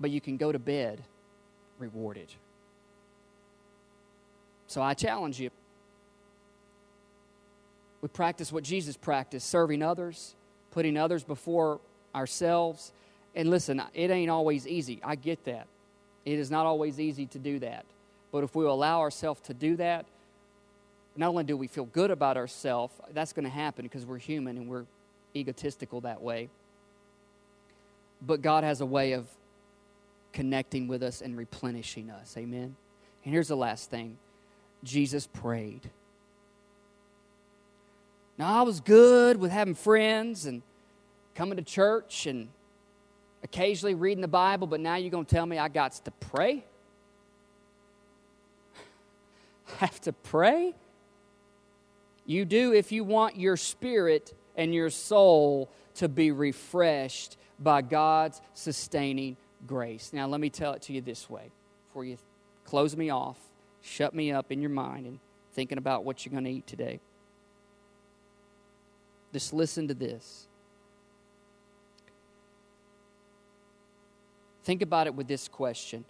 But 0.00 0.10
you 0.10 0.20
can 0.20 0.36
go 0.36 0.52
to 0.52 0.58
bed 0.58 1.02
rewarded. 1.78 2.28
So 4.66 4.82
I 4.82 4.94
challenge 4.94 5.40
you. 5.40 5.50
We 8.02 8.08
practice 8.08 8.52
what 8.52 8.64
Jesus 8.64 8.96
practiced 8.96 9.48
serving 9.48 9.82
others, 9.82 10.34
putting 10.72 10.96
others 10.96 11.24
before 11.24 11.80
ourselves. 12.14 12.92
And 13.34 13.48
listen, 13.48 13.80
it 13.94 14.10
ain't 14.10 14.30
always 14.30 14.66
easy. 14.66 15.00
I 15.02 15.14
get 15.14 15.44
that. 15.44 15.66
It 16.24 16.38
is 16.38 16.50
not 16.50 16.66
always 16.66 17.00
easy 17.00 17.26
to 17.26 17.38
do 17.38 17.58
that. 17.60 17.84
But 18.30 18.44
if 18.44 18.54
we 18.54 18.64
allow 18.64 19.00
ourselves 19.00 19.40
to 19.42 19.54
do 19.54 19.76
that, 19.76 20.06
not 21.16 21.28
only 21.28 21.44
do 21.44 21.56
we 21.56 21.68
feel 21.68 21.84
good 21.84 22.10
about 22.10 22.36
ourselves, 22.36 22.94
that's 23.12 23.32
going 23.32 23.44
to 23.44 23.50
happen 23.50 23.84
because 23.84 24.04
we're 24.04 24.18
human 24.18 24.56
and 24.56 24.68
we're 24.68 24.86
egotistical 25.36 26.00
that 26.02 26.20
way. 26.20 26.48
But 28.20 28.42
God 28.42 28.64
has 28.64 28.80
a 28.80 28.86
way 28.86 29.12
of 29.12 29.28
connecting 30.32 30.88
with 30.88 31.02
us 31.02 31.20
and 31.20 31.36
replenishing 31.36 32.10
us. 32.10 32.36
Amen. 32.36 32.76
And 33.24 33.32
here's 33.32 33.48
the 33.48 33.56
last 33.56 33.90
thing 33.90 34.18
Jesus 34.82 35.26
prayed. 35.26 35.90
Now, 38.36 38.60
I 38.60 38.62
was 38.62 38.80
good 38.80 39.36
with 39.36 39.52
having 39.52 39.74
friends 39.76 40.46
and 40.46 40.62
coming 41.36 41.56
to 41.56 41.62
church 41.62 42.26
and 42.26 42.48
occasionally 43.44 43.94
reading 43.94 44.22
the 44.22 44.28
Bible, 44.28 44.66
but 44.66 44.80
now 44.80 44.96
you're 44.96 45.10
going 45.10 45.24
to 45.24 45.34
tell 45.34 45.46
me 45.46 45.58
I 45.58 45.68
got 45.68 45.92
to 45.92 46.10
pray? 46.10 46.64
Have 49.78 50.00
to 50.00 50.12
pray? 50.12 50.74
You 52.26 52.44
do 52.44 52.72
if 52.72 52.92
you 52.92 53.04
want 53.04 53.36
your 53.36 53.56
spirit 53.56 54.34
and 54.56 54.74
your 54.74 54.90
soul 54.90 55.70
to 55.96 56.08
be 56.08 56.30
refreshed 56.32 57.36
by 57.58 57.82
God's 57.82 58.40
sustaining 58.54 59.36
grace. 59.66 60.12
Now, 60.12 60.26
let 60.26 60.40
me 60.40 60.50
tell 60.50 60.72
it 60.72 60.82
to 60.82 60.92
you 60.92 61.00
this 61.00 61.28
way 61.28 61.50
before 61.88 62.04
you 62.04 62.16
close 62.64 62.96
me 62.96 63.10
off 63.10 63.38
shut 63.84 64.14
me 64.14 64.32
up 64.32 64.50
in 64.50 64.60
your 64.60 64.70
mind 64.70 65.06
and 65.06 65.18
thinking 65.52 65.78
about 65.78 66.04
what 66.04 66.24
you're 66.24 66.32
going 66.32 66.44
to 66.44 66.50
eat 66.50 66.66
today. 66.66 67.00
Just 69.32 69.52
listen 69.52 69.88
to 69.88 69.94
this. 69.94 70.48
Think 74.64 74.80
about 74.80 75.06
it 75.06 75.14
with 75.14 75.28
this 75.28 75.46
question 75.48 76.04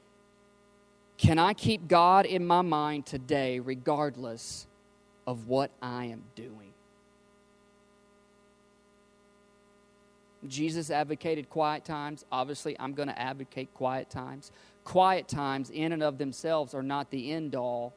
Can 1.19 1.39
I 1.39 1.53
keep 1.53 1.89
God 1.89 2.27
in 2.27 2.47
my 2.47 2.63
mind 2.63 3.07
today, 3.07 3.59
regardless 3.59 4.67
of 5.27 5.49
what 5.49 5.71
I 5.83 6.07
am 6.07 6.23
doing? 6.35 6.73
Jesus 10.47 10.91
advocated 10.91 11.49
quiet 11.49 11.85
times. 11.85 12.25
Obviously, 12.31 12.77
I'm 12.79 12.93
going 12.93 13.09
to 13.09 13.19
advocate 13.19 13.73
quiet 13.73 14.11
times 14.11 14.53
quiet 14.85 15.27
times 15.27 15.71
in 15.71 15.93
and 15.93 16.03
of 16.03 16.19
themselves 16.19 16.75
are 16.75 16.83
not 16.83 17.11
the 17.11 17.33
end 17.33 17.55
all. 17.55 17.95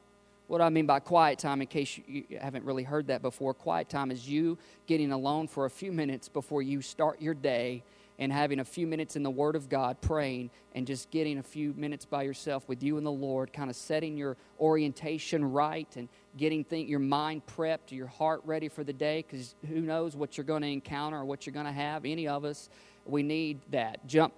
What 0.48 0.62
I 0.62 0.70
mean 0.70 0.86
by 0.86 1.02
quiet 1.02 1.40
time, 1.40 1.62
in 1.62 1.68
case 1.68 2.00
you, 2.08 2.24
haven't 2.40 2.64
really 2.64 2.84
heard 2.84 3.08
that 3.08 3.22
before, 3.22 3.54
quiet 3.54 3.90
time 3.90 4.12
is 4.12 4.28
you 4.28 4.58
getting 4.88 5.12
alone 5.12 5.48
for 5.48 5.66
a 5.66 5.70
few 5.70 5.92
minutes 5.92 6.30
before 6.30 6.62
you 6.62 6.82
start 6.82 7.22
your 7.22 7.34
day 7.34 7.84
and 8.20 8.32
having 8.32 8.60
a 8.60 8.66
few 8.66 8.88
minutes 8.88 9.16
in 9.16 9.24
the 9.24 9.30
Word 9.30 9.56
of 9.56 9.70
God, 9.70 10.02
praying, 10.02 10.50
and 10.74 10.88
just 10.88 11.12
getting 11.12 11.38
a 11.38 11.44
few 11.44 11.74
minutes 11.76 12.06
by 12.06 12.24
yourself 12.24 12.68
with 12.68 12.82
you 12.82 12.98
and 12.98 13.06
the 13.06 13.12
Lord, 13.12 13.54
kind 13.54 13.70
of 13.70 13.76
setting 13.76 14.18
your 14.18 14.38
orientation 14.60 15.52
right 15.52 15.88
and 15.96 16.10
getting 16.36 16.64
think, 16.64 16.90
your 16.90 17.00
mind 17.00 17.44
prepped, 17.46 17.92
your 17.92 18.08
heart 18.08 18.42
ready 18.46 18.70
for 18.70 18.84
the 18.84 18.94
day, 18.94 19.24
because 19.28 19.56
who 19.68 19.82
knows 19.82 20.16
what 20.16 20.38
you're 20.38 20.46
going 20.46 20.64
to 20.64 20.68
encounter 20.68 21.18
or 21.18 21.26
what 21.26 21.46
you're 21.46 21.54
going 21.54 21.66
to 21.66 21.72
have. 21.72 22.06
Any 22.06 22.28
of 22.28 22.44
us, 22.44 22.70
we 23.06 23.22
need 23.24 23.60
that. 23.72 24.06
Jump 24.08 24.34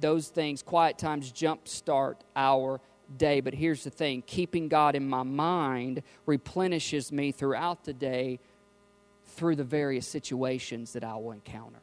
those 0.00 0.28
things, 0.28 0.62
quiet 0.62 0.98
times, 0.98 1.30
jumpstart 1.30 2.16
our 2.34 2.80
day. 3.16 3.40
But 3.40 3.54
here's 3.54 3.84
the 3.84 3.90
thing 3.90 4.22
keeping 4.26 4.68
God 4.68 4.94
in 4.94 5.08
my 5.08 5.22
mind 5.22 6.02
replenishes 6.26 7.12
me 7.12 7.32
throughout 7.32 7.84
the 7.84 7.92
day 7.92 8.40
through 9.26 9.56
the 9.56 9.64
various 9.64 10.06
situations 10.06 10.92
that 10.94 11.04
I 11.04 11.14
will 11.14 11.32
encounter. 11.32 11.78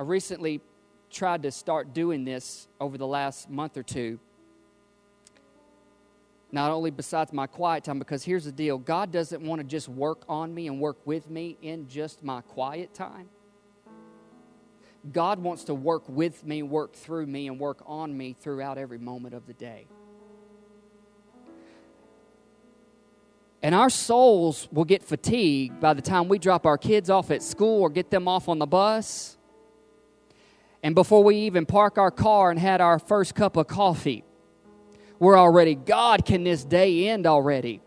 I 0.00 0.02
recently 0.02 0.62
tried 1.10 1.42
to 1.42 1.50
start 1.50 1.92
doing 1.92 2.24
this 2.24 2.68
over 2.80 2.96
the 2.96 3.06
last 3.06 3.50
month 3.50 3.76
or 3.76 3.82
two. 3.82 4.18
Not 6.50 6.70
only 6.70 6.90
besides 6.90 7.34
my 7.34 7.46
quiet 7.46 7.84
time, 7.84 7.98
because 7.98 8.24
here's 8.24 8.46
the 8.46 8.52
deal 8.52 8.78
God 8.78 9.12
doesn't 9.12 9.42
want 9.42 9.60
to 9.60 9.66
just 9.66 9.90
work 9.90 10.22
on 10.26 10.54
me 10.54 10.68
and 10.68 10.80
work 10.80 10.96
with 11.04 11.28
me 11.28 11.58
in 11.60 11.86
just 11.86 12.24
my 12.24 12.40
quiet 12.40 12.94
time. 12.94 13.28
God 15.12 15.38
wants 15.38 15.64
to 15.64 15.74
work 15.74 16.08
with 16.08 16.46
me, 16.46 16.62
work 16.62 16.94
through 16.94 17.26
me, 17.26 17.46
and 17.46 17.60
work 17.60 17.82
on 17.84 18.16
me 18.16 18.32
throughout 18.32 18.78
every 18.78 18.98
moment 18.98 19.34
of 19.34 19.46
the 19.46 19.52
day. 19.52 19.86
And 23.62 23.74
our 23.74 23.90
souls 23.90 24.66
will 24.72 24.86
get 24.86 25.02
fatigued 25.02 25.78
by 25.78 25.92
the 25.92 26.00
time 26.00 26.26
we 26.28 26.38
drop 26.38 26.64
our 26.64 26.78
kids 26.78 27.10
off 27.10 27.30
at 27.30 27.42
school 27.42 27.82
or 27.82 27.90
get 27.90 28.10
them 28.10 28.28
off 28.28 28.48
on 28.48 28.58
the 28.58 28.66
bus. 28.66 29.36
And 30.82 30.94
before 30.94 31.22
we 31.22 31.36
even 31.36 31.66
park 31.66 31.98
our 31.98 32.10
car 32.10 32.50
and 32.50 32.58
had 32.58 32.80
our 32.80 32.98
first 32.98 33.34
cup 33.34 33.56
of 33.56 33.66
coffee, 33.66 34.24
we're 35.18 35.38
already, 35.38 35.74
God, 35.74 36.24
can 36.24 36.44
this 36.44 36.64
day 36.64 37.08
end 37.08 37.26
already? 37.26 37.82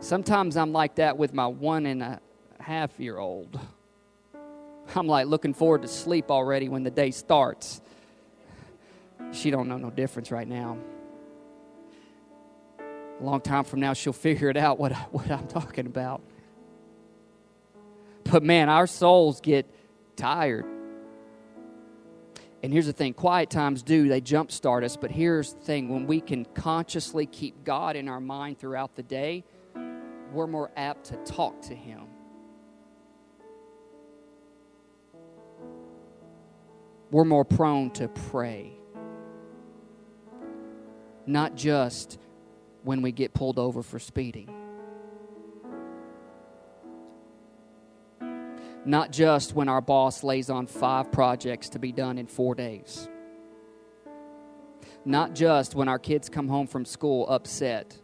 Sometimes 0.00 0.56
I'm 0.56 0.72
like 0.72 0.96
that 0.96 1.16
with 1.16 1.32
my 1.32 1.46
one 1.46 1.86
and 1.86 2.02
a 2.02 2.20
half 2.58 2.98
year 2.98 3.18
old. 3.18 3.58
I'm 4.94 5.06
like 5.06 5.26
looking 5.26 5.54
forward 5.54 5.82
to 5.82 5.88
sleep 5.88 6.30
already 6.30 6.68
when 6.68 6.82
the 6.82 6.90
day 6.90 7.10
starts. 7.10 7.80
She 9.32 9.50
don't 9.50 9.68
know 9.68 9.76
no 9.76 9.90
difference 9.90 10.30
right 10.30 10.48
now. 10.48 10.78
A 13.20 13.24
long 13.24 13.40
time 13.40 13.64
from 13.64 13.80
now, 13.80 13.92
she'll 13.92 14.12
figure 14.12 14.48
it 14.48 14.56
out 14.56 14.78
what, 14.78 14.92
what 15.12 15.30
I'm 15.30 15.46
talking 15.46 15.86
about. 15.86 16.22
But 18.24 18.42
man, 18.42 18.68
our 18.68 18.86
souls 18.86 19.40
get 19.40 19.66
tired. 20.16 20.64
And 22.62 22.72
here's 22.72 22.86
the 22.86 22.92
thing 22.92 23.14
quiet 23.14 23.50
times 23.50 23.82
do, 23.82 24.08
they 24.08 24.20
jumpstart 24.20 24.84
us. 24.84 24.96
But 24.96 25.10
here's 25.10 25.54
the 25.54 25.60
thing 25.60 25.88
when 25.88 26.06
we 26.06 26.20
can 26.20 26.44
consciously 26.44 27.26
keep 27.26 27.64
God 27.64 27.96
in 27.96 28.08
our 28.08 28.20
mind 28.20 28.58
throughout 28.58 28.96
the 28.96 29.02
day, 29.02 29.44
we're 30.32 30.46
more 30.46 30.70
apt 30.76 31.04
to 31.06 31.16
talk 31.18 31.60
to 31.62 31.74
Him 31.74 32.08
we're 37.10 37.24
more 37.24 37.44
prone 37.44 37.90
to 37.92 38.08
pray. 38.08 38.72
Not 41.26 41.54
just 41.54 42.18
when 42.82 43.02
we 43.02 43.12
get 43.12 43.34
pulled 43.34 43.58
over 43.58 43.82
for 43.82 43.98
speeding. 43.98 44.54
Not 48.88 49.12
just 49.12 49.52
when 49.52 49.68
our 49.68 49.82
boss 49.82 50.24
lays 50.24 50.48
on 50.48 50.66
five 50.66 51.12
projects 51.12 51.68
to 51.70 51.78
be 51.78 51.92
done 51.92 52.16
in 52.16 52.26
four 52.26 52.54
days. 52.54 53.06
Not 55.04 55.34
just 55.34 55.74
when 55.74 55.88
our 55.88 55.98
kids 55.98 56.30
come 56.30 56.48
home 56.48 56.66
from 56.66 56.86
school 56.86 57.28
upset. 57.28 57.98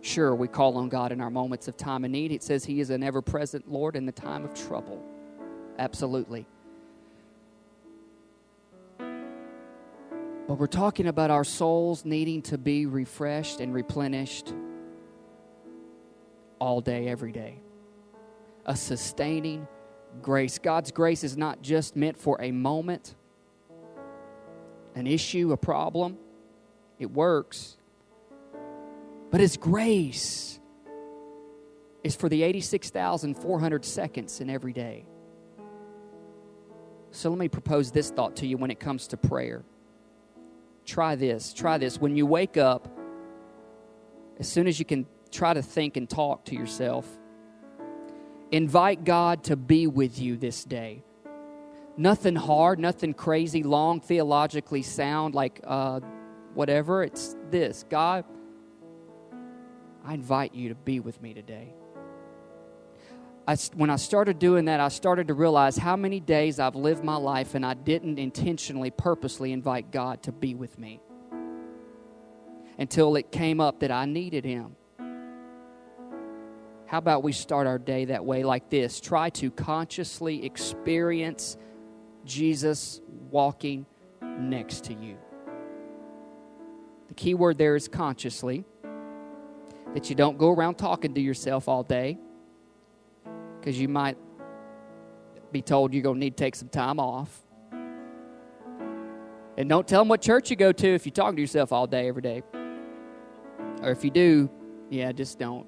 Sure, 0.00 0.34
we 0.34 0.48
call 0.48 0.78
on 0.78 0.88
God 0.88 1.12
in 1.12 1.20
our 1.20 1.28
moments 1.28 1.68
of 1.68 1.76
time 1.76 2.06
of 2.06 2.12
need. 2.12 2.32
It 2.32 2.42
says 2.42 2.64
He 2.64 2.80
is 2.80 2.88
an 2.88 3.02
ever 3.02 3.20
present 3.20 3.70
Lord 3.70 3.94
in 3.94 4.06
the 4.06 4.12
time 4.12 4.42
of 4.42 4.54
trouble. 4.54 5.04
Absolutely. 5.78 6.46
But 8.98 10.54
we're 10.54 10.66
talking 10.66 11.08
about 11.08 11.30
our 11.30 11.44
souls 11.44 12.06
needing 12.06 12.40
to 12.44 12.56
be 12.56 12.86
refreshed 12.86 13.60
and 13.60 13.74
replenished 13.74 14.54
all 16.58 16.80
day, 16.80 17.06
every 17.06 17.32
day. 17.32 17.63
A 18.66 18.76
sustaining 18.76 19.68
grace. 20.22 20.58
God's 20.58 20.90
grace 20.90 21.24
is 21.24 21.36
not 21.36 21.62
just 21.62 21.96
meant 21.96 22.18
for 22.18 22.40
a 22.40 22.50
moment, 22.50 23.14
an 24.94 25.06
issue, 25.06 25.52
a 25.52 25.56
problem. 25.56 26.16
It 26.98 27.10
works. 27.10 27.76
But 29.30 29.40
His 29.40 29.56
grace 29.56 30.60
is 32.02 32.14
for 32.14 32.28
the 32.28 32.42
86,400 32.42 33.84
seconds 33.84 34.40
in 34.40 34.50
every 34.50 34.72
day. 34.72 35.06
So 37.10 37.30
let 37.30 37.38
me 37.38 37.48
propose 37.48 37.90
this 37.90 38.10
thought 38.10 38.36
to 38.36 38.46
you 38.46 38.56
when 38.56 38.70
it 38.70 38.80
comes 38.80 39.08
to 39.08 39.16
prayer. 39.16 39.64
Try 40.84 41.14
this. 41.14 41.52
Try 41.52 41.78
this. 41.78 41.98
When 41.98 42.16
you 42.16 42.26
wake 42.26 42.56
up, 42.56 42.88
as 44.38 44.48
soon 44.48 44.66
as 44.66 44.78
you 44.78 44.84
can 44.84 45.06
try 45.30 45.54
to 45.54 45.62
think 45.62 45.96
and 45.96 46.08
talk 46.08 46.44
to 46.46 46.54
yourself, 46.54 47.06
invite 48.54 49.02
God 49.02 49.42
to 49.44 49.56
be 49.56 49.88
with 49.88 50.20
you 50.20 50.36
this 50.36 50.62
day. 50.62 51.02
Nothing 51.96 52.36
hard, 52.36 52.78
nothing 52.78 53.12
crazy, 53.12 53.64
long, 53.64 54.00
theologically 54.00 54.82
sound, 54.82 55.34
like 55.34 55.60
uh, 55.64 55.98
whatever. 56.54 57.02
It's 57.02 57.34
this 57.50 57.84
God, 57.88 58.24
I 60.04 60.14
invite 60.14 60.54
you 60.54 60.68
to 60.68 60.76
be 60.76 61.00
with 61.00 61.20
me 61.20 61.34
today. 61.34 61.74
I, 63.46 63.56
when 63.74 63.90
I 63.90 63.96
started 63.96 64.38
doing 64.38 64.66
that, 64.66 64.78
I 64.78 64.88
started 64.88 65.28
to 65.28 65.34
realize 65.34 65.76
how 65.76 65.96
many 65.96 66.20
days 66.20 66.60
I've 66.60 66.76
lived 66.76 67.02
my 67.02 67.16
life 67.16 67.56
and 67.56 67.66
I 67.66 67.74
didn't 67.74 68.20
intentionally, 68.20 68.92
purposely 68.92 69.52
invite 69.52 69.90
God 69.90 70.22
to 70.22 70.32
be 70.32 70.54
with 70.54 70.78
me 70.78 71.00
until 72.78 73.16
it 73.16 73.32
came 73.32 73.60
up 73.60 73.80
that 73.80 73.90
I 73.90 74.04
needed 74.06 74.44
Him. 74.44 74.76
How 76.86 76.98
about 76.98 77.22
we 77.22 77.32
start 77.32 77.66
our 77.66 77.78
day 77.78 78.06
that 78.06 78.24
way, 78.24 78.44
like 78.44 78.68
this? 78.68 79.00
Try 79.00 79.30
to 79.30 79.50
consciously 79.50 80.44
experience 80.44 81.56
Jesus 82.24 83.00
walking 83.30 83.86
next 84.22 84.84
to 84.84 84.94
you. 84.94 85.16
The 87.08 87.14
key 87.14 87.34
word 87.34 87.58
there 87.58 87.76
is 87.76 87.88
consciously, 87.88 88.64
that 89.94 90.10
you 90.10 90.16
don't 90.16 90.36
go 90.36 90.50
around 90.50 90.74
talking 90.74 91.14
to 91.14 91.20
yourself 91.20 91.68
all 91.68 91.82
day 91.82 92.18
because 93.58 93.78
you 93.78 93.88
might 93.88 94.18
be 95.52 95.62
told 95.62 95.94
you're 95.94 96.02
going 96.02 96.16
to 96.16 96.20
need 96.20 96.36
to 96.36 96.44
take 96.44 96.54
some 96.54 96.68
time 96.68 96.98
off. 96.98 97.40
And 99.56 99.68
don't 99.68 99.86
tell 99.86 100.00
them 100.00 100.08
what 100.08 100.20
church 100.20 100.50
you 100.50 100.56
go 100.56 100.72
to 100.72 100.88
if 100.88 101.06
you're 101.06 101.12
talking 101.12 101.36
to 101.36 101.42
yourself 101.42 101.72
all 101.72 101.86
day, 101.86 102.08
every 102.08 102.22
day. 102.22 102.42
Or 103.82 103.90
if 103.90 104.04
you 104.04 104.10
do, 104.10 104.50
yeah, 104.90 105.12
just 105.12 105.38
don't. 105.38 105.66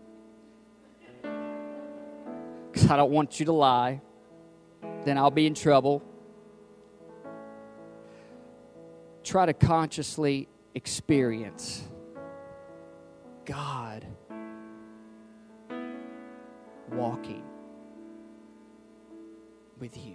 Because 2.77 2.91
I 2.91 2.97
don't 2.99 3.11
want 3.11 3.41
you 3.41 3.47
to 3.47 3.53
lie. 3.53 4.03
Then 5.07 5.17
I'll 5.17 5.31
be 5.31 5.47
in 5.47 5.55
trouble. 5.55 6.03
Try 9.25 9.47
to 9.47 9.55
consciously 9.55 10.47
experience 10.75 11.83
God 13.47 14.07
walking 16.93 17.45
with 19.79 19.97
you. 19.97 20.13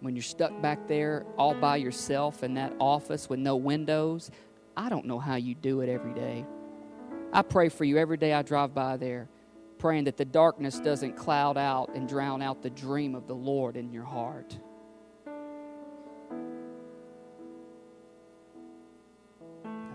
When 0.00 0.16
you're 0.16 0.22
stuck 0.22 0.62
back 0.62 0.88
there 0.88 1.26
all 1.36 1.52
by 1.52 1.76
yourself 1.76 2.42
in 2.42 2.54
that 2.54 2.72
office 2.80 3.28
with 3.28 3.38
no 3.38 3.56
windows, 3.56 4.30
I 4.78 4.88
don't 4.88 5.04
know 5.04 5.18
how 5.18 5.34
you 5.34 5.54
do 5.54 5.82
it 5.82 5.90
every 5.90 6.14
day. 6.14 6.46
I 7.34 7.42
pray 7.42 7.68
for 7.68 7.84
you 7.84 7.98
every 7.98 8.16
day 8.16 8.32
I 8.32 8.40
drive 8.40 8.74
by 8.74 8.96
there, 8.96 9.28
praying 9.78 10.04
that 10.04 10.16
the 10.16 10.24
darkness 10.24 10.78
doesn't 10.80 11.16
cloud 11.16 11.56
out 11.56 11.90
and 11.94 12.08
drown 12.08 12.42
out 12.42 12.62
the 12.62 12.70
dream 12.70 13.14
of 13.14 13.26
the 13.26 13.34
Lord 13.34 13.76
in 13.76 13.92
your 13.92 14.04
heart. 14.04 14.58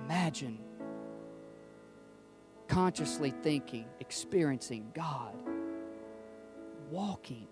Imagine 0.05 0.59
consciously 2.67 3.33
thinking, 3.41 3.85
experiencing 3.99 4.91
God 4.93 5.35
walking 6.89 7.47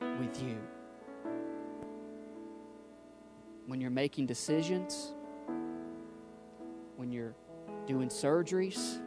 with 0.00 0.42
you. 0.42 0.58
When 3.66 3.80
you're 3.80 3.90
making 3.90 4.26
decisions, 4.26 5.12
when 6.96 7.12
you're 7.12 7.34
doing 7.86 8.08
surgeries, 8.08 9.00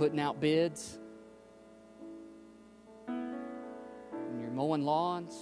putting 0.00 0.18
out 0.18 0.40
bids, 0.40 0.98
when 3.04 4.40
you're 4.40 4.50
mowing 4.50 4.82
lawns, 4.82 5.34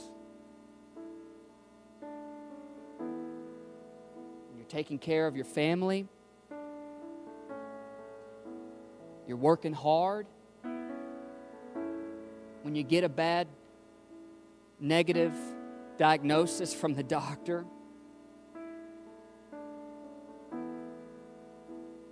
when 4.49 4.57
you're 4.57 4.67
taking 4.67 4.99
care 4.99 5.29
of 5.29 5.37
your 5.37 5.45
family. 5.45 6.09
you're 9.29 9.37
working 9.37 9.73
hard, 9.73 10.27
when 12.63 12.75
you 12.75 12.83
get 12.83 13.05
a 13.05 13.09
bad 13.09 13.47
negative 14.81 15.37
diagnosis 15.99 16.75
from 16.75 16.95
the 16.95 17.05
doctor, 17.05 17.65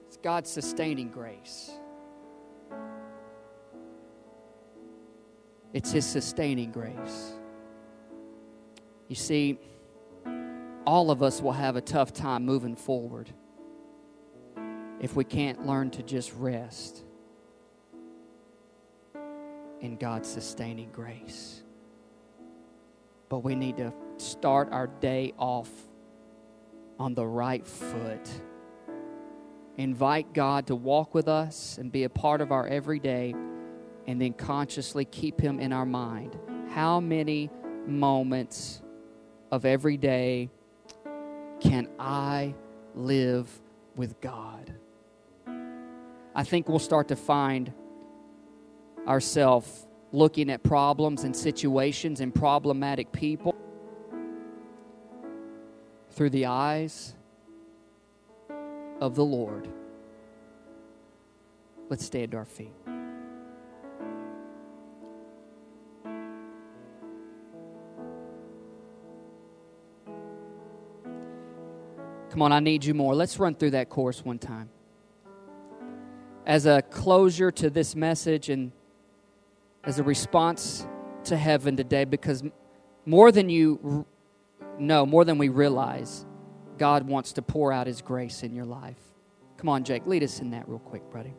it's 0.06 0.16
God's 0.18 0.48
sustaining 0.48 1.08
grace. 1.08 1.72
It's 5.76 5.92
His 5.92 6.06
sustaining 6.06 6.72
grace. 6.72 7.34
You 9.08 9.14
see, 9.14 9.58
all 10.86 11.10
of 11.10 11.22
us 11.22 11.42
will 11.42 11.52
have 11.52 11.76
a 11.76 11.82
tough 11.82 12.14
time 12.14 12.46
moving 12.46 12.76
forward 12.76 13.28
if 15.00 15.14
we 15.14 15.22
can't 15.22 15.66
learn 15.66 15.90
to 15.90 16.02
just 16.02 16.32
rest 16.32 17.04
in 19.82 19.98
God's 19.98 20.30
sustaining 20.30 20.90
grace. 20.92 21.62
But 23.28 23.40
we 23.40 23.54
need 23.54 23.76
to 23.76 23.92
start 24.16 24.72
our 24.72 24.86
day 24.86 25.34
off 25.36 25.68
on 26.98 27.12
the 27.12 27.26
right 27.26 27.66
foot. 27.66 28.30
Invite 29.76 30.32
God 30.32 30.68
to 30.68 30.74
walk 30.74 31.14
with 31.14 31.28
us 31.28 31.76
and 31.76 31.92
be 31.92 32.04
a 32.04 32.08
part 32.08 32.40
of 32.40 32.50
our 32.50 32.66
everyday, 32.66 33.34
and 34.06 34.20
then 34.20 34.32
consciously 34.32 35.04
keep 35.04 35.40
Him 35.40 35.58
in 35.60 35.72
our 35.72 35.86
mind. 35.86 36.38
How 36.70 37.00
many 37.00 37.50
moments 37.86 38.82
of 39.50 39.64
every 39.64 39.96
day 39.96 40.50
can 41.60 41.88
I 41.98 42.54
live 42.94 43.48
with 43.96 44.20
God? 44.20 44.72
I 46.34 46.44
think 46.44 46.68
we'll 46.68 46.78
start 46.78 47.08
to 47.08 47.16
find 47.16 47.72
ourselves 49.06 49.86
looking 50.12 50.50
at 50.50 50.62
problems 50.62 51.24
and 51.24 51.34
situations 51.34 52.20
and 52.20 52.34
problematic 52.34 53.10
people 53.12 53.54
through 56.10 56.30
the 56.30 56.46
eyes 56.46 57.14
of 59.00 59.14
the 59.14 59.24
Lord. 59.24 59.68
Let's 61.88 62.04
stand 62.04 62.32
to 62.32 62.38
our 62.38 62.44
feet. 62.44 62.72
Come 72.36 72.42
on, 72.42 72.52
I 72.52 72.60
need 72.60 72.84
you 72.84 72.92
more. 72.92 73.14
Let's 73.14 73.38
run 73.38 73.54
through 73.54 73.70
that 73.70 73.88
course 73.88 74.22
one 74.22 74.38
time. 74.38 74.68
as 76.44 76.66
a 76.66 76.82
closure 76.82 77.50
to 77.50 77.70
this 77.70 77.96
message 77.96 78.50
and 78.50 78.72
as 79.84 79.98
a 79.98 80.02
response 80.02 80.86
to 81.24 81.34
heaven 81.34 81.78
today 81.78 82.04
because 82.04 82.44
more 83.06 83.32
than 83.32 83.48
you 83.48 84.04
know, 84.78 85.06
more 85.06 85.24
than 85.24 85.38
we 85.38 85.48
realize, 85.48 86.26
God 86.76 87.08
wants 87.08 87.32
to 87.32 87.42
pour 87.42 87.72
out 87.72 87.86
His 87.86 88.02
grace 88.02 88.42
in 88.42 88.54
your 88.54 88.66
life. 88.66 89.00
Come 89.56 89.70
on, 89.70 89.82
Jake, 89.82 90.06
lead 90.06 90.22
us 90.22 90.40
in 90.40 90.50
that 90.50 90.68
real 90.68 90.78
quick, 90.78 91.10
buddy. 91.10 91.32